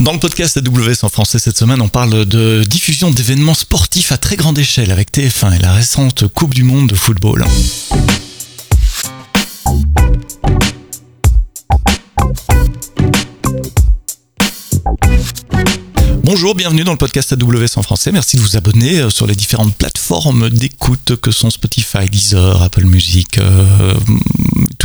Dans 0.00 0.14
le 0.14 0.18
podcast 0.18 0.56
AWS 0.56 1.04
en 1.04 1.10
français 1.10 1.38
cette 1.38 1.58
semaine, 1.58 1.82
on 1.82 1.88
parle 1.88 2.24
de 2.24 2.64
diffusion 2.64 3.10
d'événements 3.10 3.52
sportifs 3.52 4.12
à 4.12 4.16
très 4.16 4.36
grande 4.36 4.58
échelle 4.58 4.92
avec 4.92 5.12
TF1 5.12 5.56
et 5.56 5.58
la 5.58 5.74
récente 5.74 6.26
Coupe 6.28 6.54
du 6.54 6.62
Monde 6.62 6.88
de 6.88 6.94
football. 6.94 7.44
Bonjour, 16.24 16.54
bienvenue 16.54 16.84
dans 16.84 16.92
le 16.92 16.96
podcast 16.96 17.34
AWS 17.34 17.76
en 17.76 17.82
français. 17.82 18.10
Merci 18.10 18.38
de 18.38 18.40
vous 18.40 18.56
abonner 18.56 19.00
euh, 19.00 19.10
sur 19.10 19.26
les 19.26 19.34
différentes 19.34 19.74
plateformes 19.74 20.48
d'écoute 20.48 21.16
que 21.20 21.30
sont 21.30 21.50
Spotify, 21.50 22.08
Deezer, 22.08 22.62
Apple 22.62 22.84
Music, 22.84 23.36
euh, 23.36 23.94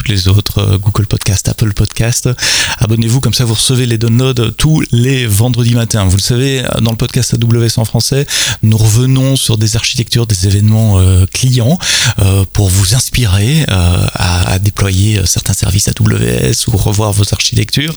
les 0.07 0.27
autres, 0.27 0.59
euh, 0.59 0.77
Google 0.77 1.05
Podcast, 1.05 1.47
Apple 1.49 1.73
Podcast. 1.73 2.29
Abonnez-vous, 2.79 3.19
comme 3.19 3.33
ça 3.33 3.45
vous 3.45 3.53
recevez 3.53 3.85
les 3.85 3.97
downloads 3.97 4.51
tous 4.57 4.83
les 4.91 5.25
vendredis 5.25 5.75
matins. 5.75 6.05
Vous 6.05 6.17
le 6.17 6.21
savez, 6.21 6.63
dans 6.81 6.91
le 6.91 6.97
podcast 6.97 7.33
AWS 7.33 7.79
en 7.79 7.85
français, 7.85 8.25
nous 8.63 8.77
revenons 8.77 9.35
sur 9.35 9.57
des 9.57 9.75
architectures, 9.75 10.27
des 10.27 10.47
événements 10.47 10.99
clients 11.33 11.77
pour 12.53 12.69
vous 12.69 12.95
inspirer 12.95 13.65
à, 13.67 14.57
déployer 14.59 15.21
certains 15.25 15.53
services 15.53 15.87
AWS 15.87 16.67
ou 16.67 16.77
revoir 16.77 17.11
vos 17.11 17.25
architectures. 17.31 17.95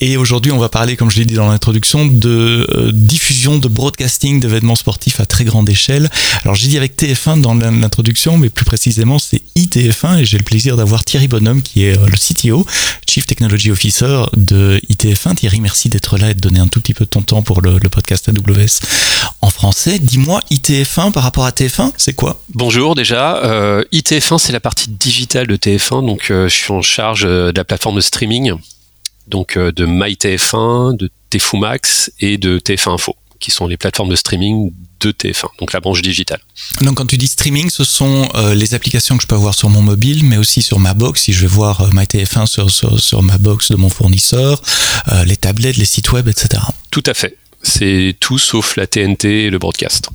Et 0.00 0.16
aujourd'hui, 0.16 0.52
on 0.52 0.58
va 0.58 0.68
parler, 0.68 0.96
comme 0.96 1.10
je 1.10 1.18
l'ai 1.18 1.24
dit 1.24 1.34
dans 1.34 1.48
l'introduction, 1.48 2.06
de 2.06 2.90
diffusion 2.92 3.58
de 3.58 3.68
broadcasting 3.68 4.40
d'événements 4.40 4.76
sportifs 4.76 5.20
à 5.20 5.26
très 5.26 5.44
grande 5.44 5.68
échelle. 5.68 6.10
Alors 6.42 6.54
j'ai 6.54 6.68
dit 6.68 6.76
avec 6.76 6.96
TF1 6.96 7.40
dans 7.40 7.54
l'introduction, 7.54 8.38
mais 8.38 8.50
plus 8.50 8.64
précisément 8.64 9.18
c'est 9.18 9.42
ITF1 9.56 10.18
et 10.18 10.24
j'ai 10.24 10.38
le 10.38 10.44
plaisir 10.44 10.76
d'avoir 10.76 11.04
Thierry 11.04 11.28
Bonhomme 11.42 11.62
qui 11.62 11.86
est 11.86 11.98
euh, 11.98 12.06
le 12.06 12.16
CTO, 12.16 12.64
Chief 13.04 13.26
Technology 13.26 13.72
Officer 13.72 14.26
de 14.36 14.80
ITF1. 14.88 15.34
Thierry, 15.34 15.60
merci 15.60 15.88
d'être 15.88 16.16
là 16.16 16.30
et 16.30 16.34
de 16.34 16.40
donner 16.40 16.60
un 16.60 16.68
tout 16.68 16.80
petit 16.80 16.94
peu 16.94 17.04
de 17.04 17.10
ton 17.10 17.22
temps 17.22 17.42
pour 17.42 17.62
le, 17.62 17.80
podcast 17.88 18.28
AWS 18.28 18.78
en 19.40 19.50
français. 19.50 19.98
Dis-moi, 19.98 20.40
ITF1 20.52 21.10
par 21.10 21.24
rapport 21.24 21.44
à 21.44 21.50
TF1, 21.50 21.94
c'est 21.96 22.12
quoi? 22.12 22.40
Bonjour 22.54 22.94
déjà. 22.94 23.38
Euh, 23.38 23.82
ITF1 23.92 24.38
c'est 24.38 24.52
la 24.52 24.60
partie 24.60 24.88
digitale 24.88 25.48
de 25.48 25.56
TF1, 25.56 26.06
donc 26.06 26.30
euh, 26.30 26.48
je 26.48 26.54
suis 26.54 26.72
en 26.72 26.80
charge 26.80 27.22
de 27.24 27.52
la 27.56 27.64
plateforme 27.64 27.96
de 27.96 28.02
streaming 28.02 28.52
donc 29.26 29.56
de 29.56 29.86
MyTF1, 29.86 30.96
de 30.96 31.10
TFUMAX 31.30 32.12
et 32.20 32.38
de 32.38 32.58
TF1 32.58 32.94
Info, 32.94 33.16
qui 33.42 33.50
sont 33.50 33.66
les 33.66 33.76
plateformes 33.76 34.08
de 34.08 34.16
streaming 34.16 34.72
de 35.00 35.10
TF1, 35.10 35.48
donc 35.58 35.72
la 35.72 35.80
branche 35.80 36.00
digitale. 36.00 36.40
Donc 36.80 36.96
quand 36.96 37.06
tu 37.06 37.18
dis 37.18 37.26
streaming, 37.26 37.68
ce 37.68 37.84
sont 37.84 38.28
euh, 38.34 38.54
les 38.54 38.74
applications 38.74 39.16
que 39.16 39.22
je 39.22 39.26
peux 39.26 39.34
avoir 39.34 39.54
sur 39.54 39.68
mon 39.68 39.82
mobile, 39.82 40.24
mais 40.24 40.38
aussi 40.38 40.62
sur 40.62 40.78
ma 40.78 40.94
box, 40.94 41.22
si 41.22 41.32
je 41.32 41.42
vais 41.42 41.48
voir 41.48 41.82
euh, 41.82 41.90
MyTF1 41.90 42.46
sur, 42.46 42.70
sur, 42.70 43.22
ma 43.22 43.36
box 43.38 43.70
de 43.70 43.76
mon 43.76 43.90
fournisseur, 43.90 44.62
euh, 45.08 45.24
les 45.24 45.36
tablettes, 45.36 45.76
les 45.76 45.84
sites 45.84 46.12
web, 46.12 46.28
etc. 46.28 46.62
Tout 46.90 47.02
à 47.06 47.14
fait. 47.14 47.36
C'est 47.62 48.16
tout 48.20 48.38
sauf 48.38 48.76
la 48.76 48.86
TNT 48.86 49.44
et 49.44 49.50
le 49.50 49.58
broadcast 49.58 50.08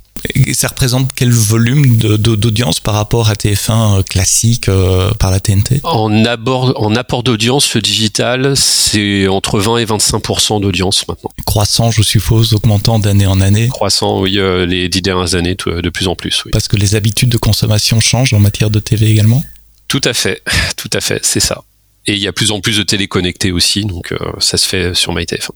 ça 0.53 0.67
représente 0.67 1.11
quel 1.15 1.31
volume 1.31 1.97
d'audience 1.97 2.79
par 2.79 2.95
rapport 2.95 3.29
à 3.29 3.33
TF1 3.33 3.99
euh, 3.99 4.03
classique 4.03 4.69
euh, 4.69 5.11
par 5.13 5.31
la 5.31 5.39
TNT 5.39 5.81
en, 5.83 6.11
en 6.13 6.95
apport 6.95 7.23
d'audience 7.23 7.77
digital, 7.77 8.55
c'est 8.55 9.27
entre 9.27 9.59
20 9.59 9.77
et 9.77 9.85
25% 9.85 10.61
d'audience 10.61 11.07
maintenant. 11.07 11.31
Croissant, 11.45 11.91
je 11.91 12.01
suppose, 12.01 12.53
augmentant 12.53 12.99
d'année 12.99 13.27
en 13.27 13.41
année. 13.41 13.67
Croissant, 13.67 14.21
oui, 14.21 14.37
euh, 14.37 14.65
les 14.65 14.89
dix 14.89 15.01
dernières 15.01 15.35
années, 15.35 15.55
de 15.55 15.89
plus 15.89 16.07
en 16.07 16.15
plus. 16.15 16.43
Oui. 16.45 16.51
Parce 16.51 16.67
que 16.67 16.77
les 16.77 16.95
habitudes 16.95 17.29
de 17.29 17.37
consommation 17.37 17.99
changent 17.99 18.33
en 18.33 18.39
matière 18.39 18.69
de 18.69 18.79
TV 18.79 19.09
également? 19.09 19.43
Tout 19.87 20.01
à 20.03 20.13
fait, 20.13 20.41
tout 20.77 20.89
à 20.93 21.01
fait, 21.01 21.19
c'est 21.23 21.39
ça. 21.39 21.63
Et 22.05 22.13
il 22.13 22.19
y 22.19 22.27
a 22.27 22.33
plus 22.33 22.51
en 22.51 22.61
plus 22.61 22.77
de 22.77 22.83
télé 22.83 23.07
connectées 23.07 23.51
aussi, 23.51 23.83
donc 23.83 24.13
ça 24.39 24.57
se 24.57 24.65
fait 24.65 24.93
sur 24.93 25.13
MyTF1. 25.13 25.49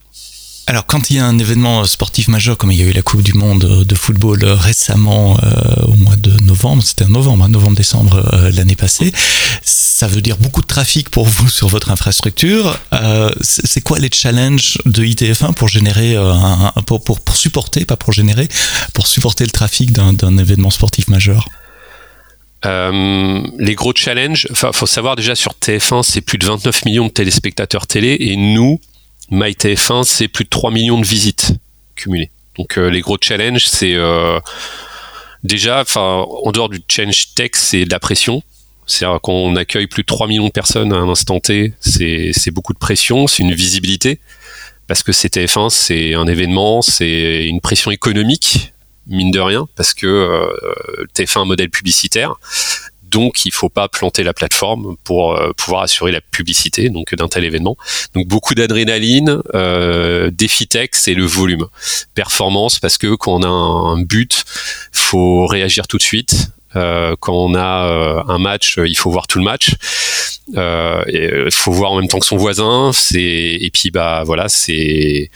Alors 0.68 0.86
quand 0.86 1.10
il 1.10 1.16
y 1.16 1.18
a 1.18 1.26
un 1.26 1.38
événement 1.38 1.84
sportif 1.84 2.28
majeur 2.28 2.56
comme 2.56 2.70
il 2.70 2.78
y 2.78 2.82
a 2.82 2.86
eu 2.86 2.92
la 2.92 3.02
Coupe 3.02 3.22
du 3.22 3.34
Monde 3.34 3.84
de 3.84 3.94
football 3.96 4.44
récemment 4.44 5.36
euh, 5.42 5.82
au 5.82 5.94
mois 5.94 6.14
de 6.16 6.30
novembre, 6.44 6.84
c'était 6.84 7.04
en 7.04 7.08
novembre, 7.08 7.44
hein, 7.44 7.48
novembre-décembre 7.48 8.32
euh, 8.32 8.50
l'année 8.52 8.76
passée, 8.76 9.12
ça 9.62 10.06
veut 10.06 10.20
dire 10.20 10.36
beaucoup 10.36 10.60
de 10.60 10.66
trafic 10.66 11.10
pour 11.10 11.26
vous 11.26 11.48
sur 11.48 11.66
votre 11.66 11.90
infrastructure. 11.90 12.78
Euh, 12.92 13.30
c'est 13.40 13.80
quoi 13.80 13.98
les 13.98 14.10
challenges 14.12 14.78
de 14.86 15.02
ITF1 15.02 15.52
pour 15.54 15.66
générer 15.66 16.14
un, 16.14 16.72
pour, 16.86 17.02
pour, 17.02 17.20
pour, 17.20 17.34
supporter, 17.34 17.84
pas 17.84 17.96
pour 17.96 18.12
générer, 18.12 18.46
pour 18.94 19.08
supporter 19.08 19.44
le 19.44 19.50
trafic 19.50 19.92
d'un 19.92 20.38
événement 20.38 20.70
sportif 20.70 21.08
majeur? 21.08 21.48
Les 22.64 23.74
gros 23.74 23.92
challenges, 23.94 24.46
enfin, 24.52 24.70
faut 24.72 24.86
savoir 24.86 25.16
déjà 25.16 25.34
sur 25.34 25.52
TF1, 25.60 26.04
c'est 26.04 26.20
plus 26.20 26.38
de 26.38 26.46
29 26.46 26.84
millions 26.84 27.06
de 27.06 27.10
téléspectateurs 27.10 27.88
télé 27.88 28.16
et 28.20 28.36
nous, 28.36 28.78
MyTF1, 29.30 30.04
c'est 30.04 30.28
plus 30.28 30.44
de 30.44 30.50
3 30.50 30.70
millions 30.70 31.00
de 31.00 31.06
visites 31.06 31.52
cumulées. 31.94 32.30
Donc 32.58 32.78
euh, 32.78 32.88
les 32.88 33.00
gros 33.00 33.16
challenges, 33.20 33.66
c'est 33.66 33.94
euh, 33.94 34.38
déjà, 35.44 35.84
en 35.96 36.52
dehors 36.52 36.68
du 36.68 36.82
change 36.88 37.34
tech, 37.34 37.52
c'est 37.54 37.84
de 37.84 37.90
la 37.90 38.00
pression. 38.00 38.42
C'est-à-dire 38.86 39.20
qu'on 39.20 39.56
accueille 39.56 39.86
plus 39.86 40.02
de 40.02 40.06
3 40.06 40.26
millions 40.26 40.46
de 40.46 40.52
personnes 40.52 40.92
à 40.92 40.96
un 40.96 41.08
instant 41.08 41.40
T, 41.40 41.72
c'est 41.80 42.50
beaucoup 42.50 42.74
de 42.74 42.78
pression, 42.78 43.26
c'est 43.26 43.42
une 43.42 43.54
visibilité. 43.54 44.18
Parce 44.88 45.02
que 45.02 45.12
c'est 45.12 45.34
TF1, 45.34 45.70
c'est 45.70 46.14
un 46.14 46.26
événement, 46.26 46.82
c'est 46.82 47.46
une 47.46 47.60
pression 47.60 47.90
économique, 47.90 48.72
mine 49.06 49.30
de 49.30 49.40
rien, 49.40 49.66
parce 49.76 49.94
que 49.94 50.06
euh, 50.06 51.06
TF1 51.14 51.42
un 51.42 51.44
modèle 51.44 51.70
publicitaire. 51.70 52.34
Donc, 53.12 53.44
il 53.44 53.52
faut 53.52 53.68
pas 53.68 53.88
planter 53.88 54.24
la 54.24 54.32
plateforme 54.32 54.96
pour 55.04 55.34
euh, 55.34 55.52
pouvoir 55.56 55.82
assurer 55.82 56.12
la 56.12 56.20
publicité 56.20 56.88
donc 56.88 57.14
d'un 57.14 57.28
tel 57.28 57.44
événement. 57.44 57.76
Donc, 58.14 58.26
beaucoup 58.26 58.54
d'adrénaline, 58.54 59.40
euh, 59.54 60.30
défi 60.32 60.66
tech, 60.66 60.90
c'est 60.92 61.14
le 61.14 61.24
volume. 61.24 61.66
Performance, 62.14 62.78
parce 62.78 62.98
que 62.98 63.14
quand 63.14 63.34
on 63.34 63.42
a 63.42 63.48
un, 63.48 64.02
but, 64.02 64.44
faut 64.90 65.46
réagir 65.46 65.86
tout 65.86 65.98
de 65.98 66.02
suite. 66.02 66.48
Euh, 66.74 67.14
quand 67.20 67.34
on 67.34 67.54
a 67.54 67.86
euh, 67.86 68.22
un 68.28 68.38
match, 68.38 68.78
il 68.84 68.96
faut 68.96 69.10
voir 69.10 69.26
tout 69.26 69.38
le 69.38 69.44
match. 69.44 69.74
Euh, 70.56 71.04
il 71.08 71.50
faut 71.50 71.72
voir 71.72 71.92
en 71.92 71.96
même 71.96 72.08
temps 72.08 72.18
que 72.18 72.26
son 72.26 72.36
voisin. 72.36 72.90
Et 73.14 73.70
puis 73.72 73.90
bah 73.90 74.22
voilà, 74.24 74.48
c'est 74.48 75.30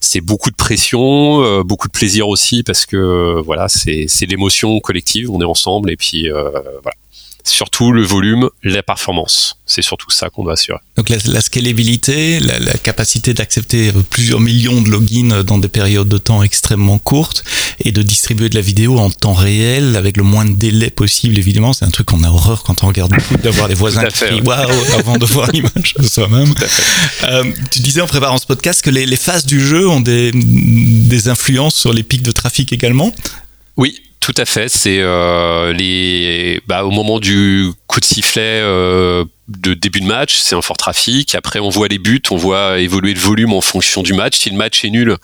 c'est 0.00 0.20
beaucoup 0.20 0.50
de 0.50 0.56
pression, 0.56 1.62
beaucoup 1.62 1.86
de 1.86 1.92
plaisir 1.92 2.28
aussi 2.28 2.62
parce 2.62 2.86
que 2.86 3.40
voilà, 3.44 3.68
c'est 3.68 4.06
c'est 4.08 4.26
l'émotion 4.26 4.80
collective. 4.80 5.30
On 5.30 5.40
est 5.40 5.44
ensemble 5.44 5.90
et 5.90 5.96
puis 5.96 6.28
voilà 6.28 6.99
surtout 7.44 7.92
le 7.92 8.02
volume, 8.02 8.48
la 8.62 8.82
performance. 8.82 9.56
C'est 9.66 9.82
surtout 9.82 10.10
ça 10.10 10.30
qu'on 10.30 10.44
doit 10.44 10.54
assurer. 10.54 10.78
Donc 10.96 11.08
la, 11.08 11.40
scalabilité, 11.40 12.40
la, 12.40 12.72
capacité 12.74 13.34
d'accepter 13.34 13.92
plusieurs 14.10 14.40
millions 14.40 14.82
de 14.82 14.90
logins 14.90 15.44
dans 15.44 15.58
des 15.58 15.68
périodes 15.68 16.08
de 16.08 16.18
temps 16.18 16.42
extrêmement 16.42 16.98
courtes 16.98 17.44
et 17.84 17.92
de 17.92 18.02
distribuer 18.02 18.48
de 18.48 18.54
la 18.54 18.60
vidéo 18.60 18.98
en 18.98 19.10
temps 19.10 19.32
réel 19.32 19.96
avec 19.96 20.16
le 20.16 20.22
moins 20.22 20.44
de 20.44 20.52
délai 20.52 20.90
possible, 20.90 21.38
évidemment. 21.38 21.72
C'est 21.72 21.84
un 21.84 21.90
truc 21.90 22.06
qu'on 22.06 22.24
a 22.24 22.30
horreur 22.30 22.62
quand 22.64 22.82
on 22.82 22.88
regarde 22.88 23.12
le 23.12 23.20
foot 23.20 23.40
d'avoir 23.40 23.68
les 23.68 23.74
voisins 23.76 24.04
qui 24.06 24.24
crient 24.24 24.42
waouh 24.42 24.70
avant 24.98 25.16
de 25.16 25.26
voir 25.26 25.50
l'image 25.52 25.94
soi-même. 26.02 26.52
Euh, 27.24 27.44
tu 27.70 27.80
disais 27.80 28.00
en 28.00 28.06
préparant 28.06 28.38
ce 28.38 28.46
podcast 28.46 28.82
que 28.82 28.90
les, 28.90 29.06
les 29.06 29.16
phases 29.16 29.46
du 29.46 29.64
jeu 29.64 29.88
ont 29.88 30.00
des, 30.00 30.32
des 30.34 31.28
influences 31.28 31.76
sur 31.76 31.92
les 31.92 32.02
pics 32.02 32.22
de 32.22 32.32
trafic 32.32 32.72
également. 32.72 33.14
Oui, 33.76 34.00
tout 34.20 34.34
à 34.36 34.44
fait. 34.44 34.68
C'est 34.68 35.00
euh, 35.00 35.72
les 35.72 36.60
bah, 36.66 36.84
au 36.84 36.90
moment 36.90 37.18
du 37.18 37.70
coup 37.86 38.00
de 38.00 38.04
sifflet 38.04 38.60
euh, 38.62 39.24
de 39.48 39.72
début 39.72 40.00
de 40.00 40.06
match, 40.06 40.36
c'est 40.36 40.54
un 40.54 40.60
fort 40.60 40.76
trafic. 40.76 41.34
Après, 41.34 41.58
on 41.58 41.70
voit 41.70 41.88
les 41.88 41.98
buts, 41.98 42.22
on 42.30 42.36
voit 42.36 42.78
évoluer 42.80 43.14
le 43.14 43.18
volume 43.18 43.54
en 43.54 43.62
fonction 43.62 44.02
du 44.02 44.12
match. 44.12 44.36
Si 44.38 44.50
le 44.50 44.56
match 44.56 44.84
est 44.84 44.90
nul 44.90 45.16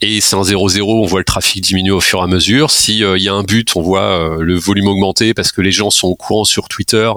et 0.00 0.22
c'est 0.22 0.36
un 0.36 0.42
0-0, 0.42 0.80
on 0.82 1.06
voit 1.06 1.20
le 1.20 1.24
trafic 1.24 1.62
diminuer 1.62 1.92
au 1.92 2.00
fur 2.00 2.20
et 2.20 2.22
à 2.22 2.26
mesure. 2.26 2.70
S'il 2.70 3.04
euh, 3.04 3.18
y 3.18 3.28
a 3.28 3.34
un 3.34 3.42
but, 3.42 3.76
on 3.76 3.82
voit 3.82 4.38
le 4.40 4.56
volume 4.56 4.88
augmenter 4.88 5.34
parce 5.34 5.52
que 5.52 5.60
les 5.60 5.72
gens 5.72 5.90
sont 5.90 6.08
au 6.08 6.16
courant 6.16 6.44
sur 6.44 6.68
Twitter 6.68 7.12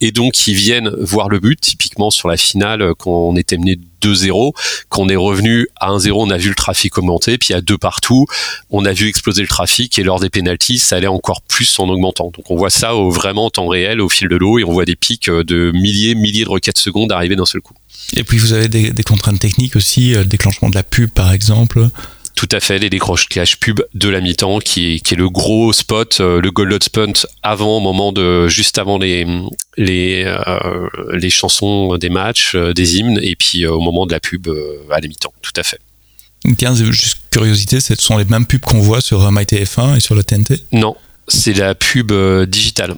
et 0.00 0.10
donc 0.10 0.48
ils 0.48 0.54
viennent 0.54 0.90
voir 0.98 1.28
le 1.28 1.38
but. 1.38 1.60
Typiquement 1.60 2.10
sur 2.10 2.28
la 2.28 2.36
finale, 2.36 2.94
quand 2.98 3.10
on 3.12 3.36
était 3.36 3.56
mené 3.56 3.78
2-0. 4.02 4.52
Quand 4.88 5.02
on 5.02 5.08
est 5.08 5.16
revenu 5.16 5.68
à 5.80 5.90
1-0, 5.90 6.12
on 6.14 6.30
a 6.30 6.36
vu 6.36 6.48
le 6.48 6.54
trafic 6.54 6.96
augmenter, 6.98 7.38
puis 7.38 7.54
à 7.54 7.60
deux 7.60 7.78
partout, 7.78 8.26
on 8.70 8.84
a 8.84 8.92
vu 8.92 9.08
exploser 9.08 9.42
le 9.42 9.48
trafic 9.48 9.98
et 9.98 10.02
lors 10.02 10.20
des 10.20 10.30
pénalties, 10.30 10.78
ça 10.78 10.96
allait 10.96 11.06
encore 11.06 11.42
plus 11.42 11.78
en 11.78 11.88
augmentant. 11.88 12.32
Donc 12.36 12.50
on 12.50 12.56
voit 12.56 12.70
ça 12.70 12.92
vraiment 12.92 13.46
en 13.46 13.50
temps 13.50 13.68
réel, 13.68 14.00
au 14.00 14.08
fil 14.08 14.28
de 14.28 14.36
l'eau, 14.36 14.58
et 14.58 14.64
on 14.64 14.72
voit 14.72 14.84
des 14.84 14.96
pics 14.96 15.28
euh, 15.28 15.44
de 15.44 15.72
milliers, 15.74 16.14
milliers 16.14 16.44
de 16.44 16.50
requêtes 16.50 16.78
secondes 16.78 17.12
arriver 17.12 17.36
d'un 17.36 17.46
seul 17.46 17.60
coup. 17.60 17.74
Et 18.16 18.24
puis 18.24 18.38
vous 18.38 18.52
avez 18.52 18.68
des, 18.68 18.90
des 18.90 19.02
contraintes 19.02 19.40
techniques 19.40 19.76
aussi, 19.76 20.14
euh, 20.14 20.20
le 20.20 20.26
déclenchement 20.26 20.70
de 20.70 20.74
la 20.74 20.82
pub 20.82 21.10
par 21.10 21.32
exemple 21.32 21.88
tout 22.38 22.48
à 22.52 22.60
fait, 22.60 22.78
les 22.78 22.88
décrochages 22.88 23.58
pub 23.58 23.80
de 23.94 24.08
la 24.08 24.20
mi-temps, 24.20 24.60
qui 24.60 24.94
est, 24.94 25.00
qui 25.00 25.14
est 25.14 25.16
le 25.16 25.28
gros 25.28 25.72
spot, 25.72 26.18
euh, 26.20 26.40
le 26.40 26.52
gold 26.52 26.80
spot 26.84 27.26
avant, 27.42 27.78
au 27.78 27.80
moment 27.80 28.12
de, 28.12 28.46
juste 28.46 28.78
avant 28.78 28.96
les, 28.96 29.26
les, 29.76 30.22
euh, 30.24 30.88
les 31.14 31.30
chansons 31.30 31.96
des 31.96 32.10
matchs, 32.10 32.54
euh, 32.54 32.72
des 32.72 32.98
hymnes, 32.98 33.18
et 33.24 33.34
puis 33.34 33.66
au 33.66 33.80
moment 33.80 34.06
de 34.06 34.12
la 34.12 34.20
pub 34.20 34.46
à 34.88 35.00
la 35.00 35.08
mi-temps, 35.08 35.32
tout 35.42 35.52
à 35.56 35.64
fait. 35.64 35.80
Tiens, 36.56 36.76
juste 36.76 37.18
curiosité, 37.32 37.80
ce 37.80 37.96
sont 37.96 38.16
les 38.16 38.24
mêmes 38.24 38.46
pubs 38.46 38.60
qu'on 38.60 38.78
voit 38.78 39.00
sur 39.00 39.32
MyTF1 39.32 39.96
et 39.96 40.00
sur 40.00 40.14
la 40.14 40.22
TNT 40.22 40.62
Non, 40.70 40.94
c'est 41.26 41.54
la 41.54 41.74
pub 41.74 42.12
digitale. 42.46 42.94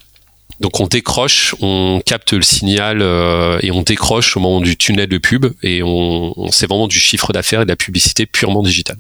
Donc 0.61 0.79
on 0.79 0.87
décroche, 0.87 1.55
on 1.63 2.03
capte 2.05 2.35
le 2.35 2.43
signal 2.43 3.01
euh, 3.01 3.59
et 3.63 3.71
on 3.71 3.81
décroche 3.81 4.37
au 4.37 4.41
moment 4.41 4.61
du 4.61 4.77
tunnel 4.77 5.09
de 5.09 5.17
pub 5.17 5.47
et 5.63 5.83
on, 5.83 6.39
on 6.39 6.51
c'est 6.51 6.67
vraiment 6.67 6.87
du 6.87 6.99
chiffre 6.99 7.33
d'affaires 7.33 7.63
et 7.63 7.65
de 7.65 7.71
la 7.71 7.77
publicité 7.77 8.27
purement 8.27 8.63
digitale. 8.63 8.99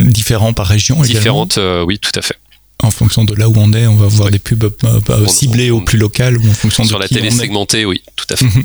Différents 0.00 0.52
par 0.52 0.66
région 0.66 1.00
Différentes, 1.02 1.58
euh, 1.58 1.84
oui, 1.84 1.98
tout 1.98 2.12
à 2.14 2.22
fait. 2.22 2.36
En 2.82 2.90
fonction 2.90 3.24
de 3.24 3.34
là 3.34 3.48
où 3.48 3.54
on 3.56 3.72
est, 3.72 3.86
on 3.86 3.96
va 3.96 4.06
voir 4.06 4.30
des 4.30 4.38
pubs 4.38 4.72
euh, 4.84 5.26
ciblées 5.28 5.70
au 5.70 5.80
plus 5.80 5.98
local 5.98 6.36
ou 6.36 6.48
en 6.48 6.54
fonction 6.54 6.84
sur 6.84 6.98
de 6.98 7.02
la 7.02 7.08
télé 7.08 7.30
segmentée, 7.30 7.84
oui, 7.84 8.02
tout 8.16 8.26
à 8.30 8.36
fait. 8.36 8.46
Mhm. 8.46 8.64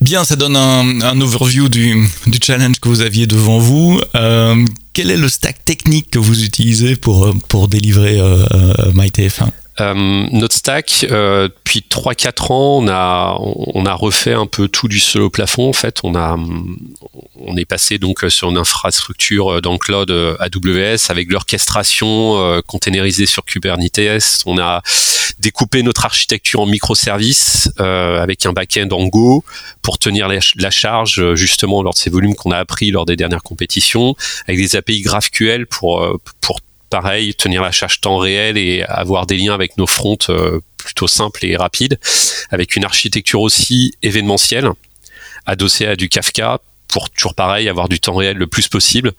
Bien, 0.00 0.24
ça 0.24 0.36
donne 0.36 0.56
un, 0.56 1.00
un 1.00 1.20
overview 1.20 1.68
du, 1.68 2.08
du, 2.26 2.38
challenge 2.42 2.80
que 2.80 2.88
vous 2.88 3.00
aviez 3.00 3.26
devant 3.26 3.58
vous. 3.58 4.00
Euh, 4.14 4.64
quel 4.92 5.10
est 5.10 5.16
le 5.16 5.28
stack 5.28 5.64
technique 5.64 6.10
que 6.10 6.18
vous 6.18 6.44
utilisez 6.44 6.96
pour, 6.96 7.34
pour 7.48 7.68
délivrer 7.68 8.18
euh, 8.18 8.44
MyTF1 8.94 9.48
euh, 9.80 10.26
notre 10.32 10.54
stack, 10.54 11.06
euh, 11.10 11.48
depuis 11.48 11.84
3-4 11.88 12.52
ans, 12.52 12.78
on 12.82 12.88
a, 12.88 13.36
on 13.38 13.86
a 13.86 13.94
refait 13.94 14.34
un 14.34 14.46
peu 14.46 14.68
tout 14.68 14.88
du 14.88 15.00
sol 15.00 15.22
au 15.22 15.30
plafond. 15.30 15.68
En 15.68 15.72
fait, 15.72 16.00
on 16.02 16.14
a, 16.14 16.38
on 17.36 17.56
est 17.56 17.64
passé 17.64 17.98
donc 17.98 18.24
sur 18.28 18.50
une 18.50 18.58
infrastructure 18.58 19.62
dans 19.62 19.72
le 19.72 19.78
cloud 19.78 20.10
AWS 20.10 21.10
avec 21.10 21.32
l'orchestration 21.32 22.38
euh, 22.38 22.60
containerisée 22.66 23.26
sur 23.26 23.44
Kubernetes. 23.44 24.42
On 24.44 24.58
a 24.58 24.82
découpé 25.38 25.82
notre 25.82 26.04
architecture 26.04 26.60
en 26.60 26.66
microservices 26.66 27.70
euh, 27.80 28.22
avec 28.22 28.44
un 28.44 28.52
back-end 28.52 28.88
en 28.90 29.06
Go 29.06 29.42
pour 29.80 29.98
tenir 29.98 30.28
la, 30.28 30.38
la, 30.56 30.70
charge 30.70 31.34
justement 31.34 31.82
lors 31.82 31.94
de 31.94 31.98
ces 31.98 32.10
volumes 32.10 32.34
qu'on 32.34 32.50
a 32.50 32.58
appris 32.58 32.90
lors 32.90 33.06
des 33.06 33.16
dernières 33.16 33.42
compétitions, 33.42 34.14
avec 34.46 34.60
des 34.60 34.76
API 34.76 35.00
GraphQL 35.00 35.66
pour 35.66 36.20
pour 36.40 36.60
pareil, 36.92 37.34
tenir 37.34 37.62
la 37.62 37.72
charge 37.72 38.02
temps 38.02 38.18
réel 38.18 38.58
et 38.58 38.82
avoir 38.82 39.24
des 39.24 39.38
liens 39.38 39.54
avec 39.54 39.78
nos 39.78 39.86
fronts 39.86 40.28
euh, 40.28 40.60
plutôt 40.76 41.08
simples 41.08 41.46
et 41.46 41.56
rapides, 41.56 41.98
avec 42.50 42.76
une 42.76 42.84
architecture 42.84 43.40
aussi 43.40 43.94
événementielle, 44.02 44.68
adossée 45.46 45.86
à 45.86 45.96
du 45.96 46.10
Kafka 46.10 46.60
pour 46.88 47.08
toujours 47.08 47.34
pareil 47.34 47.70
avoir 47.70 47.88
du 47.88 47.98
temps 47.98 48.14
réel 48.14 48.36
le 48.36 48.46
plus 48.46 48.68
possible 48.68 49.12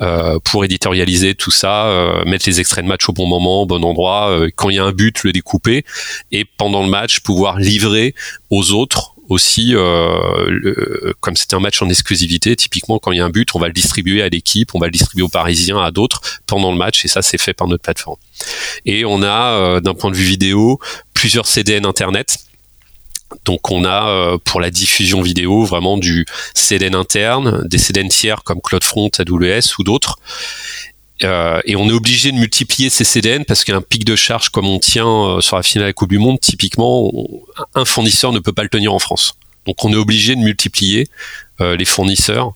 euh, 0.00 0.40
pour 0.40 0.64
éditorialiser 0.64 1.36
tout 1.36 1.52
ça, 1.52 1.86
euh, 1.86 2.24
mettre 2.24 2.48
les 2.48 2.58
extraits 2.58 2.84
de 2.84 2.88
match 2.88 3.08
au 3.08 3.12
bon 3.12 3.28
moment, 3.28 3.62
au 3.62 3.66
bon 3.66 3.84
endroit, 3.84 4.36
quand 4.56 4.68
il 4.70 4.76
y 4.76 4.80
a 4.80 4.84
un 4.84 4.90
but 4.90 5.22
le 5.22 5.32
découper 5.32 5.84
et 6.32 6.44
pendant 6.44 6.82
le 6.82 6.88
match 6.88 7.20
pouvoir 7.20 7.60
livrer 7.60 8.16
aux 8.50 8.72
autres 8.72 9.09
aussi, 9.30 9.74
euh, 9.74 11.12
comme 11.20 11.36
c'était 11.36 11.54
un 11.54 11.60
match 11.60 11.80
en 11.80 11.88
exclusivité, 11.88 12.56
typiquement 12.56 12.98
quand 12.98 13.12
il 13.12 13.18
y 13.18 13.20
a 13.20 13.24
un 13.24 13.30
but, 13.30 13.54
on 13.54 13.60
va 13.60 13.68
le 13.68 13.72
distribuer 13.72 14.22
à 14.22 14.28
l'équipe, 14.28 14.74
on 14.74 14.80
va 14.80 14.86
le 14.86 14.92
distribuer 14.92 15.22
aux 15.22 15.28
Parisiens, 15.28 15.80
à 15.80 15.92
d'autres 15.92 16.20
pendant 16.46 16.72
le 16.72 16.76
match, 16.76 17.04
et 17.04 17.08
ça 17.08 17.22
c'est 17.22 17.38
fait 17.38 17.54
par 17.54 17.68
notre 17.68 17.82
plateforme. 17.82 18.18
Et 18.84 19.04
on 19.04 19.22
a, 19.22 19.52
euh, 19.52 19.80
d'un 19.80 19.94
point 19.94 20.10
de 20.10 20.16
vue 20.16 20.24
vidéo, 20.24 20.80
plusieurs 21.14 21.46
CDN 21.46 21.86
Internet. 21.86 22.38
Donc 23.44 23.70
on 23.70 23.84
a 23.84 24.08
euh, 24.08 24.38
pour 24.44 24.60
la 24.60 24.70
diffusion 24.70 25.22
vidéo 25.22 25.64
vraiment 25.64 25.96
du 25.96 26.26
CDN 26.54 26.96
interne, 26.96 27.62
des 27.68 27.78
CDN 27.78 28.08
tiers 28.08 28.42
comme 28.42 28.60
CloudFront, 28.60 29.10
AWS 29.16 29.78
ou 29.78 29.84
d'autres. 29.84 30.18
Euh, 31.22 31.60
et 31.64 31.76
on 31.76 31.88
est 31.88 31.92
obligé 31.92 32.32
de 32.32 32.36
multiplier 32.36 32.88
ces 32.88 33.04
CDN 33.04 33.44
parce 33.44 33.64
qu'un 33.64 33.82
pic 33.82 34.04
de 34.04 34.16
charge 34.16 34.48
comme 34.48 34.66
on 34.66 34.78
tient 34.78 35.06
euh, 35.06 35.40
sur 35.40 35.56
la 35.56 35.62
finale 35.62 35.84
de 35.84 35.88
la 35.88 35.92
Coupe 35.92 36.10
du 36.10 36.18
Monde, 36.18 36.40
typiquement, 36.40 37.12
un 37.74 37.84
fournisseur 37.84 38.32
ne 38.32 38.38
peut 38.38 38.52
pas 38.52 38.62
le 38.62 38.68
tenir 38.68 38.94
en 38.94 38.98
France. 38.98 39.34
Donc 39.66 39.84
on 39.84 39.92
est 39.92 39.96
obligé 39.96 40.34
de 40.34 40.40
multiplier 40.40 41.08
euh, 41.60 41.76
les 41.76 41.84
fournisseurs. 41.84 42.54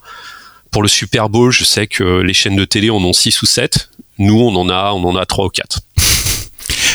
Pour 0.70 0.82
le 0.82 0.88
Super 0.88 1.28
Bowl, 1.28 1.52
je 1.52 1.64
sais 1.64 1.86
que 1.86 2.20
les 2.20 2.34
chaînes 2.34 2.56
de 2.56 2.64
télé 2.64 2.90
en 2.90 2.96
ont 2.96 3.12
6 3.12 3.42
ou 3.42 3.46
7. 3.46 3.90
Nous, 4.18 4.40
on 4.40 4.54
en 4.56 4.68
a, 4.68 4.92
on 4.92 5.04
en 5.04 5.16
a 5.16 5.26
3 5.26 5.46
ou 5.46 5.50
4 5.50 5.80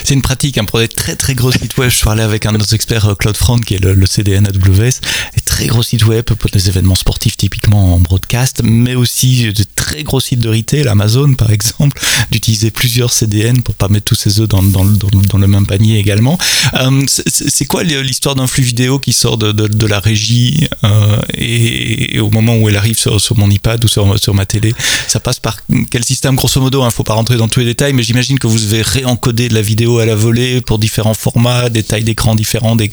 c'est 0.09 0.15
une 0.15 0.23
pratique 0.23 0.57
hein, 0.57 0.65
pour 0.65 0.79
des 0.79 0.87
très 0.87 1.15
très 1.15 1.35
gros 1.35 1.51
sites 1.51 1.77
web. 1.77 1.91
Je 1.91 2.03
parlais 2.03 2.23
avec 2.23 2.47
un 2.47 2.53
de 2.53 2.57
nos 2.57 2.63
experts, 2.63 3.15
CloudFront, 3.19 3.59
qui 3.59 3.75
est 3.75 3.79
le, 3.79 4.07
CDN 4.07 4.47
AWS, 4.47 5.01
et 5.37 5.41
très 5.45 5.67
gros 5.67 5.83
sites 5.83 6.03
web 6.07 6.23
pour 6.23 6.49
des 6.49 6.67
événements 6.67 6.95
sportifs 6.95 7.37
typiquement 7.37 7.93
en 7.93 7.99
broadcast, 7.99 8.61
mais 8.63 8.95
aussi 8.95 9.53
de 9.53 9.63
très 9.75 10.01
gros 10.01 10.19
sites 10.19 10.39
de 10.39 10.49
retail, 10.49 10.87
Amazon 10.87 11.35
par 11.35 11.51
exemple, 11.51 12.01
d'utiliser 12.31 12.71
plusieurs 12.71 13.13
CDN 13.13 13.61
pour 13.61 13.75
pas 13.75 13.87
mettre 13.87 14.05
tous 14.05 14.15
ses 14.15 14.39
œufs 14.39 14.47
dans, 14.49 14.63
le 14.63 15.47
même 15.47 15.67
panier 15.67 15.99
également. 15.99 16.39
Euh, 16.73 17.03
c'est 17.07 17.65
quoi 17.65 17.83
l'histoire 17.83 18.33
d'un 18.33 18.47
flux 18.47 18.63
vidéo 18.63 18.97
qui 18.97 19.13
sort 19.13 19.37
de, 19.37 19.85
la 19.85 19.99
régie 19.99 20.67
euh, 20.85 21.21
et, 21.35 22.19
au 22.19 22.31
moment 22.31 22.57
où 22.57 22.67
elle 22.67 22.77
arrive 22.77 22.97
sur, 22.97 23.37
mon 23.37 23.51
iPad 23.51 23.85
ou 23.85 23.87
sur, 23.87 24.33
ma 24.33 24.47
télé, 24.47 24.73
ça 25.07 25.19
passe 25.19 25.39
par 25.39 25.59
quel 25.91 26.03
système? 26.03 26.35
Grosso 26.35 26.59
modo 26.59 26.81
Il 26.81 26.87
hein, 26.87 26.89
faut 26.89 27.03
pas 27.03 27.13
rentrer 27.13 27.37
dans 27.37 27.47
tous 27.47 27.59
les 27.59 27.67
détails, 27.67 27.93
mais 27.93 28.01
j'imagine 28.01 28.39
que 28.39 28.47
vous 28.47 28.57
devez 28.57 28.81
réencoder 28.81 29.49
de 29.49 29.53
la 29.53 29.61
vidéo 29.61 29.98
à 29.99 30.05
la 30.05 30.15
volée 30.15 30.61
pour 30.61 30.79
différents 30.79 31.13
formats, 31.13 31.69
des 31.69 31.83
tailles 31.83 32.03
d'écran 32.03 32.35
différents, 32.35 32.75
des, 32.75 32.91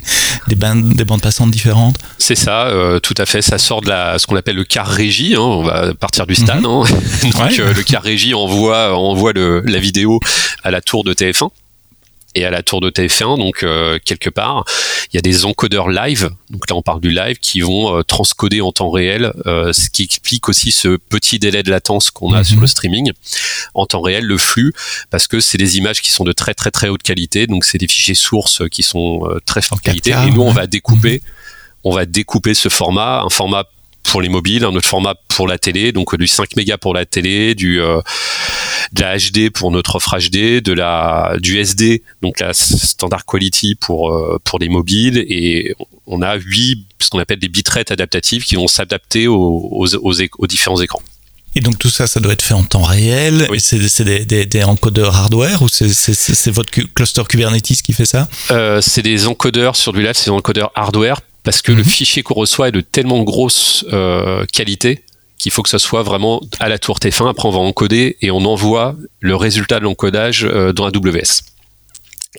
des, 0.48 0.56
bandes, 0.56 0.94
des 0.94 1.04
bandes 1.04 1.22
passantes 1.22 1.50
différentes 1.50 1.96
C'est 2.18 2.34
ça, 2.34 2.66
euh, 2.66 2.98
tout 3.00 3.14
à 3.18 3.26
fait. 3.26 3.42
Ça 3.42 3.58
sort 3.58 3.80
de 3.80 3.88
la, 3.88 4.18
ce 4.18 4.26
qu'on 4.26 4.36
appelle 4.36 4.56
le 4.56 4.64
car 4.64 4.86
régie. 4.86 5.34
Hein. 5.34 5.40
on 5.40 5.62
va 5.62 5.94
partir 5.94 6.26
du 6.26 6.34
stade. 6.34 6.60
Mhm. 6.60 6.66
Hein. 6.66 6.82
Donc 7.22 7.58
euh, 7.58 7.74
le 7.74 7.82
car 7.82 8.02
régie 8.02 8.34
envoie, 8.34 8.96
envoie 8.96 9.32
le, 9.32 9.60
la 9.60 9.78
vidéo 9.78 10.20
à 10.62 10.70
la 10.70 10.80
tour 10.80 11.04
de 11.04 11.14
TF1 11.14 11.50
et 12.36 12.44
à 12.44 12.50
la 12.50 12.62
tour 12.62 12.80
de 12.80 12.90
TF1. 12.90 13.38
Donc 13.38 13.62
euh, 13.62 13.98
quelque 14.04 14.30
part, 14.30 14.64
il 15.10 15.16
y 15.16 15.18
a 15.18 15.22
des 15.22 15.44
encodeurs 15.44 15.88
live. 15.88 16.30
Donc 16.50 16.68
là, 16.70 16.76
on 16.76 16.82
parle 16.82 17.00
du 17.00 17.10
live 17.10 17.38
qui 17.38 17.60
vont 17.60 17.98
euh, 17.98 18.02
transcoder 18.02 18.60
en 18.60 18.70
temps 18.70 18.90
réel, 18.90 19.32
euh, 19.46 19.72
ce 19.72 19.90
qui 19.90 20.04
explique 20.04 20.48
aussi 20.48 20.70
ce 20.70 20.96
petit 20.96 21.38
délai 21.38 21.62
de 21.62 21.70
latence 21.70 22.10
qu'on 22.10 22.32
a 22.32 22.44
sur 22.44 22.56
le 22.56 22.62
mhm. 22.62 22.68
streaming 22.68 23.12
en 23.74 23.86
temps 23.86 24.02
réel, 24.02 24.24
le 24.24 24.36
flux, 24.36 24.72
parce 25.10 25.26
que 25.26 25.40
c'est 25.40 25.58
des 25.58 25.78
images 25.78 26.02
qui 26.02 26.10
sont 26.10 26.24
de 26.24 26.32
très 26.32 26.54
très 26.54 26.70
très 26.70 26.88
haute 26.88 27.02
qualité. 27.02 27.46
Donc 27.46 27.64
c'est 27.64 27.78
des 27.78 27.88
fichiers 27.88 28.14
sources 28.14 28.62
qui 28.70 28.82
sont 28.82 29.26
très 29.46 29.62
forte 29.62 29.82
qualité. 29.82 30.10
Et 30.10 30.30
nous, 30.30 30.42
on 30.42 30.52
va 30.52 30.66
découper. 30.66 31.14
Mhm. 31.14 31.32
On 31.84 31.94
va 31.94 32.04
découper 32.04 32.54
ce 32.54 32.68
format, 32.68 33.22
un 33.24 33.28
format 33.28 33.64
pour 34.10 34.22
les 34.22 34.28
mobiles, 34.28 34.64
un 34.64 34.74
autre 34.74 34.88
format 34.88 35.14
pour 35.28 35.46
la 35.48 35.58
télé, 35.58 35.92
donc 35.92 36.16
du 36.16 36.26
5 36.26 36.56
mégas 36.56 36.78
pour 36.78 36.94
la 36.94 37.04
télé, 37.04 37.54
du 37.54 37.80
euh, 37.80 38.00
de 38.92 39.02
la 39.02 39.16
HD 39.18 39.50
pour 39.50 39.70
notre 39.70 39.96
offre 39.96 40.16
HD, 40.18 40.60
de 40.62 40.72
la 40.72 41.36
du 41.40 41.58
SD, 41.58 42.02
donc 42.22 42.40
la 42.40 42.52
standard 42.54 43.24
quality 43.26 43.74
pour 43.74 44.12
euh, 44.12 44.38
pour 44.44 44.58
les 44.58 44.68
mobiles, 44.68 45.24
et 45.28 45.74
on 46.06 46.22
a 46.22 46.36
huit 46.36 46.86
ce 46.98 47.10
qu'on 47.10 47.18
appelle 47.18 47.38
des 47.38 47.48
bitrates 47.48 47.90
adaptatives 47.90 48.44
qui 48.44 48.56
vont 48.56 48.68
s'adapter 48.68 49.26
aux, 49.26 49.68
aux, 49.70 49.94
aux, 50.02 50.46
différents 50.46 50.80
écrans. 50.80 51.02
Et 51.54 51.60
donc 51.60 51.78
tout 51.78 51.88
ça, 51.88 52.06
ça 52.06 52.20
doit 52.20 52.34
être 52.34 52.42
fait 52.42 52.54
en 52.54 52.64
temps 52.64 52.82
réel. 52.82 53.46
Oui. 53.50 53.60
C'est 53.60 53.78
des, 54.04 54.24
des, 54.24 54.44
des, 54.44 54.64
encodeurs 54.64 55.16
hardware 55.16 55.62
ou 55.62 55.68
c'est 55.70 56.50
votre 56.50 56.70
cluster 56.70 57.22
Kubernetes 57.28 57.82
qui 57.82 57.92
fait 57.94 58.04
ça? 58.04 58.28
Euh, 58.50 58.80
C'est 58.82 59.02
des 59.02 59.26
encodeurs 59.26 59.74
sur 59.74 59.94
du 59.94 60.02
live, 60.02 60.12
c'est 60.14 60.26
des 60.26 60.36
encodeurs 60.36 60.70
hardware 60.74 61.20
parce 61.46 61.62
que 61.62 61.70
le 61.70 61.78
mhm. 61.78 61.84
fichier 61.84 62.22
qu'on 62.24 62.34
reçoit 62.34 62.68
est 62.68 62.72
de 62.72 62.80
tellement 62.80 63.22
grosse 63.22 63.86
euh, 63.92 64.44
qualité 64.52 65.04
qu'il 65.38 65.52
faut 65.52 65.62
que 65.62 65.68
ce 65.68 65.78
soit 65.78 66.02
vraiment 66.02 66.40
à 66.58 66.68
la 66.68 66.76
tour 66.78 66.98
T1. 66.98 67.30
Après, 67.30 67.46
on 67.46 67.52
va 67.52 67.60
encoder 67.60 68.16
et 68.20 68.32
on 68.32 68.44
envoie 68.44 68.96
le 69.20 69.36
résultat 69.36 69.78
de 69.78 69.84
l'encodage 69.84 70.44
euh, 70.44 70.72
dans 70.72 70.86
AWS 70.86 71.42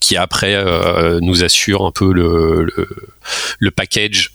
qui 0.01 0.17
après 0.17 0.53
euh, 0.55 1.19
nous 1.21 1.43
assure 1.43 1.85
un 1.85 1.91
peu 1.91 2.11
le, 2.11 2.65
le, 2.65 2.89
le 3.57 3.71
package 3.71 4.33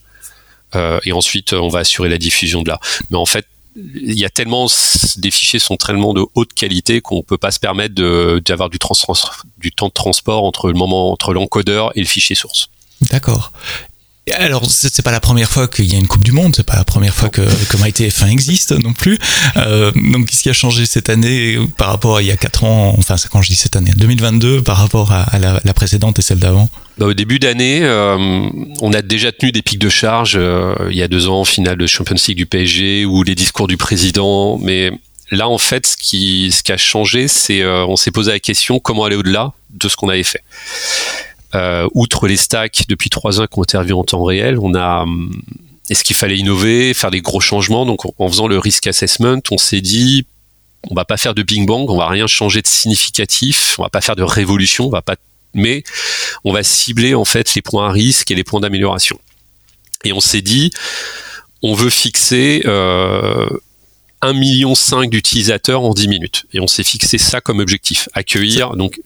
euh, 0.75 0.99
et 1.05 1.13
ensuite 1.13 1.53
on 1.53 1.69
va 1.69 1.81
assurer 1.81 2.09
la 2.09 2.19
diffusion 2.19 2.63
de 2.63 2.71
là. 2.71 2.81
Mais 3.11 3.19
en 3.19 3.27
fait, 3.27 3.47
il 3.77 4.19
y 4.19 4.25
a 4.25 4.31
tellement 4.31 4.69
des 5.19 5.31
fichiers 5.31 5.59
sont 5.59 5.77
tellement 5.77 6.15
de 6.15 6.25
haute 6.35 6.55
qualité 6.55 7.03
qu'on 7.03 7.23
peut 7.23 7.39
pas 7.39 7.51
se 7.51 7.61
permettre 7.61 7.95
d'avoir 8.41 8.71
du, 8.71 8.79
du 9.59 9.73
temps 9.73 9.89
de 9.89 9.93
transport 9.93 10.45
entre 10.45 10.69
le 10.69 10.75
moment 10.75 11.13
entre 11.13 11.35
l'encodeur 11.35 11.93
et 11.95 12.01
le 12.01 12.07
fichier 12.07 12.35
source. 12.35 12.71
D'accord. 13.03 13.53
Alors, 14.31 14.71
c'est 14.71 15.03
pas 15.03 15.11
la 15.11 15.19
première 15.19 15.51
fois 15.51 15.67
qu'il 15.67 15.93
y 15.93 15.97
a 15.97 15.99
une 15.99 16.07
Coupe 16.07 16.23
du 16.23 16.31
Monde, 16.31 16.55
c'est 16.55 16.65
pas 16.65 16.77
la 16.77 16.85
première 16.85 17.13
fois 17.13 17.29
que, 17.29 17.41
que 17.41 17.77
MyTF1 17.77 18.31
existe 18.31 18.71
non 18.71 18.93
plus. 18.93 19.19
Euh, 19.57 19.91
donc, 19.91 20.27
qu'est-ce 20.27 20.45
qui 20.45 20.51
a 20.51 20.53
changé 20.53 20.87
cette 20.87 21.09
année 21.09 21.59
par 21.77 21.89
rapport 21.89 22.19
à 22.19 22.23
il 22.23 22.29
y 22.29 22.31
a 22.31 22.37
4 22.37 22.63
ans, 22.63 22.95
enfin, 22.99 23.17
c'est 23.17 23.29
quand 23.29 23.43
je 23.43 23.49
dis 23.49 23.57
cette 23.57 23.75
année, 23.75 23.91
2022, 23.97 24.63
par 24.63 24.77
rapport 24.77 25.11
à, 25.11 25.39
la, 25.41 25.75
précédente 25.75 26.21
et 26.21 26.23
celle 26.23 26.39
d'avant? 26.39 26.71
Bah, 26.99 27.07
Au 27.07 27.15
début 27.15 27.41
d'année, 27.41 27.81
euh, 27.83 28.17
on 28.81 28.93
a 28.93 29.03
déjà 29.03 29.33
tenu 29.33 29.51
des 29.51 29.63
pics 29.63 29.81
de 29.81 29.89
charge 29.89 30.35
euh, 30.37 30.75
il 30.91 30.97
y 30.97 31.03
a 31.03 31.09
deux 31.09 31.29
ans, 31.29 31.45
finale 31.45 31.77
de 31.77 31.87
Champions 31.89 32.17
League 32.29 32.37
du 32.37 32.47
PSG 32.47 33.05
ou 33.05 33.25
les 33.25 33.35
discours 33.35 33.67
du 33.67 33.77
président, 33.77 34.57
mais 34.59 34.93
là, 35.33 35.49
en 35.49 35.59
fait, 35.59 35.85
ce 35.85 35.97
qui, 35.97 36.53
ce 36.53 36.63
qui 36.63 36.71
a 36.71 36.77
changé, 36.77 37.27
c'est 37.27 37.63
euh, 37.63 37.85
on 37.87 37.97
s'est 37.97 38.13
posé 38.13 38.31
la 38.31 38.41
question 38.41 38.79
comment 38.79 39.05
aller 39.05 39.17
au-delà 39.17 39.53
de 39.71 39.89
ce 39.89 39.97
qu'on 39.97 40.09
avait 40.09 40.23
fait? 40.23 40.43
Euh, 41.55 41.87
outre 41.95 42.29
les 42.29 42.37
stacks 42.37 42.85
depuis 42.89 43.11
trois 43.11 43.41
ans 43.41 43.47
qui 43.47 43.59
ont 43.59 43.63
interviewé 43.63 43.93
en 43.93 44.05
temps 44.05 44.25
réel, 44.25 44.59
on 44.59 44.75
a 44.75 45.03
hum, 45.03 45.31
est-ce 45.91 46.05
qu'il 46.05 46.17
fallait 46.17 46.39
innover, 46.39 46.95
faire 46.95 47.11
des 47.11 47.21
gros 47.21 47.41
changements? 47.41 47.85
Donc 47.85 48.01
en 48.19 48.29
faisant 48.29 48.49
le 48.49 48.59
risk 48.59 48.87
assessment, 48.87 49.41
on 49.51 49.59
s'est 49.59 49.81
dit 49.81 50.27
on 50.91 50.95
va 50.95 51.05
pas 51.05 51.17
faire 51.17 51.35
de 51.35 51.43
ping 51.43 51.67
bang, 51.67 51.89
on 51.89 51.97
va 51.97 52.09
rien 52.09 52.27
changer 52.27 52.63
de 52.63 52.67
significatif, 52.67 53.79
on 53.79 53.83
va 53.83 53.91
pas 53.91 54.01
faire 54.01 54.17
de 54.17 54.23
révolution, 54.23 54.87
on 54.87 54.91
va 54.91 55.03
pas 55.03 55.17
mais 55.55 55.85
on 56.45 56.53
va 56.53 56.63
cibler 56.63 57.15
en 57.15 57.27
fait 57.27 57.55
les 57.55 57.61
points 57.61 57.89
à 57.89 57.93
risque 57.93 58.31
et 58.31 58.35
les 58.35 58.45
points 58.45 58.61
d'amélioration. 58.61 59.19
Et 60.05 60.13
on 60.13 60.21
s'est 60.21 60.41
dit 60.41 60.71
on 61.63 61.75
veut 61.75 61.91
fixer 61.91 62.63
euh, 62.65 63.49
1,5 64.23 64.39
million 64.39 64.75
d'utilisateurs 65.09 65.83
en 65.83 65.95
10 65.95 66.09
minutes. 66.09 66.47
Et 66.53 66.61
on 66.61 66.67
s'est 66.67 66.85
fixé 66.85 67.19
ça 67.19 67.41
comme 67.41 67.61
objectif. 67.61 68.09
Accueillir, 68.15 68.77
donc 68.77 69.01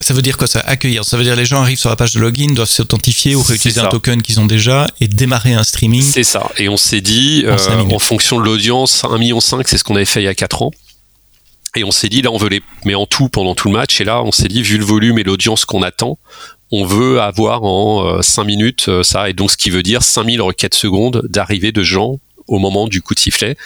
Ça 0.00 0.14
veut 0.14 0.22
dire 0.22 0.36
quoi 0.36 0.46
ça 0.46 0.60
Accueillir? 0.60 1.04
Ça 1.04 1.16
veut 1.16 1.24
dire 1.24 1.34
les 1.34 1.44
gens 1.44 1.60
arrivent 1.60 1.78
sur 1.78 1.90
la 1.90 1.96
page 1.96 2.14
de 2.14 2.20
login, 2.20 2.52
doivent 2.54 2.68
s'authentifier 2.68 3.34
ou 3.34 3.42
réutiliser 3.42 3.80
un 3.80 3.88
token 3.88 4.22
qu'ils 4.22 4.38
ont 4.38 4.46
déjà 4.46 4.86
et 5.00 5.08
démarrer 5.08 5.54
un 5.54 5.64
streaming. 5.64 6.02
C'est 6.02 6.24
ça. 6.24 6.50
Et 6.56 6.68
on 6.68 6.76
s'est 6.76 7.00
dit, 7.00 7.44
en, 7.46 7.50
euh, 7.50 7.98
fonction 7.98 8.38
de 8.38 8.44
l'audience, 8.44 9.02
1,5 9.02 9.18
million, 9.18 9.40
c'est 9.40 9.76
ce 9.76 9.84
qu'on 9.84 9.96
avait 9.96 10.04
fait 10.04 10.20
il 10.20 10.26
y 10.26 10.28
a 10.28 10.34
4 10.34 10.62
ans. 10.62 10.70
Et 11.74 11.84
on 11.84 11.90
s'est 11.90 12.08
dit, 12.08 12.22
là, 12.22 12.30
on 12.30 12.38
veut 12.38 12.48
les 12.48 12.62
mais 12.84 12.94
en 12.94 13.06
tout 13.06 13.28
pendant 13.28 13.54
tout 13.54 13.68
le 13.68 13.74
match. 13.74 14.00
Et 14.00 14.04
là, 14.04 14.22
on 14.22 14.32
s'est 14.32 14.48
dit, 14.48 14.62
vu 14.62 14.78
le 14.78 14.84
volume 14.84 15.18
et 15.18 15.24
l'audience 15.24 15.64
qu'on 15.64 15.82
attend, 15.82 16.18
on 16.70 16.84
veut 16.84 17.20
avoir 17.20 17.64
en 17.64 18.22
5 18.22 18.42
euh, 18.42 18.44
minutes 18.44 18.86
euh, 18.88 19.02
ça. 19.02 19.28
Et 19.28 19.32
donc, 19.32 19.50
ce 19.50 19.56
qui 19.56 19.70
veut 19.70 19.82
dire 19.82 20.02
5000 20.02 20.40
requêtes 20.40 20.74
secondes 20.74 21.22
d'arrivée 21.28 21.72
de 21.72 21.82
gens 21.82 22.18
au 22.46 22.58
moment 22.58 22.88
du 22.88 23.02
coup 23.02 23.14
de 23.14 23.20
sifflet 23.20 23.56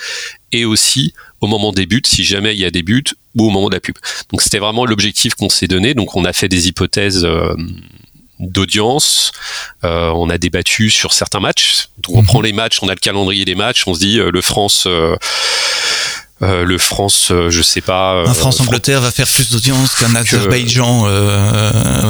et 0.50 0.64
aussi 0.64 1.14
au 1.42 1.48
moment 1.48 1.72
des 1.72 1.86
buts, 1.86 2.02
si 2.06 2.24
jamais 2.24 2.54
il 2.54 2.60
y 2.60 2.64
a 2.64 2.70
des 2.70 2.82
buts, 2.82 3.04
ou 3.36 3.48
au 3.48 3.50
moment 3.50 3.68
de 3.68 3.74
la 3.74 3.80
pub. 3.80 3.96
Donc 4.30 4.40
c'était 4.40 4.58
vraiment 4.58 4.86
l'objectif 4.86 5.34
qu'on 5.34 5.50
s'est 5.50 5.68
donné. 5.68 5.92
Donc 5.92 6.16
on 6.16 6.24
a 6.24 6.32
fait 6.32 6.48
des 6.48 6.68
hypothèses 6.68 7.24
euh, 7.24 7.54
d'audience, 8.38 9.32
euh, 9.84 10.10
on 10.14 10.30
a 10.30 10.38
débattu 10.38 10.88
sur 10.88 11.12
certains 11.12 11.40
matchs. 11.40 11.88
Donc 11.98 12.16
on 12.16 12.22
mhm. 12.22 12.26
prend 12.26 12.40
les 12.40 12.52
matchs, 12.52 12.78
on 12.82 12.88
a 12.88 12.94
le 12.94 13.00
calendrier 13.00 13.44
des 13.44 13.56
matchs, 13.56 13.82
on 13.86 13.94
se 13.94 14.00
dit 14.00 14.18
euh, 14.18 14.30
le 14.30 14.40
France 14.40 14.86
euh, 16.42 16.64
le 16.64 16.76
France, 16.76 17.30
euh, 17.30 17.50
je 17.50 17.62
sais 17.62 17.80
pas. 17.80 18.14
Euh, 18.14 18.26
un 18.26 18.34
France-Angleterre 18.34 19.00
va 19.00 19.12
faire 19.12 19.28
plus 19.28 19.50
d'audience 19.50 19.94
qu'un 19.94 20.14
Azerbaïdjan, 20.14 21.06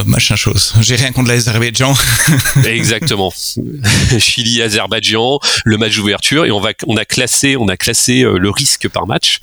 machin 0.06 0.36
chose. 0.36 0.72
J'ai 0.80 0.96
rien 0.96 1.12
contre 1.12 1.28
l'Azerbaïdjan. 1.28 1.94
Exactement. 2.64 3.32
Chili, 4.18 4.62
Azerbaïdjan, 4.62 5.38
le 5.64 5.76
match 5.76 5.96
d'ouverture 5.96 6.46
et 6.46 6.50
on 6.50 6.60
va, 6.60 6.70
on 6.86 6.96
a 6.96 7.04
classé, 7.04 7.56
on 7.56 7.68
a 7.68 7.76
classé 7.76 8.22
le 8.22 8.50
risque 8.50 8.88
par 8.88 9.06
match 9.06 9.40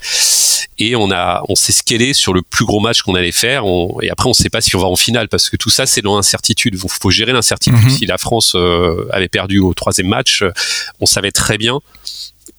et 0.78 0.96
on 0.96 1.10
a, 1.12 1.42
on 1.48 1.54
s'est 1.54 1.72
scalé 1.72 2.12
sur 2.12 2.32
le 2.32 2.42
plus 2.42 2.64
gros 2.64 2.80
match 2.80 3.02
qu'on 3.02 3.14
allait 3.14 3.32
faire. 3.32 3.64
et 4.02 4.10
après, 4.10 4.28
on 4.28 4.32
sait 4.34 4.50
pas 4.50 4.60
si 4.60 4.74
on 4.74 4.80
va 4.80 4.88
en 4.88 4.96
finale 4.96 5.28
parce 5.28 5.50
que 5.50 5.56
tout 5.56 5.70
ça, 5.70 5.86
c'est 5.86 6.02
dans 6.02 6.16
l'incertitude. 6.16 6.74
Il 6.82 6.90
faut 7.00 7.10
gérer 7.10 7.32
l'incertitude. 7.32 7.80
Mhm. 7.80 7.90
Si 7.90 8.06
la 8.06 8.18
France 8.18 8.56
avait 9.12 9.28
perdu 9.28 9.60
au 9.60 9.72
troisième 9.72 10.08
match, 10.08 10.42
on 11.00 11.06
savait 11.06 11.32
très 11.32 11.58
bien 11.58 11.80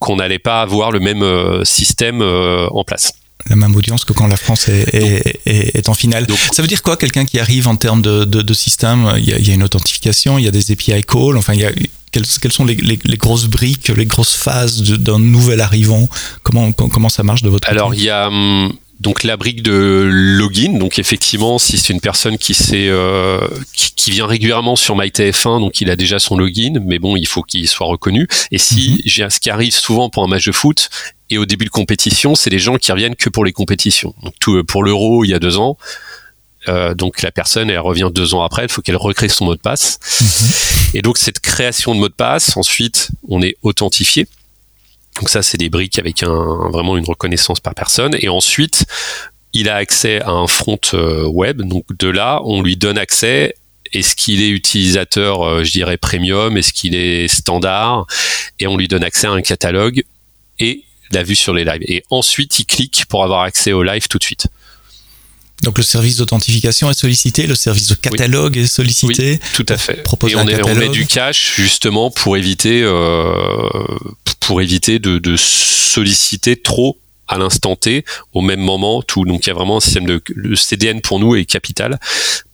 qu'on 0.01 0.15
n'allait 0.15 0.39
pas 0.39 0.61
avoir 0.61 0.91
le 0.91 0.99
même 0.99 1.21
euh, 1.21 1.63
système 1.63 2.21
euh, 2.21 2.67
en 2.71 2.83
place. 2.83 3.13
La 3.49 3.55
même 3.55 3.75
audience 3.75 4.03
que 4.03 4.13
quand 4.13 4.27
la 4.27 4.35
France 4.35 4.67
est, 4.67 5.89
en 5.89 5.93
finale. 5.93 6.27
ça 6.51 6.61
veut 6.61 6.67
dire 6.67 6.83
quoi, 6.83 6.97
quelqu'un 6.97 7.25
qui 7.25 7.39
arrive 7.39 7.67
en 7.67 7.75
termes 7.75 8.01
de, 8.01 8.53
système? 8.53 9.11
Il 9.17 9.25
y, 9.25 9.51
a, 9.51 9.53
une 9.53 9.63
authentification, 9.63 10.37
il 10.37 10.45
y 10.45 10.47
a 10.47 10.51
des 10.51 10.71
API 10.71 11.03
calls, 11.03 11.37
enfin, 11.37 11.53
il 11.53 11.61
y 11.61 11.65
a, 11.65 11.71
quelles, 12.11 12.51
sont 12.51 12.65
les, 12.65 12.75
grosses 13.17 13.47
briques, 13.47 13.89
les 13.89 14.05
grosses 14.05 14.35
phases 14.35 14.83
d'un 14.83 15.17
nouvel 15.17 15.61
arrivant? 15.61 16.07
Comment, 16.43 16.71
comment 16.71 17.09
ça 17.09 17.23
marche 17.23 17.41
de 17.41 17.49
votre 17.49 17.67
côté? 17.67 17.75
Alors, 17.75 17.95
il 17.95 18.03
y 18.03 18.09
a, 18.09 18.27
hum, 18.27 18.71
donc 19.01 19.23
la 19.23 19.35
brique 19.35 19.63
de 19.63 20.07
login. 20.11 20.77
Donc 20.77 20.99
effectivement, 20.99 21.57
si 21.57 21.77
c'est 21.77 21.91
une 21.91 21.99
personne 21.99 22.37
qui, 22.37 22.55
euh, 22.73 23.47
qui, 23.73 24.11
vient 24.11 24.27
régulièrement 24.27 24.75
sur 24.75 24.95
MyTF1, 24.95 25.59
donc 25.59 25.81
il 25.81 25.89
a 25.89 25.95
déjà 25.95 26.19
son 26.19 26.37
login, 26.37 26.79
mais 26.85 26.99
bon, 26.99 27.15
il 27.15 27.27
faut 27.27 27.41
qu'il 27.41 27.67
soit 27.67 27.87
reconnu. 27.87 28.27
Et 28.51 28.59
si 28.59 28.91
mhm. 28.91 28.97
j'ai 29.05 29.29
ce 29.29 29.39
qui 29.39 29.49
arrive 29.49 29.73
souvent 29.73 30.09
pour 30.09 30.23
un 30.23 30.27
match 30.27 30.45
de 30.45 30.51
foot 30.51 30.89
et 31.31 31.39
au 31.39 31.45
début 31.45 31.65
de 31.65 31.71
compétition, 31.71 32.35
c'est 32.35 32.51
les 32.51 32.59
gens 32.59 32.77
qui 32.77 32.91
reviennent 32.91 33.15
que 33.15 33.29
pour 33.29 33.43
les 33.43 33.53
compétitions. 33.53 34.13
Donc 34.23 34.35
tout, 34.39 34.55
euh, 34.55 34.63
pour 34.63 34.83
l'Euro, 34.83 35.25
il 35.25 35.29
y 35.29 35.33
a 35.33 35.39
deux 35.39 35.57
ans. 35.57 35.77
Euh, 36.67 36.93
donc 36.93 37.23
la 37.23 37.31
personne, 37.31 37.71
elle 37.71 37.79
revient 37.79 38.09
deux 38.13 38.35
ans 38.35 38.43
après, 38.43 38.65
il 38.65 38.71
faut 38.71 38.83
qu'elle 38.83 38.97
recrée 38.97 39.29
son 39.29 39.45
mot 39.45 39.55
de 39.55 39.61
passe. 39.61 39.99
Mhm. 40.21 40.27
Et 40.93 41.01
donc 41.01 41.17
cette 41.17 41.39
création 41.39 41.95
de 41.95 41.99
mot 41.99 42.09
de 42.09 42.13
passe, 42.13 42.55
ensuite, 42.55 43.09
on 43.27 43.41
est 43.41 43.55
authentifié. 43.63 44.27
Donc 45.17 45.29
ça, 45.29 45.41
c'est 45.41 45.57
des 45.57 45.69
briques 45.69 45.99
avec 45.99 46.23
vraiment 46.23 46.97
une 46.97 47.05
reconnaissance 47.05 47.59
par 47.59 47.75
personne. 47.75 48.15
Et 48.19 48.29
ensuite, 48.29 48.85
il 49.53 49.69
a 49.69 49.75
accès 49.75 50.21
à 50.21 50.31
un 50.31 50.47
front 50.47 50.79
euh, 50.93 51.25
web. 51.25 51.61
Donc 51.61 51.85
de 51.97 52.07
là, 52.07 52.41
on 52.45 52.61
lui 52.61 52.77
donne 52.77 52.97
accès. 52.97 53.55
Est-ce 53.93 54.15
qu'il 54.15 54.41
est 54.41 54.49
utilisateur, 54.49 55.43
euh, 55.43 55.63
je 55.63 55.71
dirais, 55.71 55.97
premium? 55.97 56.57
Est-ce 56.57 56.71
qu'il 56.71 56.95
est 56.95 57.27
standard? 57.27 58.07
Et 58.59 58.67
on 58.67 58.77
lui 58.77 58.87
donne 58.87 59.03
accès 59.03 59.27
à 59.27 59.31
un 59.31 59.41
catalogue 59.41 60.03
et 60.59 60.83
la 61.11 61.23
vue 61.23 61.35
sur 61.35 61.53
les 61.53 61.65
lives. 61.65 61.83
Et 61.87 62.03
ensuite, 62.09 62.59
il 62.59 62.65
clique 62.65 63.05
pour 63.09 63.23
avoir 63.23 63.41
accès 63.41 63.73
au 63.73 63.83
live 63.83 64.07
tout 64.07 64.17
de 64.17 64.23
suite. 64.23 64.47
Donc 65.61 65.77
le 65.77 65.83
service 65.83 66.17
d'authentification 66.17 66.89
est 66.89 66.93
sollicité, 66.93 67.45
le 67.45 67.55
service 67.55 67.87
de 67.87 67.95
catalogue 67.95 68.57
est 68.57 68.65
sollicité. 68.65 69.39
tout 69.53 69.65
à 69.69 69.77
fait. 69.77 70.03
Et 70.27 70.35
on, 70.35 70.41
on, 70.41 70.75
met 70.75 70.89
du 70.89 71.05
cache 71.05 71.53
justement 71.55 72.09
pour 72.09 72.35
éviter 72.35 72.81
euh, 72.83 73.33
pour 74.39 74.61
éviter 74.61 74.99
de, 74.99 75.19
de 75.19 75.35
solliciter 75.37 76.55
trop 76.55 76.97
à 77.31 77.37
l'instant 77.37 77.75
T, 77.75 78.05
au 78.33 78.41
même 78.41 78.59
moment, 78.59 79.01
tout. 79.01 79.25
Donc 79.25 79.45
il 79.45 79.49
y 79.49 79.51
a 79.51 79.55
vraiment 79.55 79.77
un 79.77 79.79
système 79.79 80.05
de 80.05 80.21
le 80.35 80.55
CDN 80.55 81.01
pour 81.01 81.19
nous 81.19 81.35
est 81.35 81.45
capital 81.45 81.97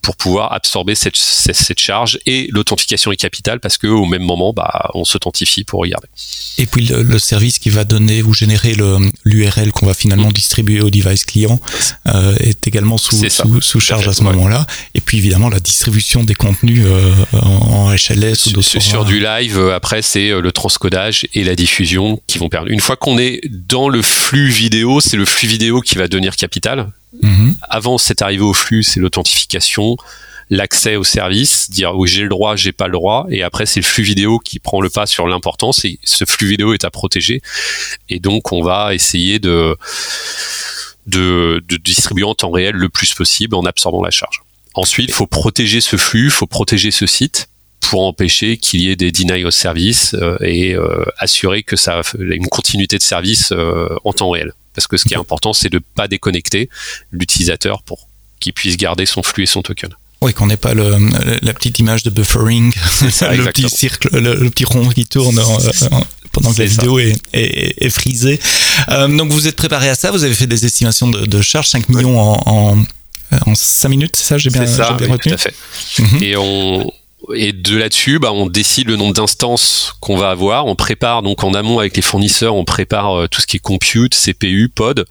pour 0.07 0.15
pouvoir 0.15 0.53
absorber 0.53 0.95
cette, 0.95 1.17
cette, 1.17 1.79
charge 1.79 2.17
et 2.25 2.47
l'authentification 2.53 3.11
est 3.11 3.17
capitale 3.17 3.59
parce 3.59 3.77
que 3.77 3.87
au 3.87 4.05
même 4.05 4.21
moment, 4.21 4.53
bah, 4.53 4.89
on 4.93 5.03
s'authentifie 5.03 5.65
pour 5.65 5.81
regarder. 5.81 6.07
Et 6.57 6.65
puis 6.65 6.85
le, 6.85 7.19
service 7.19 7.59
qui 7.59 7.69
va 7.69 7.83
donner 7.83 8.23
ou 8.23 8.33
générer 8.33 8.73
l'URL 9.25 9.73
qu'on 9.73 9.85
va 9.85 9.93
finalement 9.93 10.29
mm. 10.29 10.33
distribuer 10.33 10.79
au 10.79 10.89
device 10.89 11.25
client 11.25 11.59
euh, 12.05 12.33
est 12.39 12.65
également 12.67 12.97
sous, 12.97 13.21
sous, 13.59 13.79
charge 13.81 14.07
à 14.07 14.13
ce 14.13 14.23
moment-là. 14.23 14.65
Et 14.93 15.01
puis 15.01 15.17
évidemment 15.17 15.49
la 15.49 15.59
distribution 15.59 16.23
des 16.23 16.35
contenus 16.35 16.83
euh, 16.85 17.13
en, 17.33 17.91
HLS 17.91 18.55
ou 18.55 18.61
sur, 18.61 18.81
sur 18.81 19.03
du 19.03 19.19
live, 19.19 19.59
euh, 19.59 19.75
après 19.75 20.01
c'est 20.01 20.29
le 20.29 20.51
transcodage 20.53 21.27
et 21.33 21.43
la 21.43 21.55
diffusion 21.55 22.21
qui 22.27 22.37
vont 22.37 22.47
perdre. 22.47 22.71
Une 22.71 22.79
fois 22.79 22.95
qu'on 22.95 23.17
est 23.17 23.41
dans 23.49 23.89
le 23.89 24.01
flux 24.01 24.47
vidéo, 24.67 25.01
c'est 25.01 25.17
le 25.17 25.25
flux 25.25 25.47
vidéo 25.47 25.81
qui 25.81 25.95
va 25.95 26.07
devenir 26.07 26.35
capital 26.35 26.91
Mhm. 27.21 27.55
Avant 27.69 27.97
cette 27.97 28.21
arrivée 28.21 28.43
au 28.43 28.53
flux, 28.53 28.83
c'est 28.83 28.99
l'authentification, 28.99 29.95
l'accès 30.49 30.95
au 30.95 31.03
service, 31.03 31.69
dire 31.69 31.95
oui 31.95 32.07
j'ai 32.07 32.23
le 32.23 32.29
droit, 32.29 32.55
j'ai 32.55 32.71
pas 32.71 32.87
le 32.87 32.93
droit, 32.93 33.25
et 33.29 33.43
après 33.43 33.65
c'est 33.65 33.79
le 33.79 33.85
flux 33.85 34.03
vidéo 34.03 34.39
qui 34.39 34.59
prend 34.59 34.81
le 34.81 34.89
pas 34.89 35.05
sur 35.05 35.27
l'importance. 35.27 35.85
Et 35.85 35.99
ce 36.03 36.25
flux 36.25 36.47
vidéo 36.47 36.73
est 36.73 36.83
à 36.83 36.91
protéger, 36.91 37.41
et 38.09 38.19
donc 38.19 38.51
on 38.51 38.61
va 38.61 38.93
essayer 38.93 39.39
de 39.39 39.75
de, 41.05 41.63
distribuer 41.83 42.25
en 42.25 42.35
temps 42.35 42.51
réel 42.51 42.75
le 42.75 42.89
plus 42.89 43.13
possible 43.13 43.55
en 43.55 43.63
absorbant 43.63 44.03
la 44.03 44.11
charge. 44.11 44.41
Ensuite, 44.73 45.09
il 45.09 45.13
faut 45.13 45.25
protéger 45.25 45.79
ce 45.79 45.95
flux, 45.95 46.25
il 46.25 46.31
faut 46.31 46.47
protéger 46.47 46.91
ce 46.91 47.05
site 47.05 47.49
pour 47.89 48.05
empêcher 48.05 48.57
qu'il 48.57 48.81
y 48.81 48.89
ait 48.89 48.95
des 48.95 49.11
denials 49.11 49.45
au 49.45 49.51
service 49.51 50.13
euh, 50.13 50.37
et 50.41 50.75
euh, 50.75 51.03
assurer 51.17 51.63
que 51.63 51.75
ça 51.75 51.99
a 51.99 52.01
une 52.19 52.47
continuité 52.47 52.97
de 52.97 53.03
service 53.03 53.51
euh, 53.51 53.89
en 54.03 54.13
temps 54.13 54.29
réel 54.29 54.53
parce 54.77 54.85
que 54.85 54.97
ce 54.97 55.05
qui 55.05 55.15
est 55.15 55.17
important, 55.17 55.53
c'est 55.53 55.69
de 55.69 55.77
ne 55.77 55.83
pas 55.95 56.07
déconnecter 56.07 56.69
l'utilisateur 57.11 57.81
pour 57.81 58.07
qu'il 58.39 58.53
puisse 58.53 58.77
garder 58.77 59.07
son 59.07 59.23
flux 59.23 59.43
et 59.43 59.47
son 59.47 59.63
token. 59.63 59.89
Oui, 60.21 60.35
qu'on 60.35 60.45
n'ait 60.45 60.55
pas 60.55 60.75
le, 60.75 60.97
la 61.41 61.53
petite 61.55 61.79
image 61.79 62.03
de 62.03 62.11
buffering, 62.11 62.71
le 63.01 63.51
petit 63.51 63.69
cercle, 63.69 64.09
le, 64.15 64.49
petit 64.51 64.65
rond 64.65 64.87
qui 64.89 65.07
tourne 65.07 65.41
pendant 66.31 66.53
que 66.53 66.59
la 66.59 66.67
vidéo 66.67 66.99
est, 66.99 67.15
est, 67.33 67.89
frisée. 67.89 68.39
Euh, 68.89 69.07
donc 69.07 69.31
vous 69.31 69.47
êtes 69.47 69.55
préparé 69.55 69.89
à 69.89 69.95
ça, 69.95 70.11
vous 70.11 70.23
avez 70.23 70.35
fait 70.35 70.45
des 70.45 70.63
estimations 70.63 71.07
de, 71.07 71.25
de 71.25 71.41
charge, 71.41 71.69
5 71.69 71.89
millions 71.89 72.19
en, 72.19 72.77
en, 73.47 73.55
5 73.55 73.89
minutes, 73.89 74.15
c'est 74.15 74.25
ça 74.25 74.37
J'ai 74.37 74.51
bien, 74.51 74.67
ça, 74.67 74.93
bien 74.93 75.07
retenu. 75.07 75.31
Tout 75.31 75.33
à 75.33 75.37
fait. 75.37 75.55
Mhm. 75.97 76.23
Et 76.23 76.35
on, 76.37 76.91
et 77.33 77.51
de 77.51 77.77
là-dessus, 77.77 78.19
bah, 78.19 78.31
on 78.31 78.47
décide 78.47 78.87
le 78.87 78.95
nombre 78.95 79.13
d'instances 79.13 79.93
qu'on 79.99 80.17
va 80.17 80.29
avoir. 80.29 80.65
On 80.65 80.75
prépare 80.75 81.21
donc 81.21 81.43
en 81.43 81.53
amont 81.53 81.79
avec 81.79 81.95
les 81.95 82.01
fournisseurs, 82.01 82.55
on 82.55 82.65
prépare 82.65 83.13
euh, 83.13 83.27
tout 83.27 83.41
ce 83.41 83.47
qui 83.47 83.57
est 83.57 83.61
compute, 83.61 84.15
CPU, 84.15 84.69
pod. 84.69 85.05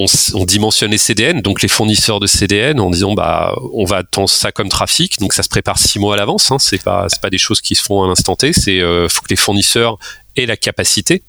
On, 0.00 0.06
on, 0.34 0.44
dimensionne 0.44 0.92
les 0.92 0.98
CDN, 0.98 1.42
donc 1.42 1.60
les 1.60 1.66
fournisseurs 1.66 2.20
de 2.20 2.28
CDN, 2.28 2.78
en 2.78 2.88
disant 2.88 3.14
bah 3.14 3.56
on 3.72 3.84
va 3.84 3.96
attendre 3.96 4.28
ça 4.28 4.52
comme 4.52 4.68
trafic, 4.68 5.18
donc 5.18 5.32
ça 5.32 5.42
se 5.42 5.48
prépare 5.48 5.76
six 5.76 5.98
mois 5.98 6.14
à 6.14 6.16
l'avance. 6.16 6.52
Hein, 6.52 6.58
c'est 6.60 6.80
pas 6.80 7.08
pas 7.20 7.30
des 7.30 7.38
choses 7.38 7.60
qui 7.60 7.74
se 7.74 7.82
font 7.82 8.04
à 8.04 8.06
l'instant 8.06 8.36
T. 8.36 8.52
C'est 8.52 8.80
euh, 8.80 9.08
faut 9.08 9.22
que 9.22 9.30
les 9.30 9.36
fournisseurs 9.36 9.98
aient 10.36 10.46
la 10.46 10.56
capacité 10.56 11.24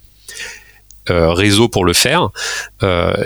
euh, 1.10 1.34
réseau 1.34 1.67
pour 1.67 1.84
le 1.84 1.93
faire. 1.93 2.29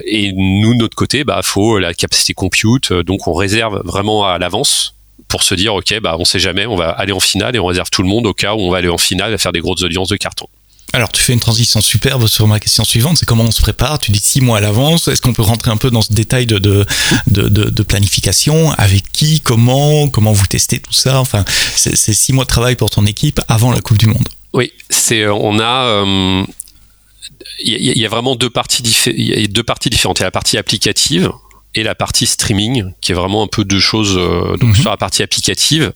Et 0.05 0.31
nous, 0.31 0.75
de 0.75 0.79
notre 0.79 0.95
côté, 0.95 1.25
bah, 1.25 1.41
faut 1.43 1.77
la 1.77 1.93
capacité 1.93 2.33
compute. 2.33 2.93
Donc, 2.93 3.27
on 3.27 3.33
réserve 3.33 3.81
vraiment 3.83 4.25
à 4.25 4.37
l'avance 4.37 4.95
pour 5.33 5.41
se 5.41 5.55
dire 5.55 5.73
ok 5.73 5.99
bah 5.99 6.15
on 6.19 6.25
sait 6.25 6.37
jamais 6.37 6.67
on 6.67 6.75
va 6.75 6.91
aller 6.91 7.11
en 7.11 7.19
finale 7.19 7.55
et 7.55 7.59
on 7.59 7.65
réserve 7.65 7.89
tout 7.89 8.03
le 8.03 8.07
monde 8.07 8.27
au 8.27 8.35
cas 8.35 8.53
où 8.53 8.59
on 8.59 8.69
va 8.69 8.77
aller 8.77 8.87
en 8.87 8.99
finale 8.99 9.33
à 9.33 9.39
faire 9.39 9.51
des 9.51 9.61
grosses 9.61 9.81
audiences 9.81 10.09
de 10.09 10.15
carton. 10.15 10.45
Alors 10.93 11.11
tu 11.11 11.23
fais 11.23 11.33
une 11.33 11.39
transition 11.39 11.81
superbe 11.81 12.27
sur 12.27 12.47
ma 12.47 12.59
question 12.59 12.83
suivante, 12.83 13.17
c'est 13.17 13.25
comment 13.25 13.45
on 13.45 13.51
se 13.51 13.63
prépare? 13.63 13.97
Tu 13.97 14.11
dis 14.11 14.21
six 14.23 14.41
mois 14.41 14.59
à 14.59 14.61
l'avance, 14.61 15.07
est-ce 15.07 15.23
qu'on 15.23 15.33
peut 15.33 15.41
rentrer 15.41 15.71
un 15.71 15.77
peu 15.77 15.89
dans 15.89 16.03
ce 16.03 16.13
détail 16.13 16.45
de, 16.45 16.59
de, 16.59 16.85
de, 17.27 17.83
planification? 17.83 18.69
Avec 18.73 19.11
qui? 19.11 19.41
Comment? 19.41 20.07
Comment 20.07 20.33
vous 20.33 20.45
testez 20.45 20.77
tout 20.77 20.93
ça? 20.93 21.19
Enfin, 21.19 21.43
c'est 21.75 21.95
six 21.95 22.31
mois 22.31 22.43
de 22.43 22.49
travail 22.49 22.75
pour 22.75 22.91
ton 22.91 23.07
équipe 23.07 23.41
avant 23.47 23.71
la 23.71 23.81
Coupe 23.81 23.97
du 23.97 24.05
Monde. 24.05 24.29
Oui, 24.53 24.71
c'est 24.91 25.23
euh, 25.23 25.33
on 25.33 25.59
a 25.59 26.45
il 27.63 27.73
euh, 27.73 27.93
y, 27.95 28.05
a 28.05 28.09
vraiment 28.09 28.35
deux 28.35 28.51
parties, 28.51 28.83
deux 29.49 29.63
parties 29.63 29.89
différentes. 29.89 30.19
Il 30.19 30.21
y 30.21 30.25
a 30.25 30.27
la 30.27 30.31
partie 30.31 30.59
applicative 30.59 31.31
et 31.75 31.83
la 31.83 31.95
partie 31.95 32.25
streaming, 32.27 32.91
qui 33.01 33.11
est 33.11 33.15
vraiment 33.15 33.43
un 33.43 33.47
peu 33.47 33.63
deux 33.65 33.79
choses. 33.79 34.15
Euh, 34.17 34.57
donc 34.57 34.69
Mhm. 34.69 34.75
sur 34.75 34.89
la 34.91 34.97
partie 34.97 35.23
applicative, 35.23 35.91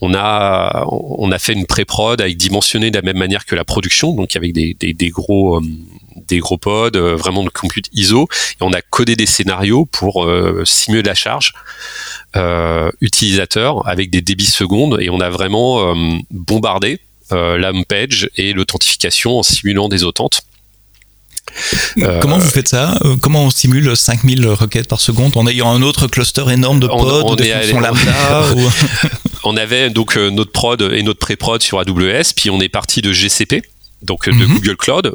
on 0.00 0.14
a 0.14 0.84
on 0.88 1.30
a 1.32 1.38
fait 1.38 1.52
une 1.52 1.66
pré-prod 1.66 2.20
avec 2.20 2.36
dimensionné 2.36 2.90
de 2.90 2.96
la 2.96 3.02
même 3.02 3.18
manière 3.18 3.44
que 3.44 3.54
la 3.56 3.64
production, 3.64 4.14
donc 4.14 4.36
avec 4.36 4.52
des, 4.52 4.74
des, 4.78 4.92
des 4.94 5.08
gros 5.10 5.56
euh, 5.56 5.60
des 6.28 6.38
gros 6.38 6.58
pods, 6.58 6.90
euh, 6.94 7.16
vraiment 7.16 7.42
de 7.42 7.48
compute 7.50 7.86
ISO, 7.92 8.28
et 8.60 8.62
on 8.62 8.72
a 8.72 8.82
codé 8.82 9.16
des 9.16 9.26
scénarios 9.26 9.84
pour 9.86 10.24
euh, 10.24 10.62
simuler 10.64 11.02
la 11.02 11.14
charge 11.14 11.52
euh, 12.36 12.90
utilisateur 13.00 13.86
avec 13.88 14.10
des 14.10 14.20
débits 14.20 14.46
secondes, 14.46 14.98
et 15.00 15.10
on 15.10 15.20
a 15.20 15.30
vraiment 15.30 15.80
euh, 15.80 15.94
bombardé 16.30 17.00
euh, 17.32 17.58
la 17.58 17.70
homepage 17.70 18.28
et 18.36 18.52
l'authentification 18.52 19.38
en 19.38 19.42
simulant 19.42 19.88
des 19.88 20.04
authentes. 20.04 20.42
Euh, 21.98 22.20
Comment 22.20 22.38
vous 22.38 22.48
faites 22.48 22.68
ça? 22.68 22.98
Euh, 23.04 23.16
Comment 23.20 23.44
on 23.44 23.50
simule 23.50 23.96
5000 23.96 24.46
requêtes 24.48 24.88
par 24.88 25.00
seconde 25.00 25.36
en 25.36 25.46
ayant 25.46 25.70
un 25.72 25.82
autre 25.82 26.06
cluster 26.06 26.44
énorme 26.50 26.80
de 26.80 26.88
On- 26.90 27.02
pods, 27.02 27.36
de 27.36 27.44
fonctions 27.44 27.80
lambda 27.80 28.52
ou- 28.56 28.70
on 29.44 29.56
avait 29.56 29.90
donc 29.90 30.16
euh, 30.16 30.30
notre 30.30 30.52
prod 30.52 30.80
et 30.80 31.02
notre 31.02 31.18
pré-prod 31.18 31.62
sur 31.62 31.78
AWS, 31.80 32.32
puis 32.36 32.50
on 32.50 32.60
est 32.60 32.68
parti 32.68 33.02
de 33.02 33.12
GCP, 33.12 33.62
donc 34.02 34.28
euh, 34.28 34.32
de 34.32 34.46
Mhm. 34.46 34.54
Google 34.54 34.76
Cloud, 34.76 35.14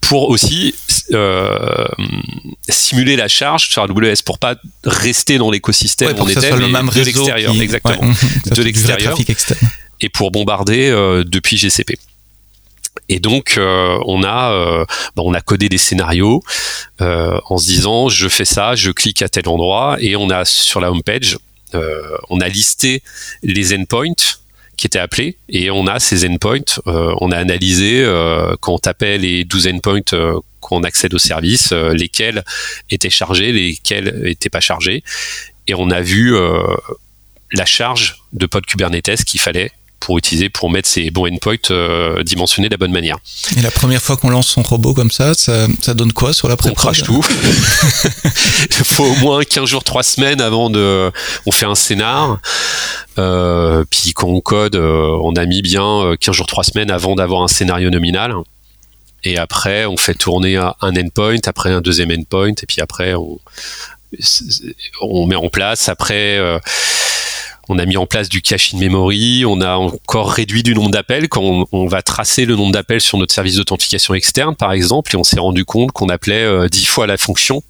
pour 0.00 0.28
aussi 0.30 0.74
euh, 1.12 1.86
simuler 2.68 3.16
la 3.16 3.28
charge 3.28 3.68
sur 3.68 3.82
AWS, 3.82 4.22
pour 4.24 4.38
pas 4.38 4.56
rester 4.84 5.38
dans 5.38 5.50
l'écosystème 5.50 6.08
Ouais, 6.08 6.14
on 6.18 6.28
était, 6.28 6.56
le 6.56 6.68
même 6.68 6.86
de 6.86 6.90
réseau 6.90 7.04
l'extérieur, 7.06 7.52
qui- 7.52 7.62
exactement, 7.62 8.00
ouais, 8.00 8.50
de 8.56 8.62
l'extérieur. 8.62 9.16
et 10.00 10.08
pour 10.08 10.30
bombarder 10.30 10.88
euh, 10.88 11.24
depuis 11.26 11.56
GCP. 11.56 11.98
Et 13.08 13.20
donc 13.20 13.54
euh, 13.56 13.98
on 14.06 14.22
a 14.22 14.52
euh, 14.52 14.84
bah, 15.16 15.22
on 15.24 15.34
a 15.34 15.40
codé 15.40 15.68
des 15.68 15.78
scénarios 15.78 16.42
euh, 17.00 17.38
en 17.46 17.56
se 17.58 17.66
disant 17.66 18.08
je 18.08 18.28
fais 18.28 18.44
ça, 18.44 18.74
je 18.74 18.90
clique 18.90 19.22
à 19.22 19.28
tel 19.28 19.48
endroit 19.48 19.96
et 20.00 20.16
on 20.16 20.30
a 20.30 20.44
sur 20.44 20.80
la 20.80 20.90
homepage 20.90 21.38
euh, 21.74 22.16
on 22.30 22.40
a 22.40 22.48
listé 22.48 23.02
les 23.42 23.74
endpoints 23.74 24.38
qui 24.76 24.86
étaient 24.86 24.98
appelés 24.98 25.36
et 25.48 25.70
on 25.70 25.86
a 25.86 25.98
ces 25.98 26.26
endpoints, 26.26 26.80
euh, 26.86 27.14
on 27.20 27.30
a 27.30 27.36
analysé 27.36 28.02
euh, 28.02 28.54
quand 28.60 28.74
on 28.74 28.78
tapait 28.78 29.18
les 29.18 29.44
12 29.44 29.68
endpoints 29.68 30.00
qu'on 30.60 30.82
accède 30.82 31.14
au 31.14 31.18
service, 31.18 31.72
lesquels 31.72 32.44
étaient 32.90 33.10
chargés, 33.10 33.52
lesquels 33.52 34.22
étaient 34.26 34.50
pas 34.50 34.60
chargés. 34.60 35.02
Et 35.66 35.74
on 35.74 35.90
a 35.90 36.00
vu 36.00 36.34
la 37.52 37.66
charge 37.66 38.22
de 38.32 38.46
pod 38.46 38.64
Kubernetes 38.64 39.24
qu'il 39.24 39.40
fallait 39.40 39.70
pour 40.00 40.18
utiliser 40.18 40.48
pour 40.48 40.70
mettre 40.70 40.88
ces 40.88 41.10
bons 41.10 41.26
endpoints 41.26 41.70
euh, 41.70 42.22
dimensionnés 42.22 42.68
de 42.68 42.74
la 42.74 42.78
bonne 42.78 42.92
manière. 42.92 43.18
Et 43.56 43.62
la 43.62 43.70
première 43.70 44.00
fois 44.00 44.16
qu'on 44.16 44.30
lance 44.30 44.48
son 44.48 44.62
robot 44.62 44.94
comme 44.94 45.10
ça, 45.10 45.34
ça, 45.34 45.66
ça 45.82 45.94
donne 45.94 46.12
quoi 46.12 46.32
sur 46.32 46.48
la 46.48 46.54
On 46.54 46.56
pré 46.56 46.74
crache 46.74 47.02
tout. 47.02 47.24
Il 48.70 48.84
faut 48.84 49.04
au 49.04 49.14
moins 49.16 49.42
15 49.42 49.68
jours, 49.68 49.84
3 49.84 50.02
semaines 50.02 50.40
avant 50.40 50.70
de. 50.70 51.10
On 51.46 51.52
fait 51.52 51.66
un 51.66 51.74
scénar. 51.74 52.38
Euh, 53.18 53.84
puis 53.90 54.12
quand 54.14 54.28
on 54.28 54.40
code, 54.40 54.76
euh, 54.76 55.18
on 55.22 55.34
a 55.34 55.44
mis 55.44 55.62
bien 55.62 55.84
euh, 55.84 56.16
15 56.16 56.34
jours, 56.34 56.46
3 56.46 56.64
semaines 56.64 56.90
avant 56.90 57.16
d'avoir 57.16 57.42
un 57.42 57.48
scénario 57.48 57.90
nominal. 57.90 58.34
Et 59.24 59.36
après, 59.36 59.84
on 59.86 59.96
fait 59.96 60.14
tourner 60.14 60.56
un 60.56 60.74
un 60.80 60.94
endpoint, 60.94 61.40
après 61.46 61.72
un 61.72 61.80
deuxième 61.80 62.12
endpoint, 62.12 62.52
et 62.62 62.66
puis 62.66 62.80
après, 62.80 63.14
on, 63.14 63.40
on 65.00 65.26
met 65.26 65.36
en 65.36 65.48
place. 65.48 65.88
Après, 65.88 66.38
euh, 66.38 66.58
on 67.68 67.78
a 67.78 67.84
mis 67.84 67.96
en 67.96 68.06
place 68.06 68.28
du 68.28 68.40
cache 68.40 68.74
in 68.74 68.78
memory, 68.78 69.44
on 69.44 69.60
a 69.60 69.76
encore 69.76 70.30
réduit 70.30 70.62
du 70.62 70.74
nombre 70.74 70.90
d'appels 70.90 71.28
quand 71.28 71.66
on, 71.70 71.86
va 71.86 72.02
tracer 72.02 72.44
le 72.46 72.56
nombre 72.56 72.72
d'appels 72.72 73.00
sur 73.00 73.18
notre 73.18 73.34
service 73.34 73.56
d'authentification 73.56 74.14
externe, 74.14 74.56
par 74.56 74.72
exemple, 74.72 75.14
et 75.14 75.18
on 75.18 75.24
s'est 75.24 75.40
rendu 75.40 75.64
compte 75.64 75.92
qu'on 75.92 76.08
appelait 76.08 76.44
euh, 76.44 76.68
10 76.68 76.86
fois 76.86 77.06
la 77.06 77.16
fonction 77.16 77.62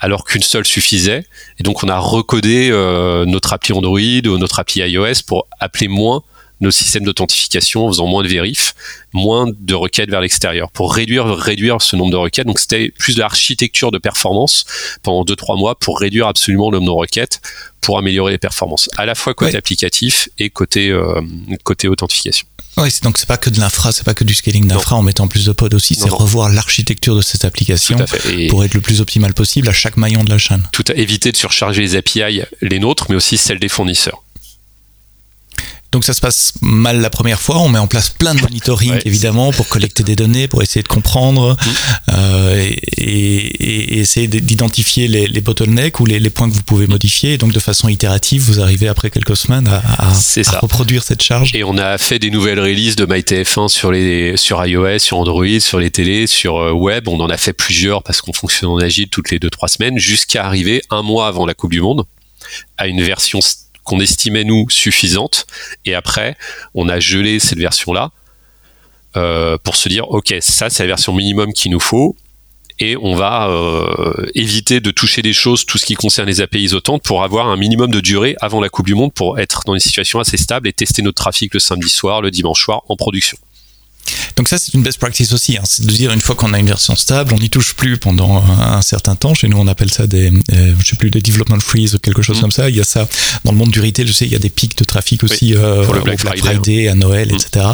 alors 0.00 0.24
qu'une 0.24 0.42
seule 0.42 0.64
suffisait. 0.64 1.24
Et 1.58 1.62
donc, 1.62 1.82
on 1.82 1.88
a 1.88 1.98
recodé 1.98 2.68
euh, 2.70 3.24
notre 3.24 3.52
appli 3.52 3.72
Android 3.72 3.98
ou 4.00 4.38
notre 4.38 4.60
appli 4.60 4.80
iOS 4.80 5.24
pour 5.26 5.48
appeler 5.60 5.88
moins 5.88 6.22
nos 6.60 6.70
systèmes 6.70 7.04
d'authentification 7.04 7.86
en 7.86 7.88
faisant 7.88 8.06
moins 8.06 8.22
de 8.22 8.28
vérifs, 8.28 8.74
moins 9.12 9.46
de 9.58 9.74
requêtes 9.74 10.10
vers 10.10 10.20
l'extérieur, 10.20 10.70
pour 10.70 10.92
réduire, 10.94 11.26
réduire 11.26 11.80
ce 11.80 11.96
nombre 11.96 12.10
de 12.12 12.16
requêtes. 12.16 12.46
Donc, 12.46 12.58
c'était 12.58 12.90
plus 12.98 13.14
de 13.14 13.20
l'architecture 13.20 13.90
de 13.90 13.98
performance 13.98 14.64
pendant 15.02 15.24
2-3 15.24 15.56
mois 15.58 15.78
pour 15.78 15.98
réduire 16.00 16.26
absolument 16.26 16.70
le 16.70 16.78
nombre 16.78 16.92
de 16.92 16.98
requêtes, 17.00 17.40
pour 17.80 17.96
améliorer 17.98 18.32
les 18.32 18.38
performances, 18.38 18.88
à 18.96 19.06
la 19.06 19.14
fois 19.14 19.34
côté 19.34 19.52
Ouais. 19.52 19.56
applicatif 19.58 20.28
et 20.38 20.50
côté, 20.50 20.90
euh, 20.90 21.20
côté 21.62 21.86
authentification. 21.88 22.46
C'est- 22.90 23.02
donc 23.02 23.18
c'est 23.18 23.26
pas 23.26 23.38
que 23.38 23.50
de 23.50 23.58
l'infra, 23.58 23.90
c'est 23.90 24.04
pas 24.04 24.14
que 24.14 24.22
du 24.24 24.34
scaling 24.34 24.66
d'infra 24.68 24.94
en 24.96 25.02
mettant 25.02 25.26
plus 25.26 25.46
de 25.46 25.52
pods 25.52 25.74
aussi, 25.74 25.94
c'est 25.96 26.08
revoir 26.10 26.48
l'architecture 26.48 27.16
de 27.16 27.22
cette 27.22 27.44
application 27.44 27.96
pour 28.50 28.64
être 28.64 28.74
le 28.74 28.80
plus 28.80 29.00
optimal 29.00 29.32
possible 29.34 29.68
à 29.68 29.72
chaque 29.72 29.96
maillon 29.96 30.22
de 30.22 30.30
la 30.30 30.38
chaîne. 30.38 30.62
tout 30.72 30.84
à 30.88 30.94
éviter 30.94 31.32
de 31.32 31.36
surcharger 31.36 31.80
les 31.82 31.96
API, 31.96 32.42
les 32.62 32.78
nôtres, 32.78 33.06
mais 33.08 33.16
aussi 33.16 33.36
celles 33.36 33.58
des 33.58 33.68
fournisseurs. 33.68 34.22
Donc 35.90 36.04
ça 36.04 36.12
se 36.12 36.20
passe 36.20 36.52
mal 36.60 37.00
la 37.00 37.08
première 37.08 37.40
fois, 37.40 37.58
on 37.60 37.68
met 37.70 37.78
en 37.78 37.86
place 37.86 38.10
plein 38.10 38.34
de 38.34 38.40
monitoring 38.42 38.90
Ouais. 38.92 39.02
évidemment 39.06 39.52
pour 39.52 39.68
collecter 39.68 40.02
des 40.02 40.16
données, 40.16 40.46
pour 40.46 40.62
essayer 40.62 40.82
de 40.82 40.88
comprendre 40.88 41.56
Mmh. 41.56 41.70
euh, 42.14 42.56
et, 42.58 42.72
et- 42.98 43.94
et 43.94 43.98
essayer 44.00 44.28
d'identifier 44.28 45.08
les, 45.08 45.26
les 45.26 45.40
bottlenecks 45.40 45.98
ou 46.00 46.04
les, 46.06 46.20
les 46.20 46.28
points 46.30 46.48
que 46.50 46.54
vous 46.54 46.62
pouvez 46.62 46.86
modifier. 46.86 47.32
Et 47.34 47.38
donc 47.38 47.52
de 47.52 47.60
façon 47.60 47.88
itérative, 47.88 48.42
vous 48.42 48.60
arrivez 48.60 48.86
après 48.88 49.10
quelques 49.10 49.36
semaines 49.36 49.66
à, 49.66 49.80
reproduire 50.60 51.02
cette 51.02 51.22
charge. 51.22 51.54
Et 51.54 51.64
on 51.64 51.78
a 51.78 51.96
fait 51.96 52.18
des 52.18 52.30
nouvelles 52.30 52.60
releases 52.60 52.96
de 52.96 53.06
MyTF1 53.06 53.68
sur 53.68 53.90
les 53.90 54.36
sur 54.36 54.64
iOS, 54.64 54.98
sur 54.98 55.16
Android, 55.18 55.58
sur 55.60 55.78
les 55.80 55.90
télés, 55.90 56.26
sur 56.26 56.58
euh, 56.58 56.70
web. 56.72 57.08
On 57.08 57.18
en 57.20 57.30
a 57.30 57.38
fait 57.38 57.54
plusieurs 57.54 58.02
parce 58.02 58.20
qu'on 58.20 58.34
fonctionne 58.34 58.68
en 58.70 58.78
agile 58.78 59.08
toutes 59.08 59.30
les 59.30 59.38
deux 59.38 59.50
trois 59.50 59.68
semaines, 59.68 59.98
jusqu'à 59.98 60.44
arriver 60.44 60.82
un 60.90 61.00
mois 61.02 61.28
avant 61.28 61.46
la 61.46 61.54
Coupe 61.54 61.72
du 61.72 61.80
Monde 61.80 62.04
à 62.76 62.86
une 62.88 63.02
version 63.02 63.38
s- 63.40 63.67
qu'on 63.88 64.00
estimait 64.00 64.44
nous 64.44 64.68
suffisante. 64.68 65.46
Et 65.86 65.94
après, 65.94 66.36
on 66.74 66.88
a 66.88 67.00
gelé 67.00 67.38
cette 67.38 67.58
version-là 67.58 68.10
euh, 69.16 69.56
pour 69.64 69.76
se 69.76 69.88
dire 69.88 70.10
ok, 70.10 70.34
ça 70.40 70.68
c'est 70.68 70.82
la 70.82 70.88
version 70.88 71.14
minimum 71.14 71.52
qu'il 71.52 71.72
nous 71.72 71.80
faut. 71.80 72.14
Et 72.80 72.96
on 72.96 73.16
va 73.16 73.48
euh, 73.48 74.30
éviter 74.36 74.80
de 74.80 74.92
toucher 74.92 75.20
des 75.22 75.32
choses, 75.32 75.66
tout 75.66 75.78
ce 75.78 75.86
qui 75.86 75.94
concerne 75.94 76.28
les 76.28 76.40
API 76.40 76.60
isotantes, 76.60 77.02
pour 77.02 77.24
avoir 77.24 77.48
un 77.48 77.56
minimum 77.56 77.90
de 77.90 78.00
durée 78.00 78.36
avant 78.40 78.60
la 78.60 78.68
Coupe 78.68 78.86
du 78.86 78.94
Monde, 78.94 79.12
pour 79.12 79.40
être 79.40 79.62
dans 79.66 79.74
des 79.74 79.80
situations 79.80 80.20
assez 80.20 80.36
stables 80.36 80.68
et 80.68 80.72
tester 80.72 81.02
notre 81.02 81.20
trafic 81.20 81.54
le 81.54 81.60
samedi 81.60 81.88
soir, 81.88 82.20
le 82.20 82.30
dimanche 82.30 82.62
soir 82.62 82.82
en 82.88 82.94
production. 82.94 83.36
Donc 84.36 84.48
ça 84.48 84.58
c'est 84.58 84.74
une 84.74 84.82
best 84.82 84.98
practice 84.98 85.32
aussi, 85.32 85.56
hein. 85.56 85.62
c'est 85.64 85.84
de 85.84 85.90
dire 85.90 86.12
une 86.12 86.20
fois 86.20 86.34
qu'on 86.34 86.52
a 86.54 86.58
une 86.58 86.66
version 86.66 86.94
stable, 86.96 87.34
on 87.34 87.38
n'y 87.38 87.50
touche 87.50 87.74
plus 87.74 87.96
pendant 87.98 88.42
un 88.44 88.82
certain 88.82 89.16
temps. 89.16 89.34
Chez 89.34 89.48
nous 89.48 89.58
on 89.58 89.66
appelle 89.66 89.90
ça 89.90 90.06
des, 90.06 90.30
euh, 90.52 90.74
je 90.82 90.86
sais 90.90 90.96
plus, 90.96 91.10
des 91.10 91.20
development 91.20 91.60
freeze 91.60 91.94
ou 91.94 91.98
quelque 91.98 92.22
chose 92.22 92.38
Mm. 92.38 92.40
comme 92.42 92.52
ça. 92.52 92.68
Il 92.70 92.76
y 92.76 92.80
a 92.80 92.84
ça 92.84 93.08
dans 93.44 93.52
le 93.52 93.58
monde 93.58 93.70
du 93.70 93.80
retail, 93.80 94.06
je 94.06 94.12
sais, 94.12 94.26
il 94.26 94.32
y 94.32 94.36
a 94.36 94.38
des 94.38 94.50
pics 94.50 94.76
de 94.78 94.84
trafic 94.84 95.24
aussi 95.24 95.54
euh, 95.54 95.84
pour 95.84 95.94
le 95.94 96.00
au 96.00 96.04
Black 96.04 96.18
Friday, 96.38 96.88
à 96.88 96.94
Noël, 96.94 97.32
Mm. 97.32 97.34
etc. 97.36 97.66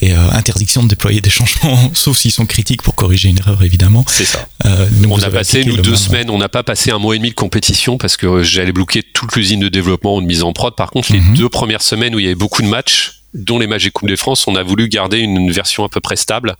Et 0.00 0.12
euh, 0.12 0.30
interdiction 0.32 0.82
de 0.82 0.88
déployer 0.88 1.20
des 1.20 1.30
changements, 1.30 1.90
sauf 1.94 2.16
s'ils 2.18 2.30
sont 2.32 2.46
critiques 2.46 2.82
pour 2.82 2.94
corriger 2.94 3.28
une 3.28 3.38
erreur 3.38 3.62
évidemment. 3.62 4.04
C'est 4.08 4.24
ça. 4.24 4.46
Euh, 4.66 4.88
donc 4.90 5.12
On 5.12 5.22
a 5.22 5.30
passé, 5.30 5.64
nous, 5.64 5.76
deux 5.76 5.90
même- 5.90 5.98
semaines, 5.98 6.30
on 6.30 6.38
n'a 6.38 6.48
pas 6.48 6.62
passé 6.62 6.90
un 6.90 6.98
mois 6.98 7.14
et 7.14 7.18
demi 7.18 7.30
de 7.30 7.34
compétition 7.34 7.98
parce 7.98 8.16
que 8.16 8.42
j'allais 8.42 8.72
bloquer 8.72 9.02
toute 9.02 9.34
l'usine 9.36 9.60
de 9.60 9.68
développement 9.68 10.16
ou 10.16 10.20
de 10.20 10.26
mise 10.26 10.42
en 10.42 10.52
prod. 10.52 10.74
Par 10.76 10.90
contre, 10.90 11.12
les 11.12 11.20
Mhm. 11.20 11.36
deux 11.36 11.48
premières 11.48 11.82
semaines 11.82 12.14
où 12.14 12.18
il 12.18 12.22
y 12.24 12.26
avait 12.26 12.34
beaucoup 12.34 12.62
de 12.62 12.68
matchs, 12.68 13.22
dont 13.34 13.58
les 13.58 13.66
matchs 13.66 13.84
des 13.84 13.90
Coupe 13.90 14.08
de 14.08 14.16
France, 14.16 14.46
on 14.46 14.54
a 14.56 14.62
voulu 14.62 14.88
garder 14.88 15.18
une 15.18 15.50
version 15.50 15.84
à 15.84 15.88
peu 15.88 16.00
près 16.00 16.16
stable 16.16 16.56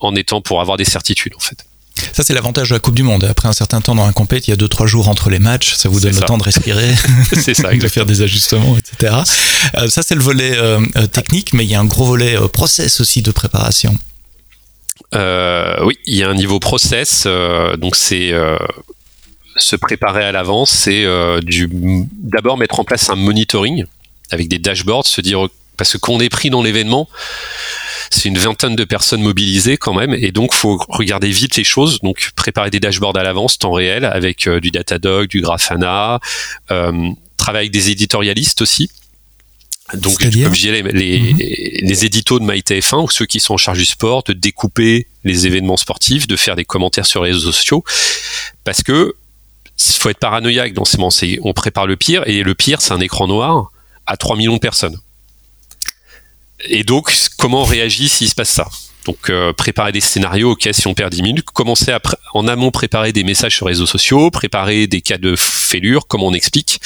en 0.00 0.14
étant 0.14 0.40
pour 0.40 0.60
avoir 0.60 0.76
des 0.76 0.84
certitudes, 0.84 1.34
en 1.36 1.40
fait. 1.40 1.64
Ça 2.12 2.22
c'est 2.22 2.34
l'avantage 2.34 2.68
de 2.70 2.74
la 2.74 2.78
Coupe 2.80 2.94
du 2.94 3.02
Monde. 3.02 3.24
Après 3.24 3.48
un 3.48 3.52
certain 3.52 3.80
temps 3.80 3.94
dans 3.94 4.04
un 4.04 4.12
compét, 4.12 4.38
il 4.38 4.50
y 4.50 4.52
a 4.52 4.56
deux 4.56 4.68
trois 4.68 4.86
jours 4.86 5.08
entre 5.08 5.30
les 5.30 5.38
matchs, 5.38 5.74
ça 5.74 5.88
vous 5.88 6.00
donne 6.00 6.12
le 6.12 6.20
ça. 6.20 6.26
temps 6.26 6.38
de 6.38 6.42
respirer. 6.42 6.94
Ça, 7.32 7.74
de 7.74 7.88
faire 7.88 8.06
des 8.06 8.22
ajustements, 8.22 8.76
etc. 8.76 9.14
Euh, 9.76 9.88
ça, 9.88 10.02
c'est 10.02 10.14
le 10.14 10.20
volet 10.20 10.52
euh, 10.56 10.80
euh, 10.96 11.06
technique, 11.06 11.52
mais 11.52 11.64
il 11.64 11.70
y 11.70 11.74
a 11.74 11.80
un 11.80 11.84
gros 11.84 12.04
volet 12.04 12.36
euh, 12.36 12.48
process 12.48 13.00
aussi 13.00 13.22
de 13.22 13.30
préparation. 13.30 13.96
Oui, 15.12 15.98
il 16.06 16.14
y 16.14 16.22
a 16.22 16.28
un 16.28 16.34
niveau 16.34 16.60
process, 16.60 17.26
donc 17.78 17.96
c'est 17.96 18.32
se 19.56 19.76
préparer 19.76 20.24
à 20.24 20.32
l'avance, 20.32 20.70
c'est 20.70 21.06
d'abord 21.42 22.58
mettre 22.58 22.80
en 22.80 22.84
place 22.84 23.08
un 23.08 23.16
monitoring 23.16 23.86
avec 24.30 24.48
des 24.48 24.58
dashboards, 24.58 25.06
se 25.06 25.20
dire 25.20 25.48
parce 25.76 25.92
que 25.92 25.98
quand 25.98 26.12
on 26.12 26.20
est 26.20 26.28
pris 26.28 26.50
dans 26.50 26.62
l'événement, 26.62 27.08
c'est 28.10 28.28
une 28.28 28.38
vingtaine 28.38 28.76
de 28.76 28.84
personnes 28.84 29.22
mobilisées 29.22 29.76
quand 29.76 29.94
même, 29.94 30.14
et 30.14 30.32
donc 30.32 30.54
faut 30.54 30.80
regarder 30.88 31.28
vite 31.30 31.56
les 31.56 31.64
choses, 31.64 32.00
donc 32.00 32.30
préparer 32.34 32.70
des 32.70 32.80
dashboards 32.80 33.16
à 33.16 33.22
l'avance, 33.22 33.58
temps 33.58 33.72
réel, 33.72 34.04
avec 34.04 34.46
euh, 34.46 34.60
du 34.60 34.70
Datadog, 34.70 35.28
du 35.28 35.40
Grafana, 35.40 36.20
euh, 36.70 37.10
travailler 37.36 37.64
avec 37.68 37.72
des 37.72 37.90
éditorialistes 37.90 38.62
aussi. 38.62 38.90
Donc, 39.94 40.18
comme 40.18 40.30
je 40.32 40.60
disais, 40.60 40.82
les, 40.82 40.92
les, 40.92 41.20
Mhm. 41.20 41.36
les 41.38 42.04
éditos 42.04 42.40
de 42.40 42.44
MyTF1 42.44 43.04
ou 43.04 43.10
ceux 43.10 43.26
qui 43.26 43.38
sont 43.38 43.54
en 43.54 43.56
charge 43.56 43.78
du 43.78 43.84
sport, 43.84 44.24
de 44.24 44.32
découper 44.32 45.06
les 45.22 45.46
événements 45.46 45.76
sportifs, 45.76 46.26
de 46.26 46.34
faire 46.34 46.56
des 46.56 46.64
commentaires 46.64 47.06
sur 47.06 47.22
les 47.22 47.30
réseaux 47.30 47.52
sociaux, 47.52 47.84
parce 48.64 48.82
que 48.82 49.14
il 49.78 49.94
faut 49.94 50.08
être 50.08 50.18
paranoïaque 50.18 50.72
dans 50.72 50.84
ces 50.84 50.96
moments. 50.96 51.10
On 51.42 51.52
prépare 51.52 51.86
le 51.86 51.96
pire, 51.96 52.26
et 52.26 52.42
le 52.42 52.54
pire, 52.54 52.80
c'est 52.80 52.94
un 52.94 53.00
écran 53.00 53.28
noir 53.28 53.70
à 54.06 54.16
3 54.16 54.36
millions 54.36 54.54
de 54.54 54.60
personnes. 54.60 54.98
Et 56.68 56.84
donc, 56.84 57.12
comment 57.38 57.62
on 57.62 57.64
réagit 57.64 58.08
s'il 58.08 58.28
se 58.28 58.34
passe 58.34 58.50
ça? 58.50 58.66
Donc 59.04 59.30
préparer 59.56 59.92
des 59.92 60.00
scénarios, 60.00 60.52
ok, 60.52 60.68
si 60.72 60.88
on 60.88 60.94
perd 60.94 61.12
10 61.12 61.22
minutes, 61.22 61.50
commencer 61.52 61.92
à 61.92 62.00
en 62.34 62.48
amont 62.48 62.72
préparer 62.72 63.12
des 63.12 63.22
messages 63.22 63.54
sur 63.54 63.66
les 63.66 63.74
réseaux 63.74 63.86
sociaux, 63.86 64.30
préparer 64.32 64.88
des 64.88 65.00
cas 65.00 65.16
de 65.16 65.36
fêlure, 65.36 66.08
comme 66.08 66.24
on 66.24 66.34
explique. 66.34 66.80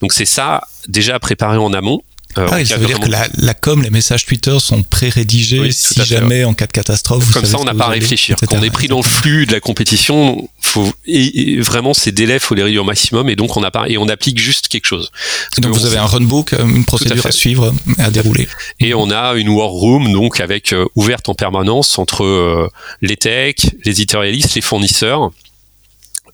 Donc 0.00 0.12
c'est 0.12 0.24
ça 0.24 0.62
déjà 0.88 1.20
préparer 1.20 1.58
en 1.58 1.72
amont. 1.72 2.02
Euh, 2.38 2.48
ah, 2.50 2.64
ça 2.64 2.76
veut 2.76 2.86
dire 2.86 3.00
que 3.00 3.08
la, 3.08 3.54
com, 3.54 3.82
les 3.82 3.90
messages 3.90 4.26
Twitter 4.26 4.56
sont 4.60 4.82
pré-rédigés 4.82 5.70
si 5.72 6.04
jamais 6.04 6.44
en 6.44 6.54
cas 6.54 6.66
de 6.66 6.72
catastrophe. 6.72 7.32
Comme 7.32 7.44
ça, 7.44 7.58
on 7.58 7.64
n'a 7.64 7.74
pas 7.74 7.86
à 7.86 7.90
réfléchir. 7.90 8.36
Quand 8.40 8.56
on 8.56 8.62
est 8.62 8.70
pris 8.70 8.88
dans 8.88 8.98
le 8.98 9.02
flux 9.02 9.46
de 9.46 9.52
la 9.52 9.60
compétition, 9.60 10.48
faut 10.60 10.92
et, 11.06 11.60
vraiment 11.60 11.94
ces 11.94 12.12
délais, 12.12 12.38
faut 12.38 12.54
les 12.54 12.62
réduire 12.62 12.82
au 12.82 12.86
maximum 12.86 13.28
et 13.28 13.36
donc 13.36 13.56
on 13.56 13.62
a 13.62 13.70
pas 13.70 13.88
et 13.88 13.98
on 13.98 14.08
applique 14.08 14.38
juste 14.38 14.68
quelque 14.68 14.86
chose. 14.86 15.10
donc 15.58 15.72
vous 15.72 15.86
avez 15.86 15.98
un 15.98 16.06
runbook, 16.06 16.52
euh, 16.52 16.66
une 16.66 16.84
procédure 16.84 17.24
à, 17.24 17.32
suivre, 17.32 17.72
à 17.98 18.10
dérouler. 18.10 18.48
Et 18.80 18.94
on 18.94 19.10
a 19.10 19.34
une 19.34 19.48
war 19.48 19.68
room 19.68 20.12
donc 20.12 20.40
avec 20.40 20.72
euh, 20.72 20.84
ouverte 20.94 21.28
en 21.28 21.34
permanence 21.34 21.98
entre 21.98 22.70
les 23.00 23.16
techs, 23.16 23.70
les 23.84 23.92
éditorialistes, 23.92 24.54
les 24.54 24.60
fournisseurs. 24.60 25.30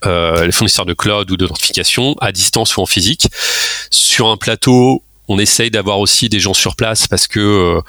les 0.04 0.52
fournisseurs 0.52 0.86
de 0.86 0.94
cloud 0.94 1.30
ou 1.30 1.36
d'authentification 1.36 2.16
à 2.20 2.32
distance 2.32 2.76
ou 2.76 2.80
en 2.80 2.86
physique 2.86 3.28
sur 3.90 4.28
un 4.28 4.36
plateau 4.36 5.02
on 5.28 5.38
essaye 5.38 5.70
d'avoir 5.70 6.00
aussi 6.00 6.28
des 6.28 6.40
gens 6.40 6.54
sur 6.54 6.76
place 6.76 7.06
parce 7.06 7.26
que 7.26 7.40
euh, 7.40 7.80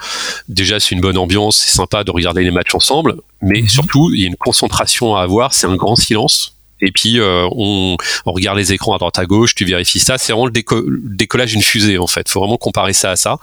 déjà 0.48 0.80
c'est 0.80 0.94
une 0.94 1.00
bonne 1.00 1.18
ambiance, 1.18 1.56
c'est 1.56 1.76
sympa 1.76 2.04
de 2.04 2.10
regarder 2.10 2.44
les 2.44 2.50
matchs 2.50 2.74
ensemble, 2.74 3.16
mais 3.42 3.62
mhm. 3.62 3.68
surtout 3.68 4.10
il 4.12 4.20
y 4.20 4.24
a 4.24 4.26
une 4.28 4.36
concentration 4.36 5.16
à 5.16 5.22
avoir, 5.22 5.52
c'est 5.52 5.66
un 5.66 5.76
grand 5.76 5.96
silence. 5.96 6.52
Et 6.80 6.90
puis 6.90 7.18
euh, 7.18 7.48
on, 7.52 7.96
regarde 8.26 8.58
les 8.58 8.72
écrans 8.72 8.94
à 8.94 8.98
droite 8.98 9.18
à 9.18 9.26
gauche, 9.26 9.54
tu 9.54 9.64
vérifies 9.64 10.00
ça, 10.00 10.18
c'est 10.18 10.32
vraiment 10.32 10.46
le, 10.46 10.52
décollage 10.52 11.52
d'une 11.52 11.62
fusée 11.62 11.98
en 11.98 12.06
fait. 12.06 12.28
Faut 12.28 12.40
vraiment 12.40 12.56
comparer 12.56 12.92
ça 12.92 13.10
à 13.10 13.16
ça. 13.16 13.38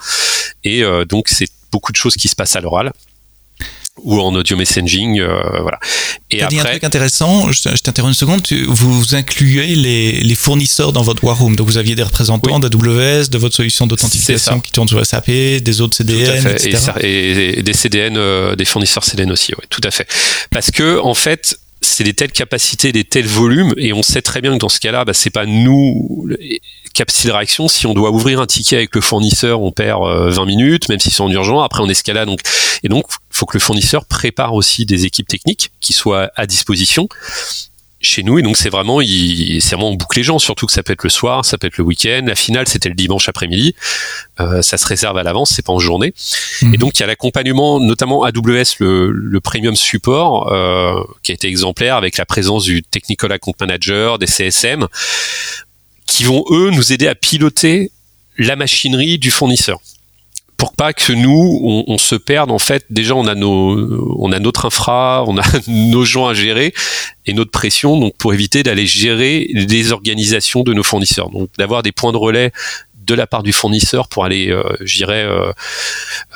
Et 0.63 0.83
euh, 0.83 1.05
donc 1.05 1.27
c'est 1.27 1.49
beaucoup 1.71 1.91
de 1.91 1.97
choses 1.97 2.15
qui 2.15 2.27
se 2.27 2.35
passent 2.35 2.55
à 2.55 2.61
l'oral 2.61 2.91
ou 3.97 4.19
en 4.19 4.33
audio 4.33 4.57
messaging, 4.57 5.19
euh, 5.19 5.61
voilà. 5.61 5.79
Et 6.31 6.41
après, 6.41 6.55
dit 6.55 6.61
un 6.61 6.63
truc 6.63 6.83
intéressant. 6.83 7.51
Je, 7.51 7.61
t'interromps 7.81 8.11
une 8.11 8.19
seconde. 8.19 8.41
vous, 8.67 9.15
incluez 9.15 9.75
les, 9.75 10.35
fournisseurs 10.35 10.93
dans 10.93 11.03
votre 11.03 11.23
war 11.23 11.37
room. 11.37 11.55
Donc 11.55 11.67
vous 11.67 11.77
aviez 11.77 11.95
des 11.95 12.03
représentants 12.03 12.59
d'AWS, 12.59 13.29
de 13.29 13.37
votre 13.37 13.55
solution 13.55 13.85
d'authentification 13.87 14.59
qui 14.59 14.71
tourne 14.71 14.87
sur 14.87 15.05
SAP, 15.05 15.29
des 15.29 15.81
autres 15.81 15.95
CDN, 15.95 16.47
etc. 16.47 16.77
Et, 17.01 17.61
des 17.61 17.73
CDN, 17.73 18.15
euh, 18.17 18.55
des 18.55 18.65
fournisseurs 18.65 19.03
CDN 19.03 19.31
aussi. 19.31 19.53
Oui, 19.57 19.65
tout 19.69 19.81
à 19.83 19.91
fait. 19.91 20.07
Parce 20.51 20.71
que 20.71 20.99
en 20.99 21.13
fait, 21.13 21.57
c'est 21.81 22.03
des 22.03 22.13
telles 22.13 22.31
capacités, 22.31 22.91
des 22.91 23.03
tels 23.03 23.25
volumes, 23.25 23.73
et 23.77 23.91
on 23.93 24.03
sait 24.03 24.21
très 24.21 24.41
bien 24.41 24.53
que 24.53 24.59
dans 24.59 24.69
ce 24.69 24.79
cas-là, 24.79 25.03
bah, 25.05 25.13
c'est 25.13 25.31
pas 25.31 25.45
nous 25.45 26.27
de 27.25 27.31
réaction. 27.31 27.67
Si 27.67 27.87
on 27.87 27.93
doit 27.93 28.11
ouvrir 28.11 28.39
un 28.39 28.45
ticket 28.45 28.77
avec 28.77 28.95
le 28.95 29.01
fournisseur, 29.01 29.61
on 29.61 29.71
perd 29.71 30.01
20 30.01 30.07
euh, 30.07 30.45
minutes, 30.45 30.89
même 30.89 30.99
s'ils 30.99 31.11
sont 31.11 31.25
en 31.25 31.31
urgent. 31.31 31.61
Après, 31.61 31.81
on 31.81 31.89
escalade. 31.89 32.27
Donc, 32.27 32.41
et 32.83 32.89
donc, 32.89 33.05
faut 33.29 33.45
que 33.45 33.57
le 33.57 33.61
fournisseur 33.61 34.05
prépare 34.05 34.53
aussi 34.53 34.85
des 34.85 35.05
équipes 35.05 35.27
techniques 35.27 35.71
qui 35.79 35.93
soient 35.93 36.31
à 36.35 36.45
disposition 36.45 37.07
chez 38.01 38.23
nous. 38.23 38.39
Et 38.39 38.41
donc 38.41 38.57
c'est 38.57 38.69
vraiment 38.69 39.01
il 39.01 39.61
c'est 39.61 39.75
vraiment 39.75 39.89
on 39.91 39.95
boucle 39.95 40.17
les 40.17 40.23
gens. 40.23 40.39
Surtout 40.39 40.65
que 40.65 40.71
ça 40.71 40.83
peut 40.83 40.93
être 40.93 41.03
le 41.03 41.09
soir 41.09 41.45
ça 41.45 41.57
peut 41.57 41.67
être 41.67 41.77
le 41.77 41.83
week-end. 41.83 42.23
La 42.25 42.35
finale 42.35 42.67
c'était 42.67 42.89
le 42.89 42.95
dimanche 42.95 43.29
après-midi. 43.29 43.75
Euh, 44.39 44.61
ça 44.61 44.77
se 44.77 44.87
réserve 44.87 45.17
à 45.17 45.23
l'avance 45.23 45.51
c'est 45.51 45.65
pas 45.65 45.73
en 45.73 45.79
journée. 45.79 46.13
Mhm. 46.61 46.73
et 46.73 46.77
donc 46.77 46.97
il 46.97 47.01
y 47.01 47.03
a 47.03 47.07
l'accompagnement 47.07 47.79
notamment 47.79 48.23
AWS 48.23 48.75
le, 48.79 49.11
le 49.11 49.39
premium 49.39 49.75
support 49.75 50.51
euh, 50.51 51.01
qui 51.23 51.31
a 51.31 51.35
été 51.35 51.47
exemplaire 51.47 51.95
avec 51.95 52.17
la 52.17 52.25
présence 52.25 52.63
du 52.63 52.83
technical 52.83 53.31
account 53.31 53.53
manager 53.59 54.19
des 54.19 54.27
CSM 54.27 54.87
qui 56.05 56.23
vont 56.23 56.43
eux 56.51 56.69
nous 56.71 56.91
aider 56.93 57.07
à 57.07 57.15
piloter 57.15 57.91
la 58.37 58.55
machinerie 58.55 59.17
du 59.17 59.31
fournisseur 59.31 59.79
pour 60.61 60.73
pas 60.73 60.93
que 60.93 61.11
nous 61.11 61.83
on, 61.87 61.97
se 61.97 62.13
perde 62.13 62.51
en 62.51 62.59
fait 62.59 62.85
déjà 62.91 63.15
on 63.15 63.25
a 63.25 63.33
nos 63.33 64.15
on 64.19 64.31
a 64.31 64.37
notre 64.37 64.67
infra 64.67 65.23
on 65.25 65.39
a 65.39 65.43
nos 65.67 66.05
gens 66.05 66.27
à 66.27 66.35
gérer 66.35 66.71
et 67.25 67.33
notre 67.33 67.49
pression 67.49 67.99
donc 67.99 68.15
pour 68.17 68.31
éviter 68.31 68.61
d'aller 68.61 68.85
gérer 68.85 69.49
les 69.55 69.91
organisations 69.91 70.61
de 70.61 70.75
nos 70.75 70.83
fournisseurs 70.83 71.31
donc 71.31 71.49
d'avoir 71.57 71.81
des 71.81 71.91
points 71.91 72.11
de 72.11 72.17
relais 72.17 72.51
de 72.93 73.15
la 73.15 73.25
part 73.25 73.41
du 73.41 73.51
fournisseur 73.51 74.07
pour 74.07 74.23
aller, 74.23 74.51
euh, 74.51 74.61
j'irais, 74.81 75.25
euh, 75.25 75.51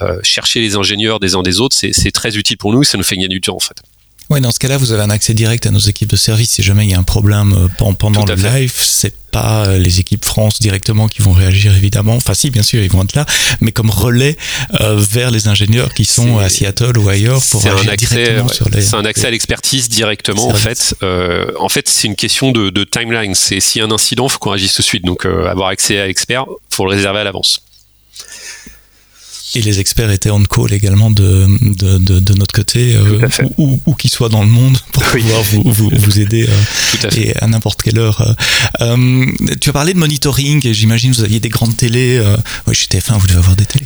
euh, 0.02 0.20
chercher 0.24 0.60
les 0.60 0.76
ingénieurs 0.76 1.20
des 1.20 1.36
uns 1.36 1.44
des 1.44 1.62
autres, 1.62 1.76
c'est 1.76 2.12
très 2.12 2.36
utile 2.38 2.58
pour 2.58 2.74
nous, 2.74 2.84
ça 2.84 2.98
nous 2.98 3.04
fait 3.04 3.16
gagner 3.16 3.28
du 3.28 3.42
temps 3.42 3.56
en 3.56 3.60
fait. 3.60 3.78
Oui, 4.30 4.42
dans 4.42 4.52
ce 4.52 4.60
cas-là, 4.60 4.78
vous 4.78 4.92
avez 4.92 5.04
un 5.04 5.10
accès 5.10 5.34
direct 5.34 5.66
à 5.68 5.72
nos 5.72 5.80
équipes 5.80 6.10
de 6.10 6.16
service. 6.16 6.52
Si 6.52 6.64
jamais 6.64 6.86
il 6.86 6.92
y 6.92 6.94
a 6.96 7.00
un 7.00 7.04
problème 7.04 7.54
euh, 7.54 7.94
pendant 7.94 8.26
le 8.26 8.36
live, 8.36 8.74
c'est 8.76 9.14
pas 9.32 9.66
euh, 9.68 9.78
les 9.78 10.00
équipes 10.00 10.26
France 10.26 10.60
directement 10.60 11.08
qui 11.08 11.22
vont 11.22 11.34
réagir 11.34 11.76
évidemment. 11.76 12.16
Enfin, 12.16 12.34
si, 12.34 12.50
bien 12.50 12.64
sûr, 12.64 12.82
ils 12.82 12.90
vont 12.90 13.04
être 13.04 13.16
là, 13.16 13.26
mais 13.62 13.72
comme 13.72 13.90
relais 13.90 14.38
euh, 14.82 14.96
vers 14.98 15.30
les 15.30 15.48
ingénieurs 15.48 15.94
qui 15.94 16.06
sont 16.06 16.40
à 16.40 16.50
Seattle 16.50 16.98
ou 16.98 17.08
ailleurs 17.10 17.42
pour 17.52 17.66
agir 17.66 17.92
un 17.92 17.96
directement 17.96 18.48
sur 18.48 18.70
les. 18.70 18.82
C'est 18.82 18.96
un 18.96 19.06
accès 19.06 19.28
à 19.28 19.32
l'expertise 19.32 19.90
directement 19.90 20.48
en 20.48 20.54
fait. 20.56 20.96
Euh, 21.04 21.52
en 21.60 21.70
fait, 21.70 21.88
c'est 21.88 22.08
une 22.08 22.16
question 22.16 22.52
de, 22.52 22.70
de 22.70 22.84
timeline. 22.84 23.36
C'est 23.36 23.60
s'il 23.60 23.82
y 23.82 23.84
a 23.84 23.88
un 23.88 23.92
incident, 23.92 24.28
faut 24.28 24.40
qu'on 24.40 24.54
agisse 24.54 24.74
tout 24.74 24.82
de 24.82 24.88
suite. 24.88 25.06
Donc, 25.06 25.26
avoir 25.26 25.68
accès 25.68 26.00
à 26.00 26.08
l'expert, 26.08 26.46
faut 26.72 26.86
le 26.86 26.92
réserver 26.96 27.20
à 27.20 27.24
l'avance. 27.26 27.60
Et 29.54 29.62
les 29.62 29.80
experts 29.80 30.10
étaient 30.10 30.32
on 30.32 30.44
call 30.44 30.74
également 30.74 31.12
de, 31.12 31.48
de, 31.62 32.20
de, 32.20 32.34
notre 32.34 32.54
côté, 32.54 32.96
euh, 32.96 33.28
ou, 33.58 33.80
ou, 33.86 33.94
qu'ils 33.94 34.10
soient 34.10 34.30
dans 34.30 34.42
le 34.42 34.50
monde 34.50 34.78
pour 34.92 35.04
pouvoir 35.04 35.44
vous, 35.44 35.62
vous, 35.66 35.92
vous 35.94 36.20
aider 36.20 36.48
euh, 36.50 37.08
à, 37.08 37.16
et 37.16 37.38
à 37.38 37.48
n'importe 37.48 37.84
quelle 37.84 38.00
heure. 38.00 38.36
Euh, 38.82 39.26
tu 39.62 39.70
as 39.70 39.74
parlé 39.74 39.94
de 39.94 40.00
monitoring 40.00 40.66
et 40.66 40.74
j'imagine 40.74 41.12
vous 41.12 41.24
aviez 41.24 41.40
des 41.40 41.50
grandes 41.50 41.78
télés. 41.78 42.22
oui, 42.66 42.74
chez 42.74 42.88
TF1, 42.88 43.20
vous 43.20 43.28
devez 43.28 43.40
avoir 43.40 43.56
des 43.56 43.66
télés. 43.66 43.86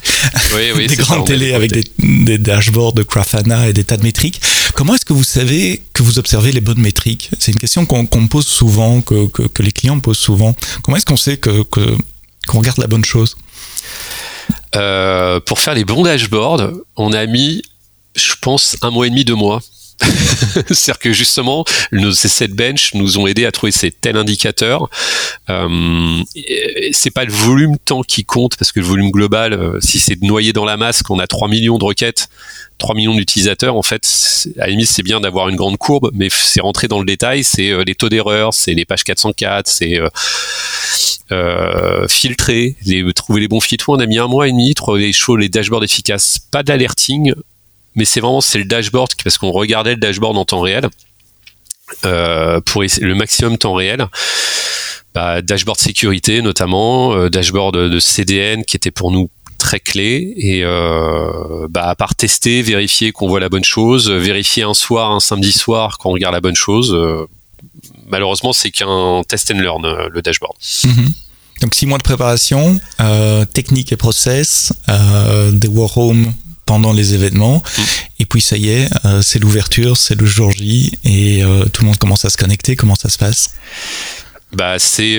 Oui, 0.56 0.62
oui, 0.76 0.88
des 0.88 0.96
grandes 0.96 1.28
télés 1.28 1.54
avec 1.54 1.72
des, 1.74 1.84
des, 2.00 2.38
dashboards 2.38 2.94
de 2.94 3.04
Grafana 3.04 3.68
et 3.68 3.74
des 3.74 3.84
tas 3.84 3.98
de 3.98 4.04
métriques. 4.04 4.42
Comment 4.76 4.96
est-ce 4.96 5.06
que 5.06 5.14
vous 5.14 5.26
savez 5.26 5.84
que 5.94 6.04
vous 6.04 6.20
observez 6.20 6.54
les 6.54 6.62
bonnes 6.62 6.80
métriques? 6.80 7.32
C'est 7.38 7.52
une 7.52 7.60
question 7.60 7.86
qu'on 7.86 8.22
me 8.22 8.28
pose 8.28 8.48
souvent, 8.48 9.02
que, 9.02 9.28
que, 9.28 9.44
que, 9.44 9.62
les 9.62 9.74
clients 9.74 9.98
me 9.98 10.02
posent 10.02 10.18
souvent. 10.18 10.56
Comment 10.84 10.98
est-ce 10.98 11.06
qu'on 11.06 11.18
sait 11.18 11.38
que 11.38 11.64
qu'on 12.48 12.60
regarde 12.60 12.80
la 12.80 12.88
bonne 12.88 13.06
chose? 13.06 13.36
Euh, 14.80 15.40
pour 15.40 15.60
faire 15.60 15.74
les 15.74 15.86
bons 15.86 16.04
dashboards, 16.04 16.72
on 16.96 17.14
a 17.14 17.26
mis, 17.26 17.62
je 18.16 18.34
pense, 18.42 18.78
un 18.82 18.92
mois 18.92 19.08
et 19.08 19.10
demi, 19.10 19.26
deux 19.26 19.36
mois. 19.36 19.62
C'est-à-dire 20.02 21.00
que 21.00 21.12
justement, 21.12 21.66
nos, 21.92 22.14
ces 22.14 22.30
sept 22.30 22.52
bench 22.52 22.94
nous 22.94 23.18
ont 23.18 23.28
aidé 23.28 23.46
à 23.46 23.52
trouver 23.52 23.72
ces 23.72 23.92
tels 23.92 24.16
indicateurs. 24.16 24.90
Euh, 25.50 26.22
c'est 26.94 27.12
pas 27.12 27.26
le 27.26 27.34
volume 27.34 27.78
temps 27.78 28.02
qui 28.02 28.24
compte, 28.24 28.56
parce 28.56 28.72
que 28.72 28.80
le 28.80 28.86
volume 28.86 29.12
global, 29.12 29.54
euh, 29.54 29.78
si 29.82 30.00
c'est 30.00 30.22
noyé 30.22 30.54
dans 30.54 30.66
la 30.66 30.78
masse, 30.78 31.04
qu'on 31.04 31.20
a 31.20 31.28
3 31.28 31.50
millions 31.50 31.78
de 31.78 31.84
requêtes, 31.84 32.30
3 32.78 32.96
millions 32.96 33.14
d'utilisateurs, 33.14 33.76
en 33.76 33.82
fait, 33.82 34.08
à 34.58 34.62
la 34.62 34.68
limite, 34.68 34.88
c'est 34.88 35.04
bien 35.04 35.20
d'avoir 35.20 35.50
une 35.50 35.58
grande 35.58 35.78
courbe, 35.78 36.12
mais 36.14 36.30
c'est 36.30 36.62
rentrer 36.62 36.88
dans 36.88 37.00
le 37.00 37.06
détail, 37.06 37.44
c'est 37.44 37.72
euh, 37.72 37.84
les 37.86 37.96
taux 37.96 38.10
d'erreur, 38.10 38.54
c'est 38.54 38.74
les 38.74 38.86
pages 38.86 39.04
404, 39.04 39.68
c'est 39.68 40.00
euh, 41.32 42.08
filtrer, 42.08 42.76
les, 42.86 43.06
trouver 43.14 43.42
les 43.42 43.48
bons 43.48 43.60
filtres. 43.60 43.90
On 43.90 44.00
a 44.00 44.06
mis 44.08 44.18
un 44.18 44.28
mois 44.28 44.48
et 44.48 44.52
demi, 44.52 44.74
trouver 44.74 45.12
les 45.38 45.50
dashboards 45.50 45.84
efficaces. 45.84 46.40
Pas 46.52 46.64
d'alerting, 46.64 47.34
mais 47.96 48.06
c'est 48.06 48.20
vraiment 48.20 48.42
c'est 48.42 48.58
le 48.58 48.66
dashboard 48.66 49.12
parce 49.24 49.38
qu'on 49.38 49.52
regardait 49.52 49.92
le 49.92 50.00
dashboard 50.00 50.38
en 50.38 50.46
temps 50.46 50.62
réel 50.62 50.90
euh, 52.06 52.62
pour 52.62 52.82
le 52.82 53.14
maximum 53.14 53.58
temps 53.58 53.74
réel. 53.74 54.08
Bah, 55.14 55.42
dashboard 55.42 55.80
sécurité 55.80 56.42
notamment, 56.42 57.14
euh, 57.14 57.30
dashboard 57.30 57.76
de 57.76 58.00
CDN 58.00 58.64
qui 58.64 58.76
était 58.76 58.92
pour 58.92 59.12
nous 59.12 59.30
très 59.60 59.80
clé 59.80 60.34
et 60.38 60.64
bah, 60.64 61.90
à 61.90 61.96
part 61.96 62.16
tester, 62.16 62.64
vérifier 62.64 63.12
qu'on 63.12 63.28
voit 63.28 63.40
la 63.40 63.50
bonne 63.50 63.64
chose, 63.64 64.10
vérifier 64.10 64.64
un 64.64 64.74
soir, 64.74 65.12
un 65.12 65.20
samedi 65.20 65.52
soir 65.52 65.98
qu'on 66.00 66.12
regarde 66.12 66.34
la 66.34 66.42
bonne 66.42 66.56
chose, 66.56 66.98
malheureusement, 68.08 68.54
c'est 68.54 68.72
qu'un 68.72 69.22
test 69.28 69.52
and 69.52 69.60
learn, 69.60 69.86
euh, 69.86 70.10
le 70.12 70.22
dashboard. 70.22 70.56
Mhm. 70.84 71.14
Donc 71.62 71.76
six 71.76 71.86
mois 71.86 71.98
de 71.98 72.04
préparation, 72.04 72.80
euh, 73.02 73.46
technique 73.46 73.92
et 73.92 73.98
process, 73.98 74.74
euh, 74.88 75.52
des 75.52 75.68
war 75.68 75.90
rooms 75.90 76.34
pendant 76.66 76.94
les 76.94 77.14
événements, 77.14 77.64
mhm. 77.78 77.84
et 78.20 78.26
puis 78.26 78.42
ça 78.42 78.56
y 78.56 78.70
est, 78.70 78.90
c'est 79.24 79.40
l'ouverture, 79.40 79.98
c'est 79.98 80.14
le 80.14 80.28
jour 80.28 80.52
J, 80.52 80.98
et 81.04 81.42
tout 81.74 81.82
le 81.82 81.88
monde 81.88 81.98
commence 81.98 82.26
à 82.26 82.30
se 82.30 82.38
connecter. 82.38 82.76
Comment 82.76 82.94
ça 82.94 83.10
se 83.10 83.18
passe? 83.18 83.56
Bah 84.54 84.78
c'est 84.78 85.18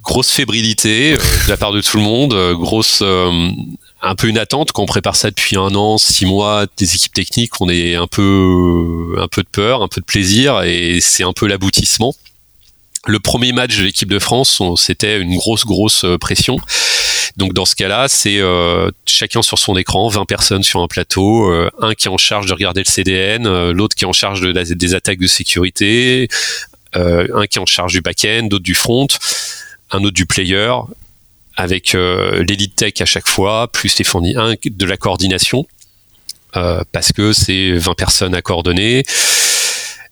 grosse 0.00 0.30
fébrilité 0.30 1.14
de 1.14 1.48
la 1.48 1.56
part 1.56 1.72
de 1.72 1.80
tout 1.80 1.96
le 1.96 2.04
monde, 2.04 2.54
grosse 2.54 3.02
un 4.06 4.14
peu 4.14 4.28
une 4.28 4.38
attente 4.38 4.72
quand 4.72 4.82
on 4.82 4.86
prépare 4.86 5.16
ça 5.16 5.30
depuis 5.30 5.56
un 5.56 5.74
an, 5.74 5.98
six 5.98 6.26
mois, 6.26 6.66
des 6.76 6.94
équipes 6.94 7.12
techniques, 7.12 7.60
on 7.60 7.68
est 7.68 7.94
un 7.94 8.06
peu, 8.06 9.16
un 9.18 9.28
peu 9.28 9.42
de 9.42 9.48
peur, 9.48 9.82
un 9.82 9.88
peu 9.88 10.00
de 10.00 10.06
plaisir, 10.06 10.62
et 10.62 11.00
c'est 11.00 11.24
un 11.24 11.32
peu 11.32 11.46
l'aboutissement. 11.46 12.14
Le 13.06 13.20
premier 13.20 13.52
match 13.52 13.76
de 13.76 13.84
l'équipe 13.84 14.10
de 14.10 14.18
France, 14.18 14.60
c'était 14.76 15.20
une 15.20 15.36
grosse, 15.36 15.64
grosse 15.64 16.04
euh, 16.04 16.18
pression. 16.18 16.58
Donc 17.36 17.52
dans 17.52 17.64
ce 17.64 17.76
cas-là, 17.76 18.08
c'est 18.08 18.38
euh, 18.38 18.90
chacun 19.04 19.42
sur 19.42 19.58
son 19.58 19.76
écran, 19.76 20.08
20 20.08 20.24
personnes 20.24 20.62
sur 20.62 20.80
un 20.80 20.88
plateau, 20.88 21.50
euh, 21.50 21.70
un 21.80 21.94
qui 21.94 22.08
est 22.08 22.10
en 22.10 22.18
charge 22.18 22.46
de 22.46 22.52
regarder 22.52 22.80
le 22.80 22.90
CDN, 22.90 23.70
l'autre 23.70 23.94
qui 23.94 24.04
est 24.04 24.08
en 24.08 24.12
charge 24.12 24.40
de 24.40 24.52
des 24.52 24.94
attaques 24.94 25.18
de 25.18 25.26
sécurité, 25.26 26.28
un 26.94 27.46
qui 27.46 27.58
est 27.58 27.60
en 27.60 27.66
charge 27.66 27.92
du 27.92 28.00
back-end, 28.00 28.44
d'autres 28.44 28.64
du 28.64 28.74
front, 28.74 29.06
un 29.90 30.02
autre 30.02 30.14
du 30.14 30.24
player, 30.24 30.72
avec 31.56 31.94
euh, 31.94 32.44
l'élite 32.44 32.76
tech 32.76 32.94
à 33.00 33.06
chaque 33.06 33.28
fois, 33.28 33.68
plus 33.68 33.98
les 33.98 34.04
fournis 34.04 34.34
un 34.36 34.54
de 34.64 34.86
la 34.86 34.96
coordination, 34.96 35.66
euh, 36.56 36.82
parce 36.92 37.12
que 37.12 37.32
c'est 37.32 37.72
20 37.72 37.94
personnes 37.94 38.34
à 38.34 38.42
coordonner. 38.42 39.04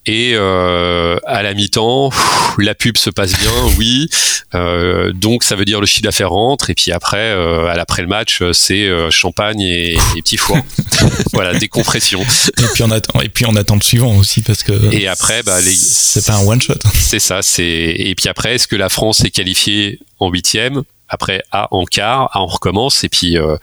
Et 0.07 0.33
euh, 0.35 1.19
à 1.25 1.43
la 1.43 1.55
mi-temps, 1.55 2.11
la 2.59 2.75
pub 2.75 2.99
se 2.99 3.09
passe 3.09 3.33
bien, 3.39 3.53
oui. 3.79 4.09
Euh, 4.55 5.13
donc 5.13 5.43
ça 5.43 5.57
veut 5.57 5.65
dire 5.65 5.81
le 5.81 5.87
chiffre 5.87 6.03
d'affaires 6.03 6.31
rentre. 6.31 6.69
Et 6.69 6.75
puis 6.75 6.93
après, 6.93 7.33
euh, 7.33 7.67
à 7.67 7.75
l'après 7.75 8.03
le 8.03 8.09
match, 8.09 8.43
c'est 8.53 8.87
euh, 8.87 9.11
champagne 9.11 9.61
et, 9.61 9.95
et 9.95 10.23
petits 10.23 10.37
fours. 10.37 10.59
voilà, 11.33 11.59
décompression. 11.59 12.21
Et 12.23 12.67
puis 12.75 12.83
on 12.83 12.91
attend, 12.91 13.21
et 13.21 13.31
puis 13.31 13.47
on 13.47 13.57
attend 13.57 13.77
le 13.77 13.83
suivant 13.83 14.15
aussi 14.17 14.43
parce 14.43 14.63
que. 14.63 14.73
Et 14.93 15.09
après, 15.09 15.43
bah, 15.43 15.61
les... 15.61 15.75
c'est 15.75 16.27
pas 16.27 16.35
un 16.35 16.47
one 16.47 16.61
shot. 16.61 16.75
C'est 16.95 17.19
ça. 17.19 17.41
C'est 17.43 17.65
et 17.65 18.15
puis 18.15 18.29
après, 18.29 18.57
est-ce 18.57 18.69
que 18.69 18.77
la 18.77 18.91
France 18.91 19.25
est 19.25 19.31
qualifiée 19.31 20.01
en 20.21 20.31
huitième? 20.31 20.83
Après, 21.09 21.43
A 21.53 21.69
en 21.71 21.85
quart, 21.85 22.31
A 22.33 22.43
on 22.43 22.47
recommence. 22.47 23.05
Et 23.05 23.09
puis 23.09 23.39
euh, 23.39 23.57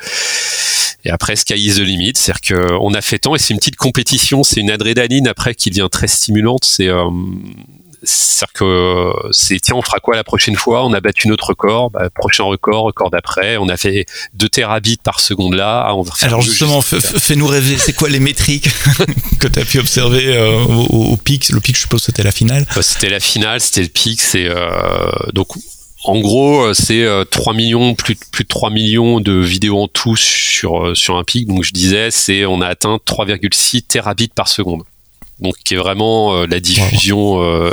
et 1.04 1.10
après, 1.10 1.36
sky 1.36 1.56
is 1.56 1.75
the 1.75 1.80
limit. 1.80 2.13
C'est-à-dire 2.15 2.67
qu'on 2.69 2.93
a 2.93 3.01
fait 3.01 3.19
tant 3.19 3.36
et 3.36 3.39
c'est 3.39 3.54
une 3.54 3.60
petite 3.60 3.75
compétition, 3.75 4.43
c'est 4.43 4.60
une 4.60 4.71
adrénaline 4.71 5.27
après 5.27 5.56
qui 5.56 5.69
devient 5.69 5.88
très 5.91 6.08
stimulante. 6.08 6.63
C'est 6.65 6.88
euh, 6.88 7.10
c'est-à-dire 8.04 8.54
que 8.54 9.13
c'est 9.32 9.60
tiens, 9.60 9.75
on 9.75 9.82
fera 9.82 9.99
quoi 9.99 10.15
la 10.15 10.23
prochaine 10.23 10.56
fois? 10.56 10.86
On 10.86 10.93
a 10.93 10.99
battu 10.99 11.27
notre 11.27 11.49
record, 11.49 11.91
bah, 11.91 12.10
prochain 12.13 12.43
record, 12.43 12.86
record 12.86 13.12
d'après. 13.12 13.58
On 13.58 13.69
a 13.69 13.77
fait 13.77 14.06
2 14.34 14.49
terabits 14.49 14.97
par 15.04 15.19
seconde 15.19 15.54
là. 15.54 15.86
Ah, 15.88 15.95
on 15.95 16.01
va 16.01 16.12
Alors 16.21 16.41
justement, 16.41 16.82
fais-nous 16.82 17.47
rêver. 17.47 17.77
C'est 17.77 17.93
quoi 17.93 18.10
les 18.10 18.19
métriques 18.19 18.69
que 19.39 19.47
tu 19.47 19.60
as 19.60 19.65
pu 19.65 19.80
observer 19.80 20.36
euh, 20.36 20.63
au, 20.63 21.12
au, 21.13 21.17
pic? 21.17 21.49
Le 21.49 21.60
pic, 21.60 21.75
je 21.75 21.82
suppose, 21.82 22.04
c'était 22.04 22.23
la 22.23 22.32
finale. 22.32 22.65
C'était 22.82 23.10
la 23.10 23.19
finale, 23.19 23.60
c'était 23.62 23.84
le 23.84 23.89
pic. 23.89 24.19
C'est 24.21 24.47
euh, 24.47 25.12
donc 25.34 25.49
en 26.03 26.19
gros, 26.19 26.61
euh, 26.61 26.73
c'est 26.73 27.05
3 27.29 27.53
millions, 27.53 27.95
plus, 27.95 28.15
plus 28.15 28.43
de 28.43 28.49
3 28.49 28.69
millions 28.69 29.19
de 29.19 29.33
vidéos 29.33 29.81
en 29.83 29.87
tout 29.87 30.15
sur, 30.15 30.95
sur 30.95 31.17
un 31.17 31.23
pic. 31.23 31.47
Donc 31.47 31.63
je 31.63 31.73
disais, 31.73 32.11
c'est 32.11 32.45
on 32.45 32.61
a 32.61 32.67
atteint 32.67 32.99
3,6 33.05 33.83
terabits 33.83 34.29
par 34.29 34.47
seconde. 34.47 34.83
Donc 35.39 35.55
qui 35.63 35.73
est 35.73 35.77
vraiment 35.77 36.35
euh, 36.35 36.45
la 36.47 36.59
diffusion 36.59 37.35
wow. 37.35 37.43
euh, 37.43 37.71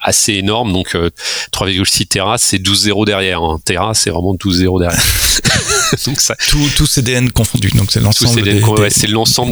assez 0.00 0.34
énorme. 0.34 0.72
Donc 0.72 0.94
3,6 0.94 2.06
Tera, 2.08 2.38
c'est 2.38 2.58
12 2.58 2.82
zéros 2.82 3.04
derrière. 3.04 3.42
Un 3.42 3.54
hein. 3.54 3.60
Tera, 3.64 3.94
c'est 3.94 4.10
vraiment 4.10 4.34
12 4.34 4.58
zéros 4.58 4.80
derrière. 4.80 5.00
donc 6.06 6.20
ça, 6.20 6.34
tout, 6.48 6.68
tout 6.76 6.86
CDN 6.86 7.30
confondu. 7.30 7.70
Donc 7.74 7.90
c'est 7.90 8.00
l'ensemble. 8.00 8.34
C'est 8.34 8.42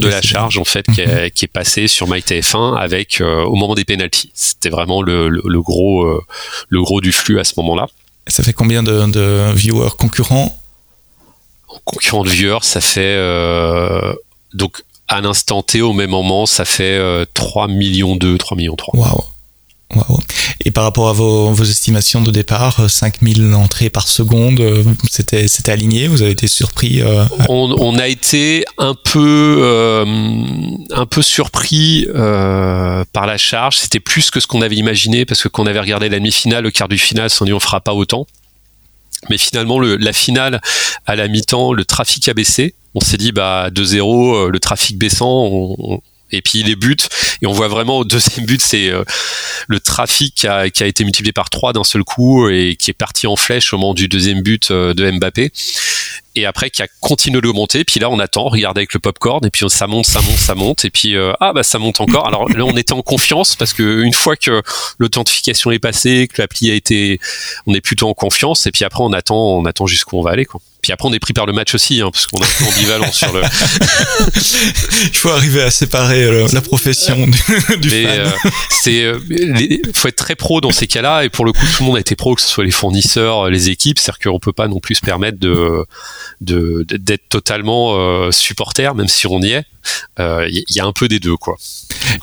de 0.01 0.09
la 0.09 0.23
charge 0.23 0.59
en 0.59 0.65
fait 0.65 0.87
mm 0.89 0.93
-hmm. 0.93 0.95
qui, 0.95 1.01
est, 1.01 1.31
qui 1.31 1.45
est 1.45 1.53
passé 1.53 1.89
sur 1.89 2.09
MyTF1 2.09 2.77
avec 2.77 3.21
euh, 3.21 3.45
au 3.45 3.55
moment 3.55 3.75
des 3.75 3.85
penalties. 3.85 4.31
C'était 4.35 4.71
vraiment 4.71 5.03
le, 5.03 5.29
le, 5.29 5.43
le 5.45 5.61
gros 5.63 6.05
euh, 6.05 6.21
le 6.69 6.81
gros 6.83 7.01
du 7.01 7.13
flux 7.13 7.39
à 7.41 7.45
ce 7.45 7.55
moment-là. 7.59 7.87
Ça 8.27 8.43
fait 8.43 8.53
combien 8.53 8.83
de, 8.83 9.07
de 9.07 9.53
viewers 9.55 9.91
concurrents 9.99 10.57
Concurrents 11.85 12.25
de 12.25 12.31
viewers, 12.31 12.63
ça 12.63 12.81
fait 12.81 13.17
euh, 13.17 14.15
donc 14.55 14.83
à 15.09 15.21
l'instant 15.21 15.63
T 15.63 15.83
au 15.83 15.93
même 15.93 16.11
moment, 16.11 16.47
ça 16.47 16.65
fait 16.65 16.97
euh, 16.97 17.27
3 17.35 17.69
millions 17.69 18.17
2, 18.17 18.39
3 18.39 18.57
millions 18.57 18.77
3. 18.77 18.99
Waouh. 18.99 19.25
Et 20.65 20.71
par 20.71 20.85
rapport 20.85 21.09
à 21.09 21.13
vos, 21.13 21.55
estimations 21.63 22.23
de 22.23 22.31
départ, 22.31 22.91
5000 22.91 23.55
entrées 23.55 23.91
par 23.91 24.09
seconde, 24.09 24.63
c'était, 25.11 25.47
c'était 25.47 25.73
aligné? 25.73 26.09
Vous 26.09 26.23
avez 26.23 26.31
été 26.31 26.49
surpris 26.49 27.03
euh, 27.03 27.25
on, 27.49 27.99
a 27.99 28.09
été 28.09 28.65
un 28.79 28.95
peu, 28.95 29.57
euh, 29.63 30.05
un 30.91 31.07
peu 31.07 31.23
surpris 31.23 32.07
euh, 32.15 33.05
par 33.13 33.27
la 33.27 33.37
charge. 33.37 33.77
C'était 33.77 34.01
plus 34.01 34.31
que 34.31 34.41
ce 34.41 34.47
qu'on 34.47 34.63
avait 34.63 34.77
imaginé 34.77 35.25
parce 35.25 35.43
que 35.43 35.49
quand 35.49 35.65
on 35.65 35.67
avait 35.67 35.81
regardé 35.81 36.09
la 36.09 36.19
demi-finale, 36.19 36.65
le 36.65 36.71
quart 36.71 36.89
du 36.89 36.99
final, 36.99 37.29
on 37.41 37.45
dit 37.45 37.53
on 37.53 37.61
fera 37.61 37.81
pas 37.81 37.95
autant. 37.95 38.27
Mais 39.31 39.39
finalement, 39.39 39.79
le, 39.79 39.97
la 39.97 40.13
finale, 40.13 40.61
à 41.07 41.17
la 41.17 41.29
mi-temps, 41.29 41.73
le 41.73 41.85
trafic 41.85 42.29
a 42.29 42.35
baissé. 42.35 42.75
On 42.95 43.01
s'est 43.01 43.17
dit, 43.17 43.33
bah, 43.33 43.71
2-0, 43.71 44.49
le 44.49 44.61
trafic 44.61 44.99
baissant, 44.99 45.49
on, 45.51 46.01
et 46.37 46.43
puis 46.43 46.63
les 46.63 46.77
buts 46.77 46.97
et 47.43 47.47
on 47.47 47.53
voit 47.53 47.69
vraiment 47.69 47.99
au 47.99 48.05
deuxième 48.05 48.47
but 48.47 48.61
c'est 48.61 48.89
euh, 48.89 49.05
le 49.69 49.81
trafic 49.81 50.35
qui 50.35 50.47
a, 50.47 50.67
été 50.67 51.05
multiplié 51.05 51.33
par 51.33 51.51
3 51.51 51.73
d'un 51.73 51.85
seul 51.85 52.05
coup 52.05 52.49
et 52.49 52.77
qui 52.77 52.91
est 52.91 52.95
parti 52.95 53.27
en 53.27 53.37
flèche 53.37 53.73
au 53.73 53.79
moment 53.79 53.95
du 53.95 54.09
deuxième 54.09 54.43
but 54.43 54.71
euh, 54.71 54.95
de 54.95 55.11
Mbappé. 55.11 55.51
Et 56.37 56.47
après 56.47 56.71
qui 56.71 56.83
a 56.83 56.89
continué 57.01 57.41
de 57.41 57.49
monter. 57.49 57.85
Puis 57.85 58.01
là 58.01 58.11
on 58.11 58.19
attend 58.19 58.49
regarde 58.49 58.77
avec 58.77 58.93
le 58.93 59.01
popcorn. 59.01 59.45
Et 59.47 59.51
puis 59.51 59.65
ça 59.69 59.87
monte 59.87 60.07
ça 60.07 60.21
monte 60.21 60.39
ça 60.39 60.55
monte. 60.55 60.85
Et 60.85 60.91
puis 60.91 61.17
euh, 61.17 61.33
ah 61.41 61.53
bah 61.53 61.63
ça 61.63 61.79
monte 61.79 62.01
encore. 62.01 62.27
Alors 62.27 62.49
là 62.49 62.65
on 62.65 62.77
était 62.77 62.93
en 62.93 63.03
confiance 63.03 63.57
parce 63.57 63.73
que 63.73 64.03
une 64.03 64.13
fois 64.13 64.37
que 64.37 64.63
l'authentification 64.99 65.71
est 65.71 65.79
passée 65.79 66.29
que 66.33 66.43
l'appli 66.43 66.71
a 66.71 66.75
été 66.75 67.21
on 67.67 67.75
est 67.75 67.81
plutôt 67.81 68.09
en 68.09 68.15
confiance. 68.15 68.67
Et 68.67 68.73
puis 68.73 68.85
après 68.85 69.03
on 69.03 69.13
attend 69.13 69.59
on 69.59 69.65
attend 69.65 69.87
jusqu'où 69.87 70.19
on 70.19 70.23
va 70.23 70.33
aller 70.33 70.45
quoi 70.45 70.61
puis 70.85 70.93
après, 70.93 71.09
on 71.09 71.15
est 71.15 71.19
pris 71.19 71.33
par 71.33 71.47
le 71.47 71.55
match 71.55 71.75
aussi, 71.75 72.03
hein, 72.03 72.11
parce 72.13 72.27
qu'on 72.27 72.43
est 72.43 72.69
ambivalent 72.69 73.11
sur 73.11 73.33
le. 73.33 73.41
Il 75.15 75.17
faut 75.17 75.31
arriver 75.31 75.63
à 75.63 75.71
séparer 75.71 76.25
euh, 76.25 76.47
la 76.53 76.61
profession 76.61 77.27
du, 77.27 77.33
du 77.79 77.89
Mais, 77.89 78.03
fan. 78.05 78.21
Euh, 78.21 78.31
c'est, 78.69 79.03
euh, 79.03 79.19
faut 79.95 80.09
être 80.09 80.17
très 80.17 80.35
pro 80.35 80.61
dans 80.61 80.73
ces 80.73 80.87
cas-là, 80.87 81.25
et 81.25 81.31
pour 81.31 81.47
le 81.47 81.53
coup, 81.53 81.65
tout 81.75 81.85
le 81.85 81.87
monde 81.87 81.97
a 81.97 82.01
été 82.01 82.17
pro, 82.17 82.35
que 82.35 82.43
ce 82.43 82.49
soit 82.49 82.65
les 82.65 82.71
fournisseurs, 82.71 83.49
les 83.49 83.71
équipes, 83.71 83.99
c'est-à-dire 83.99 84.31
qu'on 84.31 84.39
peut 84.39 84.53
pas 84.53 84.69
non 84.69 84.79
plus 84.79 84.97
se 84.97 85.01
permettre 85.01 85.39
de, 85.39 85.87
de 86.43 86.85
d'être 86.87 87.31
totalement 87.31 87.95
euh, 87.97 88.31
supporter, 88.31 88.95
même 88.95 89.09
si 89.09 89.27
on 89.27 89.41
y 89.41 89.53
est. 89.53 89.65
Il 90.19 90.23
euh, 90.23 90.49
y, 90.51 90.81
a 90.81 90.85
un 90.85 90.93
peu 90.93 91.09
des 91.09 91.19
deux, 91.19 91.37
quoi. 91.37 91.57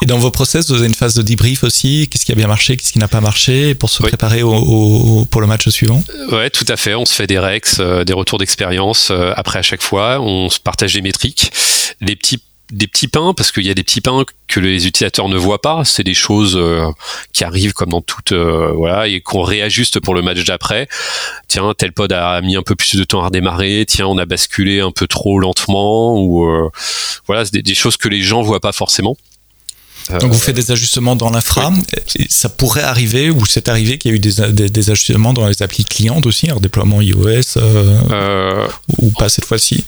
Et 0.02 0.06
dans 0.06 0.18
vos 0.18 0.32
process, 0.32 0.70
vous 0.70 0.76
avez 0.76 0.88
une 0.88 0.94
phase 0.94 1.14
de 1.16 1.22
debrief 1.22 1.64
aussi. 1.64 2.08
Qu'est-ce 2.10 2.26
qui 2.26 2.32
a 2.32 2.36
bien 2.36 2.48
marché, 2.48 2.78
qu'est-ce 2.78 2.94
qui 2.94 3.00
n'a 3.00 3.08
pas 3.08 3.22
marché, 3.22 3.76
pour 3.76 3.90
se 3.90 4.02
oui. 4.02 4.10
préparer 4.10 4.44
au, 4.44 4.54
au, 4.54 5.26
pour 5.26 5.42
le 5.42 5.48
match 5.48 5.68
suivant? 5.70 6.04
Ouais, 6.32 6.50
tout 6.50 6.66
à 6.68 6.78
fait. 6.78 6.96
On 6.96 7.06
se 7.06 7.14
fait 7.14 7.28
des 7.28 7.40
rex, 7.40 7.78
euh, 7.80 8.04
des 8.04 8.14
retours 8.14 8.38
d'expérience 8.38 9.10
euh, 9.12 9.34
après 9.36 9.60
à 9.60 9.62
chaque 9.62 9.82
fois. 9.82 10.22
On 10.22 10.50
se 10.50 10.60
partage 10.60 10.94
des 10.94 11.02
métriques, 11.02 11.52
les 12.00 12.16
petits 12.16 12.42
des 12.72 12.88
petits 12.88 13.08
pains 13.08 13.34
parce 13.36 13.52
qu'il 13.52 13.66
y 13.66 13.70
a 13.70 13.74
des 13.74 13.84
petits 13.84 14.02
pains 14.02 14.24
que 14.48 14.60
les 14.60 14.88
utilisateurs 14.88 15.30
ne 15.30 15.38
voient 15.38 15.62
pas. 15.62 15.84
C'est 15.86 16.04
des 16.04 16.14
choses 16.14 16.56
euh, 16.56 16.90
qui 17.34 17.44
arrivent 17.44 17.74
comme 17.74 17.90
dans 17.90 18.02
toute 18.02 18.32
euh, 18.32 18.72
voilà 18.76 19.08
et 19.08 19.22
qu'on 19.22 19.44
réajuste 19.44 20.00
pour 20.00 20.16
le 20.16 20.22
match 20.22 20.44
d'après. 20.46 20.88
Tiens, 21.48 21.74
tel 21.78 21.92
pod 21.92 22.12
a 22.12 22.42
mis 22.42 22.56
un 22.56 22.64
peu 22.64 22.76
plus 22.76 22.96
de 22.96 23.04
temps 23.04 23.22
à 23.22 23.26
redémarrer. 23.26 23.86
Tiens, 23.88 24.08
on 24.08 24.18
a 24.18 24.26
basculé 24.26 24.80
un 24.80 24.92
peu 24.92 25.08
trop 25.08 25.40
lentement 25.40 26.18
ou 26.18 26.46
euh, 26.46 26.70
voilà, 27.28 27.46
c'est 27.46 27.54
des, 27.54 27.62
des, 27.62 27.76
choses 27.76 27.98
que 27.98 28.10
les 28.10 28.22
gens 28.22 28.42
voient 28.42 28.62
pas 28.62 28.72
forcément. 28.72 29.18
Donc 30.20 30.32
vous 30.32 30.40
faites 30.40 30.56
des 30.56 30.72
ajustements 30.72 31.16
dans 31.16 31.30
l'infra. 31.30 31.72
Oui. 31.72 32.28
Ça 32.30 32.50
pourrait 32.50 32.82
arriver 32.82 33.30
ou 33.30 33.46
c'est 33.46 33.70
arrivé 33.70 33.98
qu'il 33.98 34.12
y 34.12 34.14
a 34.14 34.16
eu 34.16 34.20
des, 34.20 34.52
des, 34.52 34.70
des, 34.70 34.90
ajustements 34.90 35.32
dans 35.32 35.48
les 35.48 35.62
applis 35.62 35.86
clientes 35.86 36.26
aussi, 36.26 36.52
en 36.52 36.60
déploiement 36.60 37.02
iOS 37.02 37.58
ou 38.98 39.12
pas 39.12 39.30
cette 39.30 39.46
fois-ci? 39.46 39.86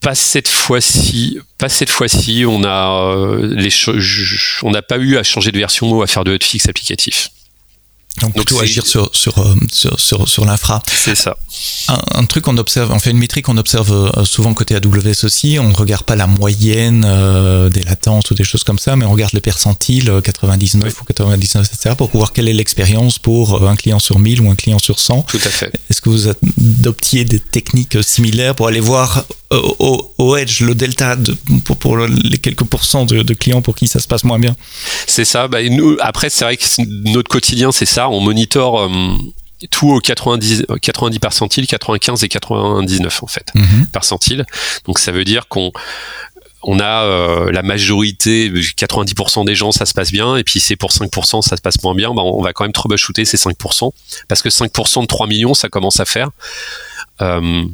Pas 0.00 0.14
cette 0.14 0.48
fois-ci, 0.48 1.38
pas 1.58 1.68
cette 1.68 1.90
fois-ci. 1.90 2.44
On 2.46 2.64
a 2.64 3.14
euh, 3.14 3.54
les 3.54 3.70
on 4.62 4.70
n'a 4.70 4.82
pas 4.82 4.98
eu 4.98 5.16
à 5.16 5.22
changer 5.22 5.52
de 5.52 5.58
version 5.58 5.90
ou 5.90 6.02
à 6.02 6.06
faire 6.06 6.24
de 6.24 6.32
hotfix 6.32 6.68
applicatif. 6.68 7.30
Donc, 8.20 8.34
plutôt 8.34 8.56
Donc 8.56 8.64
agir 8.64 8.86
sur 8.86 9.10
sur 9.14 9.34
sur 9.72 9.98
sur, 9.98 10.28
sur 10.28 10.44
l'infra. 10.44 10.82
C'est 10.86 11.14
ça. 11.14 11.36
Un, 11.88 12.00
un, 12.14 12.24
truc 12.24 12.44
qu'on 12.44 12.56
observe, 12.58 12.90
on 12.90 12.98
fait 12.98 13.10
une 13.10 13.18
métrique 13.18 13.46
qu'on 13.46 13.56
observe 13.56 14.12
souvent 14.24 14.52
côté 14.52 14.74
AWS 14.74 15.24
aussi. 15.24 15.58
On 15.58 15.68
ne 15.68 15.74
regarde 15.74 16.02
pas 16.02 16.16
la 16.16 16.26
moyenne 16.26 17.04
euh, 17.06 17.70
des 17.70 17.82
latences 17.82 18.30
ou 18.30 18.34
des 18.34 18.44
choses 18.44 18.64
comme 18.64 18.78
ça, 18.78 18.96
mais 18.96 19.04
on 19.04 19.12
regarde 19.12 19.32
les 19.32 19.40
percentiles 19.40 20.12
99 20.22 20.84
oui. 20.84 20.98
ou 21.00 21.04
99 21.04 21.66
etc. 21.72 21.94
pour 21.96 22.10
voir 22.10 22.32
quelle 22.32 22.48
est 22.48 22.52
l'expérience 22.52 23.18
pour 23.18 23.66
un 23.68 23.76
client 23.76 23.98
sur 23.98 24.18
1000 24.18 24.40
ou 24.40 24.50
un 24.50 24.54
client 24.54 24.78
sur 24.78 24.98
100. 24.98 25.22
Tout 25.22 25.40
à 25.44 25.48
fait. 25.48 25.72
Est-ce 25.88 26.00
que 26.00 26.10
vous 26.10 26.28
adoptiez 26.28 27.24
des 27.24 27.40
techniques 27.40 28.02
similaires 28.02 28.54
pour 28.54 28.66
aller 28.66 28.80
voir 28.80 29.24
au, 29.50 30.12
au, 30.18 30.36
edge, 30.36 30.60
le 30.60 30.74
delta 30.74 31.16
de, 31.16 31.34
pour, 31.64 31.76
pour, 31.76 31.98
les 31.98 32.38
quelques 32.38 32.64
pourcents 32.64 33.04
de, 33.04 33.22
de, 33.22 33.34
clients 33.34 33.62
pour 33.62 33.74
qui 33.74 33.88
ça 33.88 33.98
se 33.98 34.06
passe 34.06 34.22
moins 34.22 34.38
bien? 34.38 34.54
C'est 35.06 35.24
ça. 35.24 35.48
Bah, 35.48 35.58
nous, 35.68 35.96
après, 36.00 36.30
c'est 36.30 36.44
vrai 36.44 36.56
que 36.56 36.64
notre 37.10 37.28
quotidien, 37.28 37.72
c'est 37.72 37.86
ça. 37.86 37.99
On 38.08 38.20
monitore 38.20 38.80
euh, 38.80 38.88
tout 39.70 39.90
au 39.90 40.00
90, 40.00 40.66
90 40.80 41.18
percentiles, 41.18 41.66
95 41.66 42.24
et 42.24 42.28
99 42.28 43.22
en 43.22 43.26
fait, 43.26 43.46
mm 43.54 43.60
-hmm. 43.62 43.86
percentiles. 43.86 44.46
Donc 44.86 44.98
ça 44.98 45.12
veut 45.12 45.24
dire 45.24 45.48
qu'on 45.48 45.70
on 46.62 46.78
a 46.78 47.04
euh, 47.04 47.52
la 47.52 47.62
majorité, 47.62 48.50
90% 48.50 49.44
des 49.44 49.54
gens, 49.54 49.72
ça 49.72 49.86
se 49.86 49.94
passe 49.94 50.12
bien, 50.12 50.36
et 50.36 50.44
puis 50.44 50.60
c'est 50.60 50.76
pour 50.76 50.90
5%, 50.90 51.42
ça 51.42 51.56
se 51.56 51.62
passe 51.62 51.82
moins 51.82 51.94
bien, 51.94 52.12
bah, 52.12 52.22
on 52.22 52.42
va 52.42 52.52
quand 52.52 52.64
même 52.64 52.72
troubleshooter 52.72 53.24
ces 53.24 53.36
5%, 53.36 53.92
parce 54.28 54.42
que 54.42 54.48
5% 54.48 55.02
de 55.02 55.06
3 55.06 55.26
millions, 55.26 55.54
ça 55.54 55.68
commence 55.68 56.00
à 56.00 56.04
faire. 56.04 56.30
Euh, 57.22 57.64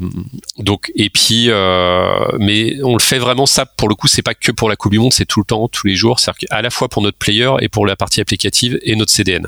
donc 0.59 0.90
et 0.96 1.09
puis 1.09 1.51
euh, 1.51 2.27
mais 2.40 2.83
on 2.83 2.96
le 2.96 3.03
fait 3.03 3.18
vraiment 3.18 3.46
ça 3.46 3.64
pour 3.64 3.88
le 3.88 3.94
coup 3.94 4.09
c'est 4.09 4.22
pas 4.22 4.35
que 4.35 4.51
pour 4.51 4.68
la 4.68 4.75
coupe 4.75 4.90
du 4.90 4.99
monde 4.99 5.12
c'est 5.12 5.25
tout 5.25 5.38
le 5.38 5.44
temps 5.44 5.68
tous 5.68 5.87
les 5.87 5.94
jours 5.94 6.18
c'est 6.18 6.33
à 6.51 6.62
la 6.62 6.70
fois 6.70 6.88
pour 6.88 7.01
notre 7.01 7.16
player 7.16 7.53
et 7.61 7.68
pour 7.68 7.87
la 7.87 7.94
partie 7.94 8.20
applicative 8.20 8.77
et 8.83 8.96
notre 8.96 9.12
CDN 9.12 9.46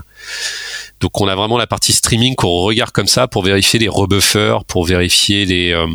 donc 1.01 1.21
on 1.21 1.27
a 1.27 1.35
vraiment 1.35 1.59
la 1.59 1.67
partie 1.67 1.93
streaming 1.93 2.37
qu'on 2.37 2.61
regarde 2.61 2.93
comme 2.93 3.09
ça 3.09 3.27
pour 3.27 3.43
vérifier 3.43 3.81
les 3.81 3.89
rebuffers 3.89 4.65
pour 4.69 4.85
vérifier 4.85 5.45
les, 5.47 5.87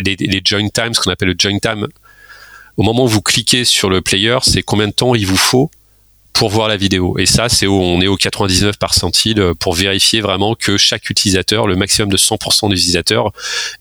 les, 0.00 0.16
les 0.16 0.42
join 0.44 0.68
times 0.68 0.94
ce 0.94 1.00
qu'on 1.00 1.12
appelle 1.12 1.28
le 1.28 1.36
join 1.38 1.56
time 1.60 1.86
au 2.76 2.82
moment 2.82 3.04
où 3.04 3.08
vous 3.08 3.22
cliquez 3.22 3.64
sur 3.64 3.90
le 3.90 4.00
player 4.00 4.38
c'est 4.42 4.62
combien 4.62 4.88
de 4.88 4.92
temps 4.92 5.14
il 5.14 5.26
vous 5.26 5.36
faut 5.36 5.70
pour 6.32 6.50
voir 6.50 6.66
la 6.66 6.76
vidéo. 6.76 7.16
Et 7.16 7.26
ça, 7.26 7.48
c'est 7.48 7.68
où 7.68 7.74
on 7.74 8.00
est 8.00 8.08
au 8.08 8.16
99 8.16 8.76
percentile 8.76 9.52
pour 9.60 9.72
vérifier 9.72 10.20
vraiment 10.20 10.56
que 10.56 10.76
chaque 10.76 11.08
utilisateur, 11.08 11.68
le 11.68 11.76
maximum 11.76 12.10
de 12.10 12.16
100% 12.16 12.70
des 12.70 12.74
utilisateurs, 12.74 13.30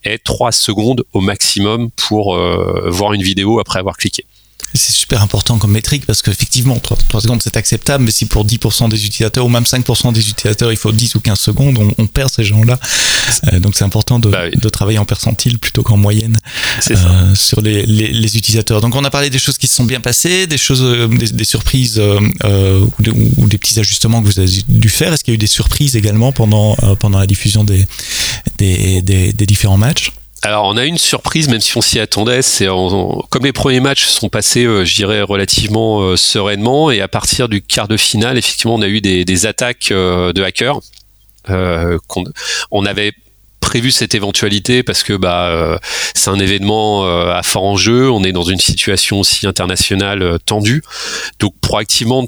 ait 0.04 0.20
3 0.20 0.52
secondes 0.52 1.04
au 1.14 1.20
maximum 1.20 1.90
pour 1.92 2.38
voir 2.86 3.14
une 3.14 3.24
vidéo 3.24 3.60
après 3.60 3.80
avoir 3.80 3.98
cliqué. 3.98 4.24
C'est 4.76 4.92
super 4.92 5.22
important 5.22 5.58
comme 5.60 5.72
métrique 5.72 6.06
parce 6.06 6.22
qu'effectivement, 6.22 6.80
3, 6.80 6.98
3 6.98 7.22
secondes 7.22 7.42
c'est 7.44 7.58
acceptable, 7.58 8.04
mais 8.04 8.12
si 8.12 8.26
pour 8.26 8.46
10% 8.46 8.90
des 8.90 9.06
utilisateurs 9.06 9.46
ou 9.46 9.50
même 9.50 9.64
5% 9.64 10.14
des 10.14 10.30
utilisateurs 10.30 10.72
il 10.72 10.78
faut 10.78 10.92
10 10.92 11.16
ou 11.16 11.20
15 11.20 11.40
secondes, 11.40 11.78
on, 11.98 12.08
perd 12.08 12.32
ces 12.32 12.44
gens-là. 12.44 12.80
Euh, 13.52 13.60
donc 13.60 13.76
c'est 13.76 13.84
important 13.84 14.20
de, 14.20 14.30
bah 14.30 14.50
de, 14.50 14.70
travailler 14.70 14.98
en 14.98 15.06
percentile 15.06 15.60
plutôt 15.60 15.84
qu'en 15.84 15.98
moyenne 15.98 16.38
euh, 16.92 17.36
sur 17.36 17.62
les, 17.62 17.86
les, 17.86 18.08
les, 18.10 18.38
utilisateurs. 18.38 18.82
Donc 18.82 18.96
on 18.96 19.04
a 19.04 19.10
parlé 19.10 19.30
des 19.30 19.40
choses 19.40 19.58
qui 19.58 19.68
se 19.68 19.76
sont 19.76 19.86
bien 19.86 20.02
passées, 20.02 20.48
des 20.48 20.58
choses, 20.58 20.82
euh, 20.84 21.08
des, 21.08 21.28
des, 21.28 21.44
surprises 21.44 22.00
euh, 22.00 22.80
ou, 23.00 23.02
des, 23.02 23.12
ou, 23.38 23.48
des, 23.48 23.58
petits 23.58 23.80
ajustements 23.80 24.22
que 24.22 24.28
vous 24.28 24.40
avez 24.40 24.50
dû 24.68 24.90
faire. 24.90 25.14
Est-ce 25.14 25.24
qu'il 25.24 25.34
y 25.34 25.36
a 25.36 25.38
eu 25.38 25.40
des 25.40 25.48
surprises 25.48 25.96
également 25.96 26.32
pendant, 26.32 26.76
pendant 27.00 27.20
la 27.20 27.28
diffusion 27.28 27.64
des, 27.64 27.86
des, 28.58 29.02
des 29.02 29.46
différents 29.46 29.78
matchs? 29.78 30.12
Alors 30.44 30.66
on 30.66 30.76
a 30.76 30.84
une 30.84 30.98
surprise, 30.98 31.48
même 31.48 31.62
si 31.62 31.78
on 31.78 31.82
s'y 31.82 32.00
attendait, 32.00 32.42
c'est 32.42 32.68
comme 32.68 33.46
les 33.46 33.54
premiers 33.54 33.80
matchs 33.80 34.08
sont 34.08 34.28
passés, 34.28 34.66
euh, 34.66 34.84
je 34.84 34.94
dirais 34.94 35.22
relativement 35.22 36.02
euh, 36.02 36.18
sereinement, 36.18 36.92
et 36.92 37.00
à 37.00 37.08
partir 37.08 37.48
du 37.48 37.62
quart 37.62 37.88
de 37.88 37.96
finale, 37.96 38.38
effectivement, 38.38 38.76
on 38.76 38.82
a 38.82 38.90
eu 38.90 39.00
des, 39.00 39.46
attaques 39.46 39.90
euh, 39.92 40.34
de 40.34 40.44
hackers. 40.44 40.80
qu'on 41.48 42.26
on 42.72 42.86
avait 42.86 43.14
prévu 43.62 43.92
cette 43.92 44.14
éventualité 44.14 44.84
parce 44.84 45.04
que 45.04 45.14
bah 45.14 45.80
c'est 46.14 46.30
un 46.30 46.38
événement 46.38 47.06
à 47.06 47.42
fort 47.44 47.64
enjeu, 47.64 48.12
on 48.12 48.24
est 48.24 48.34
dans 48.34 48.44
une 48.44 48.60
situation 48.60 49.22
aussi 49.22 49.48
internationale 49.48 50.38
tendue, 50.46 50.84
donc 51.40 51.54
proactivement 51.62 52.28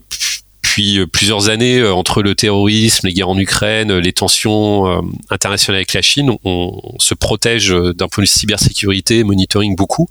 depuis 0.76 1.00
euh, 1.00 1.08
plusieurs 1.08 1.48
années 1.50 1.80
euh, 1.80 1.94
entre 1.94 2.22
le 2.22 2.36
terrorisme, 2.36 3.08
les 3.08 3.14
guerres 3.14 3.30
en 3.30 3.38
Ukraine, 3.38 3.98
les 3.98 4.12
tensions 4.12 4.88
euh, 4.88 5.02
internationales 5.30 5.78
avec 5.78 5.94
la 5.94 6.02
Chine, 6.02 6.32
on, 6.44 6.82
se 7.00 7.14
protège 7.14 7.70
d'un 7.70 8.08
point 8.08 8.24
de 8.24 8.28
vue 8.28 8.34
cybersécurité, 8.34 9.24
monitoring 9.24 9.76
beaucoup. 9.76 10.08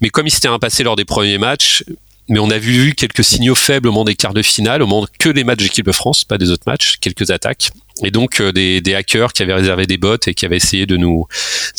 Mais 0.00 0.10
comme 0.10 0.26
il 0.26 0.30
s'était 0.30 0.48
passé 0.60 0.82
lors 0.82 0.96
des 0.96 1.04
premiers 1.04 1.38
matchs, 1.38 1.84
mais 2.28 2.38
on 2.38 2.50
a 2.50 2.58
vu 2.58 2.94
quelques 2.94 3.24
signaux 3.24 3.54
faibles 3.54 3.88
au 3.88 3.92
moment 3.92 4.04
des 4.04 4.14
quarts 4.14 4.34
de 4.34 4.42
finale, 4.42 4.82
au 4.82 4.86
moment 4.86 5.06
que 5.18 5.28
des 5.28 5.44
matchs 5.44 5.60
d'équipe 5.60 5.86
de 5.86 5.92
France, 5.92 6.24
pas 6.24 6.38
des 6.38 6.50
autres 6.50 6.64
matchs, 6.66 6.96
quelques 7.00 7.30
attaques. 7.30 7.70
Et 8.04 8.10
donc 8.10 8.42
des, 8.42 8.94
hackers 8.94 9.32
qui 9.32 9.42
avaient 9.42 9.54
réservé 9.54 9.86
des 9.86 9.98
bots 9.98 10.16
et 10.26 10.34
qui 10.34 10.44
avaient 10.44 10.56
essayé 10.56 10.86
de 10.86 10.96
nous 10.96 11.26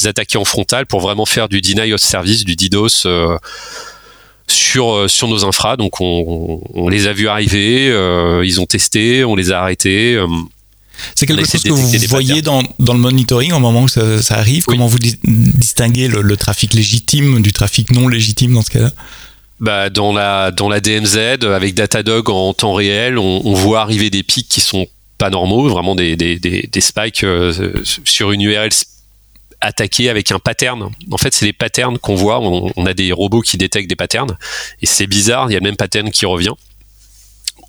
attaquer 0.06 0.38
en 0.38 0.46
frontal 0.46 0.86
pour 0.86 1.02
vraiment 1.02 1.26
faire 1.26 1.50
du 1.50 1.62
deny 1.62 1.94
of 1.94 2.02
service, 2.02 2.46
du 2.46 2.56
DDoS 2.56 3.06
euh, 3.06 3.38
sur 4.48 5.28
nos 5.28 5.46
infras. 5.46 5.78
Donc 5.78 6.02
on, 6.02 6.62
on 6.74 6.90
les 6.90 7.08
a 7.08 7.14
vus 7.14 7.28
arriver, 7.28 7.90
euh, 7.90 8.44
ils 8.46 8.60
ont 8.62 8.66
testé, 8.66 9.24
on 9.24 9.36
les 9.36 9.52
a 9.52 9.62
arrêtés. 9.62 10.16
Euh, 10.16 10.28
c'est 11.16 11.26
quelque 11.26 11.46
chose 11.46 11.64
que 11.64 11.70
vous 11.70 12.08
voyez 12.08 12.42
dans, 12.42 12.62
dans, 12.80 12.94
le 12.94 13.00
monitoring 13.00 13.52
au 13.52 13.60
moment 13.60 13.84
où 13.84 13.88
ça, 13.88 14.22
ça 14.22 14.36
arrive? 14.36 14.64
Comment 14.66 14.88
vous 14.88 15.00
distinguez 15.00 16.08
le, 16.08 16.22
le, 16.22 16.38
trafic 16.38 16.74
légitime 16.74 17.42
du 17.42 17.52
trafic 17.52 17.92
non 17.92 18.08
légitime 18.08 18.54
dans 18.54 18.62
ce 18.62 18.70
cas-là? 18.70 18.92
Bah, 19.60 19.90
dans 19.90 20.14
la 20.14 20.52
dans 20.52 20.70
la 20.70 20.80
DMZ 20.80 21.46
avec 21.46 21.74
Datadog 21.74 22.30
en 22.30 22.54
temps 22.54 22.74
réel, 22.74 23.18
on, 23.18 23.42
on 23.44 23.54
voit 23.54 23.82
arriver 23.82 24.10
des 24.10 24.24
pics 24.24 24.48
qui 24.48 24.62
sont 24.62 24.88
pas 25.18 25.30
normaux, 25.30 25.68
vraiment 25.68 25.96
des, 25.96 26.16
des, 26.16 26.38
des, 26.38 26.70
des 26.72 26.82
spikes 26.82 27.26
sur 28.04 28.32
une 28.32 28.42
URL 28.42 28.72
attaquer 29.64 30.10
avec 30.10 30.32
un 30.32 30.40
pattern. 30.40 30.90
En 31.12 31.18
fait, 31.18 31.34
c'est 31.34 31.46
les 31.46 31.54
patterns 31.54 31.98
qu'on 31.98 32.16
voit. 32.16 32.40
On, 32.40 32.86
a 32.86 32.94
des 32.94 33.12
robots 33.12 33.42
qui 33.42 33.58
détectent 33.58 33.90
des 33.90 33.96
patterns. 33.96 34.38
Et 34.82 34.86
c'est 34.86 35.08
bizarre, 35.08 35.50
il 35.50 35.54
y 35.54 35.56
a 35.56 35.60
le 35.60 35.64
même 35.64 35.78
pattern 35.78 36.12
qui 36.12 36.26
revient. 36.26 36.54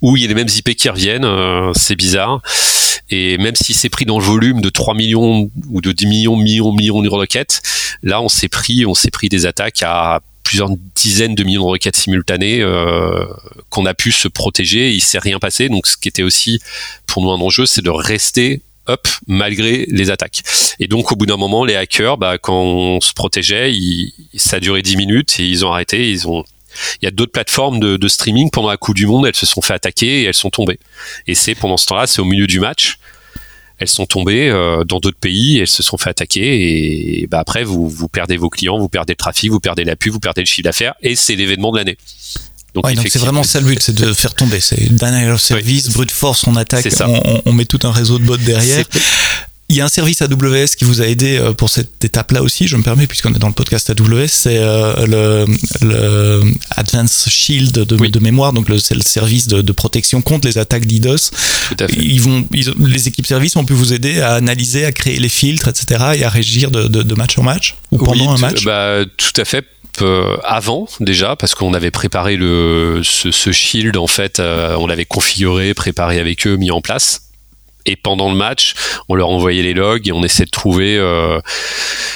Ou 0.02 0.16
il 0.16 0.22
y 0.22 0.24
a 0.26 0.28
les 0.28 0.34
mêmes 0.34 0.48
IP 0.48 0.74
qui 0.74 0.88
reviennent, 0.88 1.24
euh, 1.24 1.72
c'est 1.74 1.96
bizarre. 1.96 2.42
Et 3.10 3.38
même 3.38 3.54
si 3.54 3.72
c'est 3.74 3.88
pris 3.88 4.04
dans 4.04 4.18
le 4.18 4.24
volume 4.24 4.60
de 4.60 4.68
3 4.68 4.94
millions 4.94 5.50
ou 5.70 5.80
de 5.80 5.92
10 5.92 6.06
millions, 6.06 6.36
millions, 6.36 6.72
millions 6.72 7.02
de 7.02 7.08
requêtes, 7.08 7.62
là, 8.02 8.20
on 8.20 8.28
s'est 8.28 8.48
pris, 8.48 8.84
on 8.86 8.94
s'est 8.94 9.10
pris 9.10 9.28
des 9.28 9.46
attaques 9.46 9.82
à 9.82 10.20
plusieurs 10.42 10.70
dizaines 10.94 11.34
de 11.34 11.44
millions 11.44 11.64
de 11.64 11.70
requêtes 11.70 11.96
simultanées 11.96 12.60
euh, 12.60 13.24
qu'on 13.70 13.86
a 13.86 13.94
pu 13.94 14.10
se 14.10 14.28
protéger. 14.28 14.90
Il 14.92 15.00
s'est 15.00 15.18
rien 15.18 15.38
passé. 15.38 15.68
Donc, 15.68 15.86
ce 15.86 15.96
qui 15.96 16.08
était 16.08 16.22
aussi 16.22 16.60
pour 17.06 17.22
nous 17.22 17.30
un 17.30 17.40
enjeu, 17.40 17.66
c'est 17.66 17.82
de 17.82 17.90
rester 17.90 18.62
up 18.88 19.06
malgré 19.26 19.86
les 19.88 20.10
attaques. 20.10 20.42
Et 20.80 20.88
donc 20.88 21.12
au 21.12 21.16
bout 21.16 21.26
d'un 21.26 21.36
moment, 21.36 21.64
les 21.64 21.76
hackers, 21.76 22.16
bah, 22.16 22.38
quand 22.38 22.60
on 22.60 23.00
se 23.00 23.12
protégeait, 23.12 23.72
ça 24.36 24.60
duré 24.60 24.82
10 24.82 24.96
minutes 24.96 25.40
et 25.40 25.46
ils 25.46 25.64
ont 25.64 25.72
arrêté. 25.72 26.10
Ils 26.10 26.28
ont, 26.28 26.44
il 27.00 27.04
y 27.04 27.08
a 27.08 27.10
d'autres 27.10 27.32
plateformes 27.32 27.80
de, 27.80 28.08
streaming 28.08 28.50
pendant 28.50 28.68
la 28.68 28.76
Coupe 28.76 28.96
du 28.96 29.06
Monde, 29.06 29.26
elles 29.26 29.36
se 29.36 29.46
sont 29.46 29.62
fait 29.62 29.74
attaquer 29.74 30.22
et 30.22 30.24
elles 30.24 30.34
sont 30.34 30.50
tombées. 30.50 30.78
Et 31.26 31.34
c'est 31.34 31.54
pendant 31.54 31.76
ce 31.76 31.86
temps-là, 31.86 32.06
c'est 32.06 32.20
au 32.20 32.24
milieu 32.24 32.46
du 32.46 32.60
match. 32.60 32.98
Elles 33.78 33.88
sont 33.88 34.06
tombées 34.06 34.48
euh, 34.48 34.84
dans 34.84 35.00
d'autres 35.00 35.18
pays, 35.18 35.58
elles 35.58 35.66
se 35.66 35.82
sont 35.82 35.98
fait 35.98 36.10
attaquer 36.10 37.22
et 37.22 37.26
bah 37.26 37.40
après 37.40 37.64
vous, 37.64 37.88
vous 37.88 38.08
perdez 38.08 38.36
vos 38.36 38.48
clients, 38.48 38.78
vous 38.78 38.88
perdez 38.88 39.14
le 39.14 39.16
trafic, 39.16 39.50
vous 39.50 39.58
perdez 39.58 39.82
la 39.82 39.96
pub, 39.96 40.12
vous 40.12 40.20
perdez 40.20 40.42
le 40.42 40.46
chiffre 40.46 40.62
d'affaires 40.62 40.94
et 41.02 41.16
c'est 41.16 41.34
l'événement 41.34 41.72
de 41.72 41.78
l'année. 41.78 41.98
Donc, 42.74 42.84
c'est 43.08 43.18
vraiment 43.18 43.42
ça 43.44 43.60
le 43.60 43.66
but, 43.66 43.82
c'est 43.82 43.94
de 43.94 44.12
faire 44.12 44.34
tomber. 44.34 44.60
C'est 44.60 44.92
d'un 44.94 45.38
service, 45.38 45.90
brute 45.90 46.10
force, 46.10 46.46
on 46.46 46.56
attaque, 46.56 46.88
on, 47.00 47.42
on, 47.44 47.52
met 47.52 47.66
tout 47.66 47.80
un 47.84 47.92
réseau 47.92 48.18
de 48.18 48.24
bots 48.24 48.36
derrière. 48.36 48.84
Il 49.70 49.76
y 49.76 49.80
a 49.80 49.86
un 49.86 49.88
service 49.88 50.20
AWS 50.20 50.76
qui 50.76 50.84
vous 50.84 51.00
a 51.00 51.06
aidé 51.06 51.38
euh, 51.38 51.54
pour 51.54 51.70
cette 51.70 52.04
étape-là 52.04 52.42
aussi, 52.42 52.68
je 52.68 52.76
me 52.76 52.82
permets, 52.82 53.06
puisqu'on 53.06 53.32
est 53.32 53.38
dans 53.38 53.46
le 53.46 53.54
podcast 53.54 53.88
AWS, 53.88 54.26
c'est 54.28 54.58
euh, 54.58 55.06
le, 55.06 55.46
le 55.80 56.42
Advanced 56.76 57.30
Shield 57.30 57.72
de, 57.72 57.96
de 57.96 58.18
mémoire, 58.18 58.52
donc 58.52 58.70
c'est 58.78 58.94
le 58.94 59.00
service 59.00 59.48
de, 59.48 59.62
de, 59.62 59.72
protection 59.72 60.20
contre 60.20 60.46
les 60.46 60.58
attaques 60.58 60.84
d'IDOS. 60.84 61.30
Tout 61.68 61.76
à 61.80 61.88
fait. 61.88 61.96
Ils 61.96 62.20
vont, 62.20 62.46
les 62.52 63.08
équipes 63.08 63.26
services 63.26 63.56
ont 63.56 63.64
pu 63.64 63.72
vous 63.72 63.94
aider 63.94 64.20
à 64.20 64.34
analyser, 64.34 64.84
à 64.84 64.92
créer 64.92 65.18
les 65.18 65.30
filtres, 65.30 65.68
etc., 65.68 66.04
et 66.16 66.24
à 66.24 66.28
régir 66.28 66.70
de, 66.70 66.86
de 66.86 67.14
match 67.14 67.38
en 67.38 67.42
match 67.42 67.76
ou 67.90 67.96
pendant 67.96 68.32
un 68.32 68.38
match. 68.38 68.64
Bah, 68.64 68.98
tout 69.16 69.40
à 69.40 69.46
fait 69.46 69.64
euh, 70.02 70.36
avant 70.44 70.88
déjà 71.00 71.36
parce 71.36 71.54
qu'on 71.54 71.74
avait 71.74 71.90
préparé 71.90 72.36
le 72.36 73.00
ce, 73.02 73.52
shield 73.52 73.96
en 73.96 74.06
fait 74.06 74.40
euh, 74.40 74.76
on 74.76 74.86
l'avait 74.86 75.04
configuré 75.04 75.74
préparé 75.74 76.18
avec 76.18 76.46
eux 76.46 76.56
mis 76.56 76.70
en 76.70 76.80
place 76.80 77.30
et 77.86 77.96
pendant 77.96 78.30
le 78.30 78.34
match, 78.34 78.72
on 79.10 79.14
leur 79.14 79.28
envoyait 79.28 79.62
les 79.62 79.74
logs 79.74 80.08
et 80.08 80.12
on 80.12 80.24
essaie 80.24 80.46
de 80.46 80.50
trouver 80.50 80.96
euh, 80.96 81.38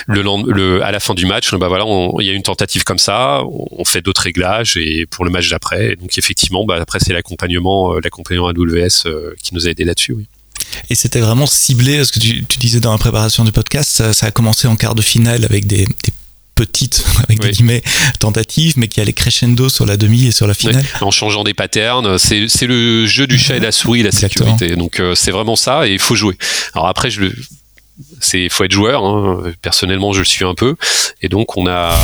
le, 0.07 0.23
le, 0.51 0.83
à 0.83 0.91
la 0.93 0.99
fin 0.99 1.13
du 1.13 1.27
match. 1.27 1.55
Bah 1.55 1.69
voilà, 1.69 1.85
il 2.21 2.27
y 2.27 2.31
a 2.31 2.33
une 2.33 2.43
tentative 2.43 2.85
comme 2.85 2.99
ça, 2.99 3.43
on 3.45 3.85
fait 3.85 4.01
d'autres 4.01 4.23
réglages 4.23 4.79
et 4.79 5.05
pour 5.05 5.27
le 5.27 5.31
match 5.31 5.51
d'après. 5.51 5.95
Donc 5.97 6.17
effectivement, 6.17 6.65
bah 6.65 6.79
après 6.81 7.01
c'est 7.01 7.13
l'accompagnement, 7.13 7.99
l'accompagnement 7.99 8.49
AWS 8.49 9.35
qui 9.43 9.55
nous 9.55 9.67
a 9.67 9.71
aidé 9.71 9.85
là-dessus. 9.85 10.13
Oui. 10.13 10.27
Et 10.89 10.95
c'était 10.95 11.21
vraiment 11.21 11.47
ciblé, 11.47 12.03
ce 12.03 12.13
que 12.13 12.19
tu, 12.19 12.43
disais 12.59 12.81
dans 12.81 12.93
la 12.93 12.99
préparation 12.99 13.45
du 13.45 13.53
podcast, 13.53 14.13
ça, 14.13 14.27
a 14.27 14.31
commencé 14.31 14.69
en 14.69 14.77
quart 14.77 14.95
de 14.95 15.03
finale 15.03 15.45
avec 15.45 15.67
des 15.67 15.87
petite, 16.59 17.05
avec 17.25 17.41
des 17.41 17.51
guillemets, 17.51 17.83
tentative, 18.19 18.75
mais 18.77 18.89
qui 18.89 19.01
allait 19.01 19.13
crescendo 19.13 19.69
sur 19.69 19.87
la 19.87 19.97
demi 19.97 20.27
et 20.27 20.33
sur 20.33 20.47
la 20.47 20.55
finale. 20.55 20.85
En 21.01 21.11
changeant 21.11 21.45
des 21.45 21.55
patterns, 21.55 22.19
c'est 22.19 22.67
le 22.67 23.07
jeu 23.07 23.27
du 23.27 23.39
chat 23.39 23.57
et 23.57 23.61
la 23.61 23.73
souris, 23.73 24.03
la 24.03 24.13
sécurité. 24.13 24.77
Donc 24.77 25.01
euh, 25.01 25.15
c'est 25.15 25.31
vraiment 25.31 25.57
ça 25.57 25.87
et 25.87 25.93
il 25.93 25.99
faut 25.99 26.15
jouer. 26.15 26.37
Alors 26.75 26.89
après, 26.89 27.11
je 27.11 27.23
c'est 28.21 28.49
faut 28.49 28.65
être 28.65 28.73
joueur. 28.73 29.05
Hein. 29.05 29.53
Personnellement, 29.63 30.13
je 30.13 30.21
le 30.21 30.25
suis 30.25 30.45
un 30.45 30.55
peu, 30.55 30.77
et 31.23 31.29
donc 31.29 31.57
on 31.57 31.67
a 31.67 31.99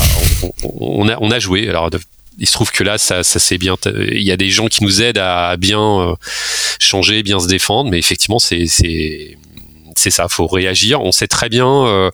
on, 0.63 1.09
a 1.09 1.17
on 1.21 1.31
a 1.31 1.39
joué. 1.39 1.69
Alors 1.69 1.91
il 2.39 2.47
se 2.47 2.53
trouve 2.53 2.71
que 2.73 2.83
là, 2.83 2.99
ça, 2.99 3.23
ça 3.23 3.39
c'est 3.39 3.59
bien. 3.59 3.77
Il 3.87 4.23
y 4.23 4.33
a 4.33 4.37
des 4.37 4.51
gens 4.51 4.67
qui 4.67 4.83
nous 4.83 5.03
aident 5.03 5.19
à 5.19 5.57
bien 5.57 5.81
euh, 5.81 6.15
changer, 6.81 7.23
bien 7.23 7.39
se 7.39 7.47
défendre, 7.47 7.91
mais 7.91 7.99
effectivement, 7.99 8.39
c'est 8.39 8.67
c'est 8.67 9.37
c'est 9.97 10.11
ça. 10.11 10.29
Faut 10.29 10.47
réagir. 10.47 11.01
On 11.01 11.13
sait 11.13 11.29
très 11.29 11.49
bien. 11.49 11.69
Euh, 11.87 12.11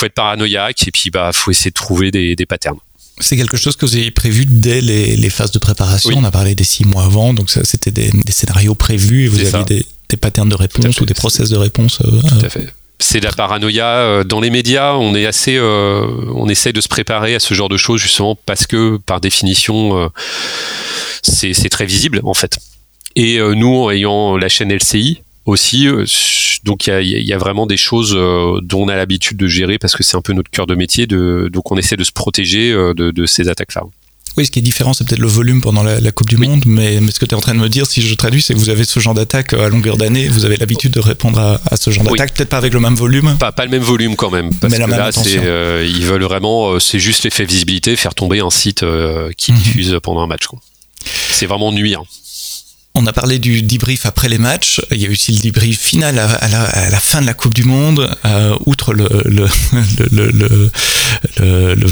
faut 0.00 0.06
être 0.06 0.14
paranoïaque 0.14 0.88
et 0.88 0.90
puis 0.90 1.10
bah 1.10 1.30
faut 1.32 1.50
essayer 1.50 1.70
de 1.70 1.74
trouver 1.74 2.10
des, 2.10 2.34
des 2.34 2.46
patterns. 2.46 2.78
C'est 3.18 3.36
quelque 3.36 3.58
chose 3.58 3.76
que 3.76 3.84
vous 3.84 3.96
avez 3.96 4.10
prévu 4.10 4.46
dès 4.46 4.80
les, 4.80 5.14
les 5.14 5.30
phases 5.30 5.50
de 5.50 5.58
préparation. 5.58 6.16
On 6.16 6.24
a 6.24 6.30
parlé 6.30 6.54
des 6.54 6.64
six 6.64 6.86
mois 6.86 7.04
avant, 7.04 7.34
donc 7.34 7.50
c'était 7.50 7.90
des, 7.90 8.10
des, 8.10 8.32
scénarios 8.32 8.74
prévus 8.74 9.26
et 9.26 9.28
vous 9.28 9.40
aviez 9.40 9.64
des, 9.64 9.86
des, 10.08 10.16
patterns 10.16 10.48
de 10.48 10.54
réponse 10.54 10.98
ou 11.00 11.04
des 11.04 11.12
process 11.12 11.50
de 11.50 11.56
réponse. 11.56 12.00
Euh, 12.00 12.20
Tout 12.22 12.46
à 12.46 12.48
fait. 12.48 12.72
C'est 12.98 13.20
de 13.20 13.26
la 13.26 13.32
paranoïa. 13.32 13.86
Euh, 13.86 14.24
dans 14.24 14.40
les 14.40 14.50
médias, 14.50 14.94
on 14.94 15.14
est 15.14 15.26
assez, 15.26 15.56
euh, 15.56 16.06
on 16.34 16.48
essaie 16.48 16.72
de 16.72 16.80
se 16.80 16.88
préparer 16.88 17.34
à 17.34 17.40
ce 17.40 17.52
genre 17.52 17.68
de 17.68 17.76
choses 17.76 18.00
justement 18.00 18.38
parce 18.46 18.66
que 18.66 18.98
par 18.98 19.20
définition, 19.20 19.98
euh, 19.98 20.08
c'est 21.22 21.70
très 21.70 21.86
visible 21.86 22.20
en 22.24 22.34
fait. 22.34 22.58
Et 23.16 23.38
nous, 23.38 23.90
ayant 23.90 24.36
la 24.36 24.48
chaîne 24.48 24.72
LCI, 24.72 25.22
aussi. 25.46 25.88
Euh, 25.88 26.04
donc 26.64 26.86
il 26.86 27.26
y 27.26 27.32
a, 27.32 27.38
vraiment 27.38 27.66
des 27.66 27.76
choses 27.76 28.14
euh, 28.14 28.60
dont 28.62 28.82
on 28.82 28.88
a 28.88 28.96
l'habitude 28.96 29.36
de 29.36 29.46
gérer 29.46 29.78
parce 29.78 29.96
que 29.96 30.02
c'est 30.02 30.16
un 30.16 30.20
peu 30.20 30.32
notre 30.32 30.50
cœur 30.50 30.66
de 30.66 30.74
métier. 30.74 31.06
De, 31.06 31.48
donc 31.52 31.70
on 31.72 31.76
essaie 31.76 31.96
de 31.96 32.04
se 32.04 32.12
protéger 32.12 32.70
euh, 32.70 32.92
de, 32.94 33.26
ces 33.26 33.48
attaques-là. 33.48 33.82
Oui, 34.36 34.46
ce 34.46 34.52
qui 34.52 34.60
est 34.60 34.62
différent, 34.62 34.94
c'est 34.94 35.04
peut-être 35.04 35.20
le 35.20 35.26
volume 35.26 35.60
pendant 35.60 35.82
la, 35.82 36.12
Coupe 36.12 36.28
du 36.28 36.36
Monde, 36.36 36.62
mais, 36.64 37.00
ce 37.10 37.18
que 37.18 37.26
tu 37.26 37.32
es 37.32 37.34
en 37.34 37.40
train 37.40 37.52
de 37.52 37.58
me 37.58 37.68
dire, 37.68 37.84
si 37.86 38.00
je 38.00 38.14
traduis, 38.14 38.40
c'est 38.40 38.54
que 38.54 38.60
vous 38.60 38.68
avez 38.68 38.84
ce 38.84 39.00
genre 39.00 39.12
d'attaque 39.12 39.54
à 39.54 39.68
longueur 39.68 39.96
d'année, 39.96 40.28
vous 40.28 40.44
avez 40.44 40.56
l'habitude 40.56 40.92
de 40.92 41.00
répondre 41.00 41.40
à, 41.40 41.76
ce 41.76 41.90
genre 41.90 42.04
d'attaque, 42.04 42.34
peut-être 42.34 42.48
pas 42.48 42.56
avec 42.56 42.72
le 42.72 42.78
même 42.78 42.94
volume. 42.94 43.36
Pas, 43.40 43.50
pas 43.50 43.64
le 43.64 43.72
même 43.72 43.82
volume 43.82 44.14
quand 44.14 44.30
même, 44.30 44.54
parce 44.54 44.72
mais 44.72 44.84
que 44.84 44.88
là, 44.88 45.82
ils 45.82 46.04
veulent 46.04 46.22
vraiment, 46.22 46.78
c'est 46.78 47.00
juste 47.00 47.24
l'effet 47.24 47.44
visibilité, 47.44 47.96
faire 47.96 48.14
tomber 48.14 48.38
un 48.38 48.50
site 48.50 48.84
qui 49.36 49.52
mhm. 49.52 49.58
diffuse 49.58 49.98
pendant 50.00 50.20
un 50.20 50.28
match. 50.28 50.44
C'est 51.30 51.46
vraiment 51.46 51.72
nuire. 51.72 52.04
On 53.02 53.06
a 53.06 53.14
parlé 53.14 53.38
du 53.38 53.62
debrief 53.62 54.04
après 54.04 54.28
les 54.28 54.36
matchs. 54.36 54.82
Il 54.90 54.98
y 54.98 55.06
a 55.06 55.08
eu 55.08 55.12
aussi 55.12 55.32
le 55.32 55.40
debrief 55.40 55.80
final 55.80 56.18
à, 56.18 56.48
la, 56.48 57.00
fin 57.00 57.22
de 57.22 57.26
la 57.26 57.32
Coupe 57.32 57.54
du 57.54 57.64
Monde. 57.64 58.14
Euh, 58.26 58.54
outre 58.66 58.92
le, 58.92 59.06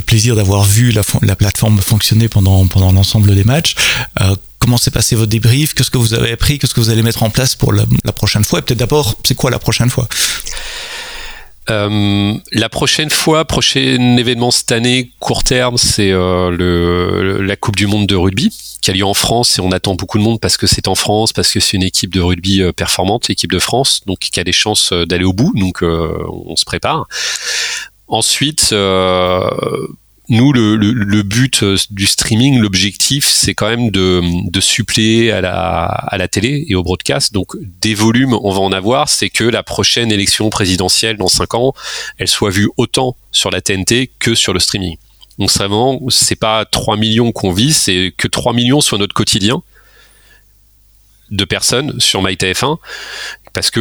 plaisir 0.05 0.37
d'avoir 0.37 0.65
vu 0.65 0.91
la, 0.93 1.01
la, 1.23 1.35
plateforme 1.35 1.81
fonctionner 1.81 2.29
pendant, 2.29 2.69
l'ensemble 2.93 3.35
des 3.35 3.45
matchs, 3.45 3.75
euh, 4.21 4.37
comment 4.59 4.77
s'est 4.77 4.91
passé 4.91 5.17
votre 5.17 5.31
débrief? 5.31 5.73
Qu'est-ce 5.73 5.91
que 5.91 5.97
vous 5.97 6.13
avez 6.13 6.33
appris? 6.33 6.59
Qu'est-ce 6.59 6.75
que 6.75 6.81
vous 6.81 6.91
allez 6.91 7.03
mettre 7.03 7.23
en 7.23 7.31
place 7.31 7.55
pour 7.55 7.73
la 7.73 7.87
prochaine 8.15 8.45
fois? 8.45 8.59
Et 8.59 8.63
peut-être 8.63 8.79
d'abord, 8.79 9.17
c'est 9.25 9.35
quoi 9.35 9.51
la 9.51 9.59
prochaine 9.59 9.89
fois? 9.89 10.09
Euh, 11.71 12.35
la 12.53 12.69
prochaine 12.69 13.11
fois, 13.11 13.45
prochain 13.45 14.17
événement 14.17 14.51
cette 14.51 14.73
année, 14.73 15.11
court 15.21 15.45
terme, 15.45 15.77
c'est 15.77 16.11
euh, 16.11 16.51
le, 16.51 17.43
la 17.43 17.57
Coupe 17.57 17.77
du 17.77 17.87
Monde 17.87 18.07
de 18.07 18.17
rugby 18.17 18.55
qui 18.81 18.91
a 18.91 18.95
lieu 18.95 19.05
en 19.05 19.15
France 19.15 19.59
et 19.59 19.61
on 19.61 19.73
attend 19.73 19.95
beaucoup 19.95 20.19
de 20.19 20.23
monde 20.23 20.41
parce 20.41 20.57
que 20.57 20.67
c'est 20.67 20.89
en 20.89 20.95
France, 20.95 21.33
parce 21.33 21.53
que 21.53 21.61
c'est 21.61 21.77
une 21.77 21.83
équipe 21.83 22.13
de 22.13 22.21
rugby 22.21 22.63
euh, 22.63 22.73
performante, 22.73 23.29
l'équipe 23.29 23.51
de 23.51 23.59
France, 23.59 24.03
donc 24.07 24.21
qui 24.21 24.39
a 24.41 24.45
des 24.45 24.53
chances 24.53 24.93
euh, 24.93 25.05
d'aller 25.05 25.25
au 25.25 25.33
bout, 25.33 25.53
donc 25.57 25.83
on 25.83 26.57
se 26.57 26.65
prépare. 26.65 27.07
Ensuite, 28.07 28.73
nous, 30.31 30.53
le, 30.53 31.23
but 31.23 31.63
euh, 31.63 31.77
du 31.91 32.07
streaming, 32.07 32.59
l'objectif, 32.59 33.27
c'est 33.27 33.55
quand 33.55 33.69
même 33.69 33.91
de, 33.91 34.61
suppléer 34.61 35.33
à 35.33 35.41
la, 35.41 36.29
télé 36.29 36.67
et 36.69 36.75
au 36.75 36.83
broadcast. 36.83 37.33
Donc, 37.33 37.57
des 37.81 37.95
volumes, 37.95 38.35
on 38.43 38.53
va 38.53 38.61
en 38.61 38.73
avoir. 38.73 39.09
C'est 39.09 39.31
que 39.31 39.45
la 39.45 39.63
prochaine 39.63 40.13
élection 40.13 40.51
présidentielle 40.51 41.17
dans 41.17 41.29
5 41.29 41.55
ans, 41.55 41.73
elle 42.19 42.29
soit 42.29 42.51
vue 42.51 42.69
autant 42.77 43.17
sur 43.33 43.51
la 43.51 43.61
TNT 43.61 44.11
que 44.19 44.35
sur 44.35 44.53
le 44.53 44.61
streaming. 44.61 44.97
Donc, 45.39 45.51
c'est 45.51 45.61
vraiment, 45.61 45.99
c'est 46.11 46.37
pas 46.37 46.65
3 46.67 46.97
millions 46.97 47.33
qu'on 47.33 47.53
vit, 47.53 47.73
c'est 47.73 48.13
que 48.17 48.29
3 48.29 48.53
millions 48.53 48.81
sur 48.81 48.99
notre 48.99 49.15
quotidien 49.15 49.63
de 51.31 51.45
personnes 51.45 51.99
sur 52.01 52.23
MyTF1 52.23 52.79
parce 53.59 53.73
que 53.73 53.81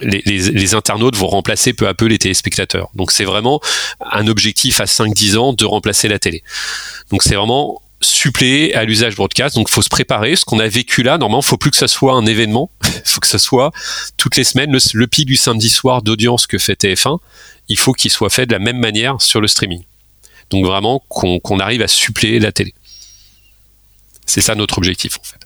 les, 0.00 0.74
internautes 0.74 1.14
vont 1.14 1.26
remplacer 1.26 1.74
peu 1.74 1.86
à 1.86 1.92
peu 1.92 2.06
les 2.06 2.18
téléspectateurs. 2.18 2.88
Donc 2.94 3.12
c'est 3.12 3.24
vraiment 3.24 3.60
un 4.00 4.28
objectif 4.28 4.80
à 4.80 4.84
5-10 4.84 5.36
ans 5.36 5.52
de 5.52 5.66
remplacer 5.66 6.08
la 6.08 6.18
télé. 6.18 6.42
Donc 7.10 7.22
c'est 7.22 7.34
vraiment 7.34 7.82
suppléer 8.00 8.72
à 8.72 8.84
l'usage 8.84 9.14
broadcast. 9.16 9.56
Donc, 9.56 9.68
faut 9.68 9.82
se 9.82 9.90
préparer. 9.90 10.36
Ce 10.36 10.46
qu'on 10.46 10.58
a 10.58 10.68
vécu 10.68 11.02
là, 11.02 11.18
normalement, 11.18 11.42
faut 11.42 11.58
plus 11.58 11.70
que 11.70 11.76
ça 11.76 11.86
soit 11.86 12.14
un 12.14 12.24
événement. 12.24 12.70
faut 13.04 13.20
que 13.20 13.26
ça 13.26 13.38
soit 13.38 13.72
toutes 14.16 14.36
les 14.36 14.44
semaines 14.44 14.72
le, 14.72 15.06
pic 15.06 15.26
du 15.26 15.36
samedi 15.36 15.68
soir 15.68 16.00
d'audience 16.00 16.46
que 16.46 16.56
fait 16.56 16.82
TF1. 16.82 17.18
Il 17.68 17.78
faut 17.78 17.92
qu'il 17.92 18.10
soit 18.10 18.30
fait 18.30 18.46
de 18.46 18.52
la 18.52 18.58
même 18.58 18.78
manière 18.78 19.20
sur 19.20 19.42
le 19.42 19.48
streaming. 19.48 19.82
Donc, 20.48 20.64
vraiment, 20.64 21.02
qu'on 21.08 21.58
arrive 21.60 21.82
à 21.82 21.88
suppléer 21.88 22.38
la 22.40 22.52
télé. 22.52 22.72
C'est 24.24 24.40
ça 24.40 24.54
notre 24.54 24.78
objectif, 24.78 25.18
en 25.18 25.24
fait. 25.24 25.43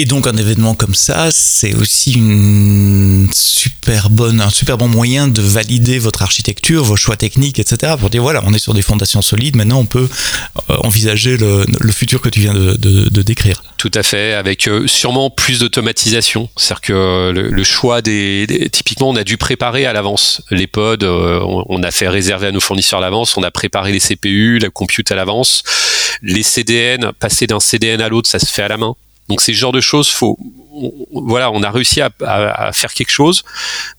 Et 0.00 0.06
donc 0.06 0.26
un 0.26 0.34
événement 0.38 0.74
comme 0.74 0.94
ça, 0.94 1.28
c'est 1.30 1.74
aussi 1.74 2.12
une 2.12 3.28
super 3.34 4.08
bonne, 4.08 4.40
un 4.40 4.48
super 4.48 4.78
bon 4.78 4.88
moyen 4.88 5.28
de 5.28 5.42
valider 5.42 5.98
votre 5.98 6.22
architecture, 6.22 6.82
vos 6.82 6.96
choix 6.96 7.18
techniques, 7.18 7.58
etc. 7.58 7.96
Pour 8.00 8.08
dire 8.08 8.22
voilà, 8.22 8.42
on 8.46 8.54
est 8.54 8.58
sur 8.58 8.72
des 8.72 8.80
fondations 8.80 9.20
solides. 9.20 9.56
Maintenant, 9.56 9.78
on 9.78 9.84
peut 9.84 10.08
euh, 10.70 10.76
envisager 10.78 11.36
le, 11.36 11.66
futur 11.92 12.22
que 12.22 12.30
tu 12.30 12.40
viens 12.40 12.54
de, 12.54 13.22
décrire. 13.22 13.62
Tout 13.76 13.90
à 13.92 14.02
fait, 14.02 14.32
avec 14.32 14.68
euh, 14.68 14.86
sûrement 14.86 15.28
plus 15.28 15.58
d'automatisation. 15.58 16.48
C'est-à-dire 16.56 16.80
que 16.80 17.30
le, 17.34 17.64
choix 17.64 18.00
des, 18.00 18.70
typiquement, 18.72 19.10
on 19.10 19.16
a 19.16 19.24
dû 19.24 19.36
préparer 19.36 19.84
à 19.84 19.92
l'avance 19.92 20.40
les 20.50 20.66
pods. 20.66 20.96
Euh, 21.02 21.40
on, 21.68 21.82
a 21.82 21.90
fait 21.90 22.08
réserver 22.08 22.46
à 22.46 22.52
nos 22.52 22.60
fournisseurs 22.60 23.00
à 23.00 23.02
l'avance. 23.02 23.36
On 23.36 23.42
a 23.42 23.50
préparé 23.50 23.92
les 23.92 24.00
CPU, 24.00 24.60
la 24.60 24.70
compute 24.70 25.12
à 25.12 25.14
l'avance. 25.14 25.62
Les 26.22 26.42
CDN, 26.42 27.12
passer 27.20 27.46
d'un 27.46 27.60
CDN 27.60 28.00
à 28.00 28.08
l'autre, 28.08 28.30
ça 28.30 28.38
se 28.38 28.46
fait 28.46 28.62
à 28.62 28.68
la 28.68 28.78
main. 28.78 28.96
Donc 29.30 29.42
ces 29.42 29.54
genres 29.54 29.70
de 29.70 29.80
choses, 29.80 30.08
faut, 30.08 30.36
voilà, 31.12 31.52
on 31.52 31.62
a 31.62 31.70
réussi 31.70 32.00
à, 32.00 32.10
faire 32.72 32.92
quelque 32.92 33.12
chose, 33.12 33.44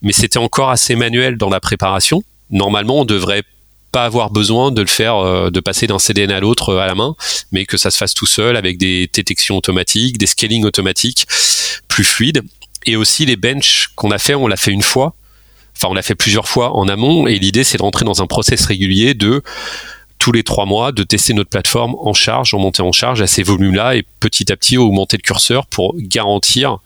mais 0.01 0.11
c'était 0.11 0.39
encore 0.39 0.69
assez 0.69 0.93
manuel 0.95 1.37
dans 1.37 1.49
la 1.49 1.61
préparation. 1.61 2.21
Normalement, 2.49 2.99
on 2.99 3.05
devrait 3.05 3.43
pas 3.93 4.03
avoir 4.03 4.29
besoin 4.29 4.71
de 4.71 4.81
le 4.81 4.87
faire, 4.89 5.15
euh, 5.15 5.49
de 5.49 5.61
passer 5.61 5.87
d'un 5.87 5.99
CDN 5.99 6.31
à 6.31 6.41
l'autre 6.41 6.69
euh, 6.69 6.79
à 6.79 6.85
la 6.85 6.95
main, 6.95 7.15
mais 7.53 7.65
que 7.65 7.77
ça 7.77 7.91
se 7.91 7.97
fasse 7.97 8.13
tout 8.13 8.25
seul 8.25 8.57
avec 8.57 8.77
des 8.77 9.09
détections 9.13 9.55
automatiques, 9.57 10.17
des 10.17 10.27
scaling 10.27 10.65
automatiques 10.65 11.27
plus 11.87 12.03
fluides. 12.03 12.41
Et 12.85 12.97
aussi 12.97 13.25
les 13.25 13.37
benches 13.37 13.89
qu'on 13.95 14.11
a 14.11 14.17
fait, 14.17 14.35
on 14.35 14.47
l'a 14.47 14.57
fait 14.57 14.71
une 14.71 14.81
fois. 14.81 15.15
Enfin, 15.77 15.87
on 15.89 15.93
l'a 15.93 16.01
fait 16.01 16.15
plusieurs 16.15 16.49
fois 16.49 16.75
en 16.75 16.89
amont. 16.89 17.27
Et 17.27 17.39
l'idée, 17.39 17.63
c'est 17.63 17.77
de 17.77 17.83
rentrer 17.83 18.03
dans 18.03 18.21
un 18.21 18.27
process 18.27 18.65
régulier 18.65 19.13
de 19.13 19.43
tous 20.21 20.31
les 20.31 20.43
trois 20.43 20.67
mois 20.67 20.91
de 20.91 21.01
tester 21.01 21.33
notre 21.33 21.49
plateforme 21.49 21.95
en 21.99 22.13
charge, 22.13 22.53
en 22.53 22.59
montée 22.59 22.83
en 22.83 22.91
charge 22.91 23.23
à 23.23 23.27
ces 23.27 23.41
volumes-là 23.41 23.95
et 23.95 24.05
petit 24.19 24.51
à 24.51 24.55
petit 24.55 24.77
augmenter 24.77 25.17
le 25.17 25.23
curseur 25.23 25.65
pour 25.65 25.95
garantir 25.97 26.77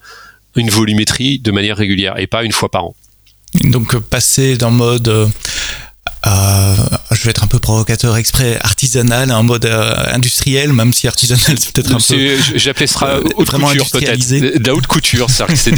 une 0.54 0.70
volumétrie 0.70 1.38
de 1.38 1.50
manière 1.50 1.76
régulière 1.76 2.18
et 2.18 2.26
pas 2.26 2.44
une 2.44 2.52
fois 2.52 2.70
par 2.70 2.86
an. 2.86 2.96
Donc 3.62 3.94
euh, 3.94 4.00
passer 4.00 4.56
d'un 4.56 4.70
mode 4.70 5.08
euh, 5.08 5.26
euh, 6.26 6.76
je 7.10 7.24
vais 7.24 7.30
être 7.30 7.44
un 7.44 7.46
peu 7.46 7.58
provocateur 7.58 8.16
exprès 8.16 8.58
artisanal 8.62 9.30
un 9.30 9.42
mode 9.42 9.66
industriel 9.66 10.72
même 10.72 10.94
si 10.94 11.06
artisanal 11.06 11.44
c'est 11.58 11.72
peut-être 11.72 11.92
un 11.92 11.98
peu 11.98 12.58
j'appelais 12.58 12.86
ça 12.86 13.20
haute 13.34 13.46
vraiment 13.46 13.68
couture 13.68 13.90
peut-être. 13.90 14.28
de 14.28 14.66
la 14.66 14.74
haute 14.74 14.86
couture 14.86 15.28
ça 15.30 15.44
reste 15.44 15.68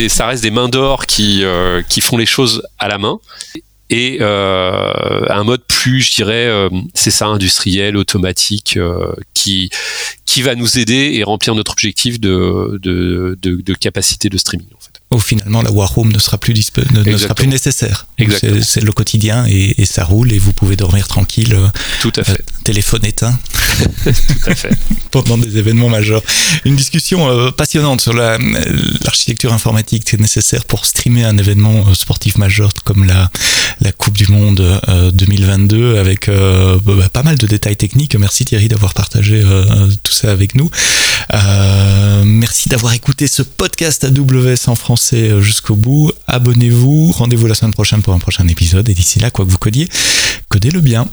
des 0.43 0.51
mains 0.51 0.69
d'or 0.69 1.07
qui 1.07 1.43
qui 1.89 2.01
font 2.01 2.17
les 2.17 2.27
choses 2.27 2.63
à 2.79 2.87
la 2.89 2.99
main 2.99 3.19
et 3.91 4.19
euh, 4.21 5.25
un 5.31 5.45
mode 5.45 5.63
plus, 5.67 6.03
je 6.03 6.15
dirais, 6.17 6.47
euh, 6.47 6.69
c'est 6.95 7.11
ça, 7.11 7.27
industriel, 7.27 7.97
automatique, 7.97 8.77
euh, 8.77 9.13
qui 9.35 9.71
qui 10.27 10.43
va 10.43 10.55
nous 10.55 10.79
aider 10.79 11.13
et 11.15 11.25
remplir 11.25 11.55
notre 11.55 11.73
objectif 11.73 12.21
de, 12.21 12.79
de, 12.83 13.39
de, 13.41 13.63
de 13.63 13.75
capacité 13.75 14.29
de 14.29 14.37
streaming. 14.37 14.69
En 14.77 14.81
fait 14.81 14.99
où 15.11 15.19
finalement 15.19 15.63
la 15.63 15.71
War 15.71 15.91
Room 15.95 16.13
ne 16.13 16.19
sera 16.19 16.37
plus, 16.37 16.53
ne, 16.55 17.17
sera 17.17 17.35
plus 17.35 17.47
nécessaire. 17.47 18.07
C'est 18.63 18.83
le 18.83 18.93
quotidien 18.93 19.47
et, 19.49 19.85
ça 19.87 20.05
roule 20.05 20.33
et 20.33 20.39
vous 20.39 20.53
pouvez 20.53 20.77
dormir 20.77 21.09
tranquille. 21.09 21.55
Euh, 21.55 21.69
Tout 22.03 22.13
à 22.17 22.25
fait. 22.25 22.33
Euh, 22.33 22.45
téléphone 22.65 23.05
éteint. 23.07 23.39
Tout 24.05 24.51
à 24.51 24.55
fait. 24.55 24.77
Pendant 25.11 25.39
des 25.39 25.57
événements 25.57 25.89
majeurs. 25.89 26.23
Une 26.67 26.77
discussion 26.77 27.27
euh, 27.27 27.51
passionnante 27.51 28.03
sur 28.03 28.13
l'architecture 28.13 29.55
informatique 29.55 30.05
qui 30.05 30.17
est 30.17 30.19
nécessaire 30.19 30.67
pour 30.67 30.85
streamer 30.85 31.25
un 31.25 31.39
événement 31.39 31.95
sportif 31.95 32.37
majeur 32.37 32.71
comme 32.85 33.05
la, 33.05 33.31
la 33.81 33.93
Coupe 33.93 34.17
du 34.17 34.31
Monde 34.31 34.81
2022 35.15 35.99
avec 35.99 36.29
bah, 36.29 37.09
pas 37.13 37.23
mal 37.23 37.39
de 37.39 37.47
détails 37.47 37.77
techniques. 37.77 38.17
Merci 38.17 38.45
Thierry 38.45 38.69
d'avoir 38.69 38.95
partagé 38.95 39.43
tout 40.03 40.13
ça 40.13 40.31
avec 40.31 40.55
nous. 40.55 40.71
merci 42.25 42.69
d'avoir 42.69 42.93
écouté 42.95 43.27
ce 43.27 43.43
podcast 43.43 44.05
AWS 44.05 44.69
en 44.69 44.75
euh, 45.13 45.41
jusqu'au 45.41 45.75
bout. 45.75 46.13
Abonnez-vous. 46.27 47.13
Rendez-vous 47.13 47.47
la 47.47 47.55
semaine 47.55 47.73
prochaine 47.73 48.03
pour 48.03 48.15
un 48.15 48.19
prochain 48.19 48.47
épisode. 48.49 48.89
Et 48.89 48.95
d'ici 48.95 49.19
là, 49.19 49.31
quoi 49.31 49.45
que 49.45 49.51
vous 49.51 49.59
codiez, 49.59 49.89
codez-le 50.49 50.81
bien. 50.81 51.07